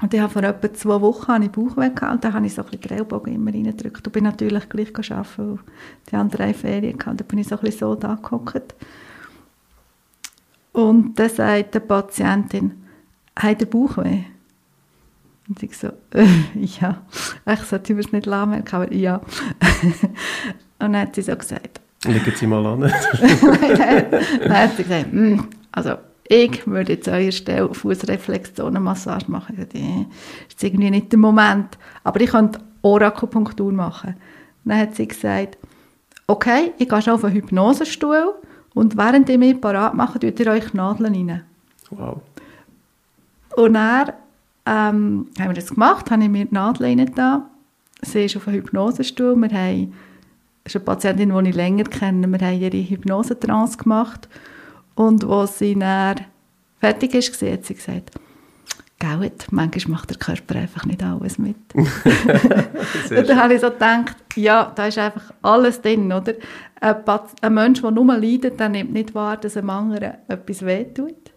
Und 0.00 0.14
ich 0.14 0.20
habe 0.20 0.32
vor 0.32 0.44
etwa 0.44 0.72
zwei 0.72 1.00
Wochen 1.00 1.32
einen 1.32 1.50
Bauchweh 1.50 1.90
gehabt 1.90 2.12
und 2.12 2.24
da 2.24 2.32
habe 2.32 2.46
ich 2.46 2.54
so 2.54 2.62
ein 2.62 2.70
bisschen 2.70 2.88
den 2.88 2.98
Ellbogen 2.98 3.34
immer 3.34 3.52
reingedrückt. 3.52 4.06
Und 4.06 4.12
bin 4.12 4.24
natürlich 4.24 4.68
gleich 4.68 4.88
arbeiten, 5.10 5.26
weil 5.36 5.58
die 6.10 6.16
haben 6.16 6.30
drei 6.30 6.54
Ferien 6.54 6.98
gehabt. 6.98 7.20
Da 7.20 7.24
bin 7.24 7.40
ich 7.40 7.48
so 7.48 7.56
ein 7.56 7.60
bisschen 7.62 7.80
so 7.80 7.94
da 7.96 8.14
gehockt. 8.14 8.74
Und 10.72 11.18
dann 11.18 11.28
sagt 11.28 11.74
die 11.74 11.80
Patientin, 11.80 12.84
hat 13.34 13.60
der 13.60 13.66
Bauchweh? 13.66 14.24
Und 15.48 15.62
ich 15.62 15.76
so, 15.76 15.88
äh, 16.14 16.26
ja. 16.54 17.02
Ich 17.50 17.60
sollte 17.60 17.94
es 17.94 18.12
nicht 18.12 18.26
merken, 18.26 18.64
aber 18.70 18.92
ja. 18.92 19.16
und 20.78 20.92
dann 20.92 20.96
hat 20.96 21.14
sie 21.16 21.22
so 21.22 21.34
gesagt. 21.34 21.80
Legen 22.04 22.32
Sie 22.36 22.46
mal 22.46 22.64
an. 22.64 22.80
dann 22.82 24.52
hat 24.52 24.76
sie 24.76 24.84
gesagt, 24.84 25.12
mm, 25.12 25.40
also 25.72 25.96
ich 26.28 26.66
würde 26.66 26.94
jetzt 26.94 27.08
an 27.08 27.14
eurer 27.14 27.32
Stelle 27.32 27.74
Fußreflexionenmassage 27.74 29.30
machen. 29.30 29.56
Das 29.56 29.68
ist 29.74 30.62
irgendwie 30.62 30.90
nicht 30.90 31.10
der 31.10 31.18
Moment. 31.18 31.78
Aber 32.04 32.20
ich 32.20 32.30
könnte 32.30 32.60
Orakupunktur 32.82 33.72
machen. 33.72 34.14
Dann 34.64 34.78
hat 34.78 34.94
sie 34.94 35.08
gesagt, 35.08 35.56
okay, 36.26 36.72
ich 36.78 36.88
gehe 36.88 37.02
schon 37.02 37.14
auf 37.14 37.24
einen 37.24 37.34
Hypnosestuhl 37.34 38.34
und 38.74 38.96
während 38.96 39.28
ihr 39.30 39.38
mich 39.38 39.60
parat 39.60 39.94
macht, 39.94 40.20
tut 40.20 40.38
ihr 40.38 40.46
euch 40.48 40.74
Nadeln 40.74 41.14
rein. 41.14 41.44
Wow. 41.90 42.20
Und 43.56 43.74
dann 43.74 44.12
ähm, 44.66 45.26
haben 45.38 45.48
wir 45.48 45.54
das 45.54 45.70
gemacht, 45.70 46.10
habe 46.10 46.22
ich 46.22 46.28
mir 46.28 46.44
die 46.44 46.54
Nadel 46.54 46.86
rein 46.86 47.10
da. 47.14 47.48
Sie 48.02 48.26
ist 48.26 48.36
auf 48.36 48.46
einem 48.46 48.58
Hypnosestuhl. 48.58 49.34
Wir 49.34 49.48
haben, 49.48 49.94
das 50.62 50.74
ist 50.74 50.76
eine 50.76 50.84
Patientin, 50.84 51.44
die 51.44 51.50
ich 51.50 51.56
länger 51.56 51.84
kenne, 51.84 52.28
wir 52.28 52.46
haben 52.46 52.60
ihre 52.60 52.76
Hypnosetrance 52.76 53.78
gemacht 53.78 54.28
und 54.98 55.24
als 55.24 55.60
sie 55.60 55.78
dann 55.78 56.16
fertig 56.80 57.14
ist, 57.14 57.40
hat 57.40 57.64
sie 57.64 57.74
gesagt, 57.74 58.10
Gell, 59.00 59.30
manchmal 59.52 59.92
macht 59.92 60.10
der 60.10 60.16
Körper 60.16 60.56
einfach 60.56 60.84
nicht 60.84 61.04
alles 61.04 61.38
mit. 61.38 61.54
und 61.74 63.28
dann 63.28 63.40
habe 63.40 63.54
ich 63.54 63.60
so 63.60 63.70
gedacht, 63.70 64.16
ja, 64.34 64.72
da 64.74 64.88
ist 64.88 64.98
einfach 64.98 65.32
alles 65.40 65.80
drin, 65.80 66.12
oder? 66.12 66.34
Ein, 66.80 66.96
ein 67.40 67.54
Mensch, 67.54 67.80
der 67.80 67.92
nur 67.92 68.16
leidet, 68.16 68.58
der 68.58 68.68
nimmt 68.68 68.92
nicht 68.92 69.14
wahr, 69.14 69.36
dass 69.36 69.56
einem 69.56 69.70
anderen 69.70 70.14
etwas 70.26 70.66
wehtut. 70.66 71.30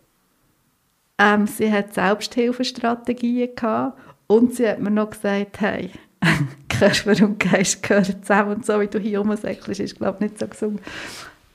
Ähm, 1.20 1.45
sie 1.45 1.72
hat 1.72 1.93
Selbsthilfestrategien 1.93 3.55
gehabt 3.55 3.99
und 4.26 4.55
sie 4.55 4.68
hat 4.68 4.80
mir 4.80 4.89
noch 4.89 5.12
gesagt, 5.12 5.62
hey, 5.62 5.91
Körper 6.68 7.24
und 7.24 7.39
Geist 7.39 7.84
gehören 7.84 8.24
zusammen 8.24 8.55
und 8.55 8.66
so, 8.66 8.82
wie 8.82 8.88
du 8.88 8.97
hier 8.97 9.20
rumsäckelst, 9.20 9.82
ist, 9.82 9.97
glaube 9.97 10.18
ich, 10.20 10.32
nicht 10.32 10.39
so 10.39 10.47
gesund. 10.47 10.82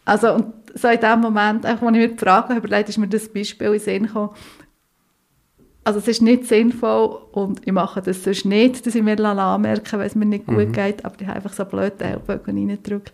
Also, 0.07 0.35
und 0.35 0.55
so 0.75 0.89
in 0.89 1.01
dem 1.01 1.21
Moment, 1.21 1.67
als 1.67 1.83
ich 1.83 1.91
mir 1.91 2.09
die 2.09 2.17
Frage 2.17 2.55
überlegt 2.55 2.89
ist 2.89 2.99
mir 2.99 3.09
das 3.09 3.29
Beispiel 3.29 3.67
in 3.67 3.73
den 3.73 3.81
Sinn 3.81 4.07
gekommen. 4.07 4.31
Also 5.85 5.99
es 6.01 6.09
ist 6.09 6.23
nicht 6.23 6.47
sinnvoll 6.47 7.21
und 7.33 7.61
ich 7.65 7.73
mache 7.73 8.03
das 8.03 8.25
sonst 8.25 8.45
nicht, 8.45 8.87
dass 8.87 8.95
ich 8.95 9.03
mir 9.03 9.19
anmerke, 9.21 9.99
wenn 9.99 10.07
es 10.07 10.15
mir 10.15 10.27
nicht 10.27 10.47
gut 10.47 10.69
mhm. 10.69 10.73
geht, 10.73 11.05
aber 11.05 11.15
ich 11.21 11.27
habe 11.27 11.37
einfach 11.37 11.53
so 11.53 11.65
blöd 11.65 12.01
den 12.01 12.13
Ellbogen 12.13 12.57
reingedrückt. 12.57 13.13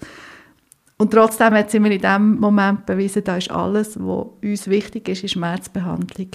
Und 0.97 1.13
trotzdem 1.13 1.53
hat 1.55 1.71
sie 1.71 1.81
mir 1.81 1.93
in 1.93 2.01
dem 2.01 2.41
Moment 2.41 2.87
bewiesen, 2.87 3.25
da 3.25 3.37
ist 3.37 3.51
alles, 3.51 3.99
was 3.99 4.27
uns 4.43 4.69
wichtig 4.69 5.09
ist, 5.09 5.23
in 5.23 5.29
Schmerzbehandlung, 5.29 6.29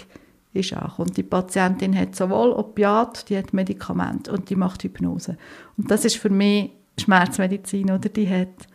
ist 0.53 0.75
auch. 0.75 0.99
Und 0.99 1.17
die 1.17 1.23
Patientin 1.23 1.97
hat 1.97 2.15
sowohl 2.15 2.51
Opiat, 2.51 3.29
die 3.29 3.37
hat 3.37 3.53
Medikamente 3.53 4.31
und 4.31 4.49
die 4.49 4.55
macht 4.55 4.83
Hypnose. 4.83 5.37
Und 5.77 5.89
das 5.89 6.05
ist 6.05 6.17
für 6.17 6.29
mich 6.29 6.71
Schmerzmedizin, 6.99 7.91
oder? 7.91 8.09
Die 8.09 8.29
hat 8.29 8.67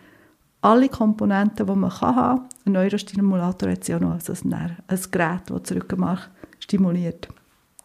alle 0.63 0.89
Komponenten, 0.89 1.67
die 1.67 1.75
man 1.75 2.01
haben 2.01 2.15
kann. 2.17 2.49
Ein 2.65 2.73
Neurostimulator 2.73 3.71
hat 3.71 3.87
ja 3.89 3.99
noch 3.99 4.13
also 4.13 4.33
ein, 4.33 4.77
ein 4.87 5.01
Gerät, 5.11 5.43
das 5.51 5.73
Rückenmark 5.77 6.31
stimuliert. 6.61 7.29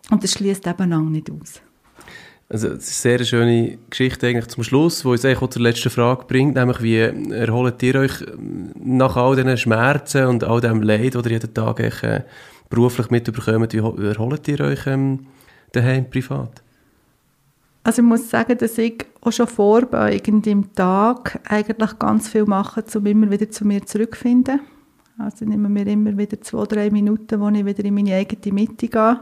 Und 0.10 0.24
das 0.24 0.32
schließt 0.32 0.66
eben 0.68 0.90
lang 0.90 1.12
nicht 1.12 1.30
aus. 1.30 1.62
Also, 2.50 2.70
das 2.70 2.88
ist 2.88 3.06
eine 3.06 3.18
sehr 3.18 3.26
schöne 3.26 3.78
Geschichte 3.90 4.28
eigentlich 4.28 4.48
zum 4.48 4.64
Schluss, 4.64 5.02
die 5.02 5.08
uns 5.08 5.26
eigentlich 5.26 5.42
auch 5.42 5.50
zur 5.50 5.62
letzten 5.62 5.90
Frage 5.90 6.24
bringt, 6.26 6.56
nämlich 6.56 6.82
wie 6.82 6.96
erholt 6.96 7.84
ihr 7.84 7.96
euch 7.96 8.24
nach 8.80 9.18
all 9.18 9.36
diesen 9.36 9.58
Schmerzen 9.58 10.28
und 10.28 10.46
all 10.46 10.62
dem 10.62 10.82
Leid, 10.82 11.16
das 11.16 11.26
ihr 11.26 11.32
jeden 11.34 11.54
Tag 11.54 11.82
äh, 11.82 12.24
beruflich 12.70 13.10
mitbekommt, 13.10 13.74
wie 13.74 14.06
erholt 14.08 14.48
ihr 14.48 14.62
euch 14.62 14.88
ähm, 14.88 15.28
daheim 15.74 16.10
privat? 16.10 16.64
Also 17.88 18.02
ich 18.02 18.08
muss 18.10 18.30
sagen, 18.30 18.58
dass 18.58 18.78
ich 18.78 19.06
auch 19.22 19.32
schon 19.32 19.48
vorbeugend 19.48 20.46
im 20.46 20.76
Tag 20.76 21.40
eigentlich 21.48 21.98
ganz 21.98 22.28
viel 22.28 22.44
mache, 22.44 22.84
um 22.94 23.06
immer 23.06 23.32
wieder 23.32 23.50
zu 23.50 23.66
mir 23.66 23.86
zurückzufinden. 23.86 24.60
Also 25.18 25.46
ich 25.46 25.48
nehme 25.48 25.70
mir 25.70 25.88
immer 25.88 26.18
wieder 26.18 26.42
zwei, 26.42 26.66
drei 26.66 26.90
Minuten, 26.90 27.40
wo 27.40 27.48
ich 27.48 27.66
wieder 27.66 27.86
in 27.86 27.94
meine 27.94 28.16
eigene 28.16 28.54
Mitte 28.54 28.90
gehe. 28.90 29.22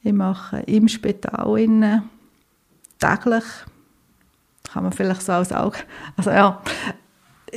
Ich 0.00 0.14
mache 0.14 0.60
im 0.60 0.88
Spital 0.88 1.58
innen, 1.58 2.04
täglich, 2.98 3.44
kann 4.72 4.84
man 4.84 4.92
vielleicht 4.92 5.20
so 5.20 5.32
als 5.32 5.52
Auge, 5.52 5.76
also 6.16 6.30
ja, 6.30 6.62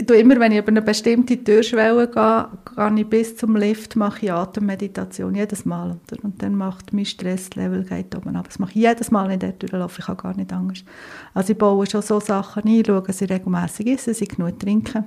tue 0.08 0.18
immer, 0.18 0.40
wenn 0.40 0.52
ich 0.52 0.60
über 0.60 0.70
eine 0.70 0.82
bestimmte 0.82 1.44
Türschwelle 1.44 2.08
gehe, 2.08 2.48
gehe 2.76 3.00
ich 3.02 3.10
bis 3.10 3.38
zum 3.38 3.56
Lift, 3.56 3.96
mache 3.96 4.26
ich 4.26 4.32
Atemmeditation, 4.32 5.36
jedes 5.36 5.66
Mal. 5.66 6.00
Und 6.24 6.42
dann 6.42 6.56
macht 6.56 6.94
mein 6.94 7.06
Stresslevel 7.06 7.84
geht 7.84 8.16
oben 8.16 8.36
ab. 8.36 8.48
Das 8.48 8.60
mache 8.60 8.72
ich 8.72 8.78
jedes 8.78 9.12
Mal, 9.12 9.28
wenn 9.28 9.36
ich 9.36 9.40
dort 9.40 9.62
durchlaufe, 9.62 10.02
ich 10.02 10.08
habe 10.08 10.22
gar 10.22 10.36
nicht 10.36 10.54
Angst. 10.54 10.86
Also 11.34 11.54
ich 11.54 11.58
baue 11.58 11.86
schon 11.88 12.02
so 12.02 12.20
Sachen 12.20 12.64
ein, 12.66 12.84
schaue, 12.86 13.02
dass 13.02 13.22
ich 13.22 13.30
regelmässig 13.30 13.88
esse, 13.88 14.12
ich 14.12 14.30
genug 14.30 14.60
trinke. 14.60 15.04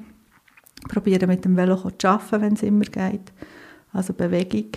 Probiere 0.88 1.26
mit 1.26 1.44
dem 1.44 1.56
Velo 1.56 1.76
zu 1.76 2.08
arbeiten, 2.08 2.42
wenn 2.42 2.52
es 2.54 2.62
immer 2.62 2.84
geht. 2.84 3.32
Also 3.92 4.12
Bewegung. 4.12 4.70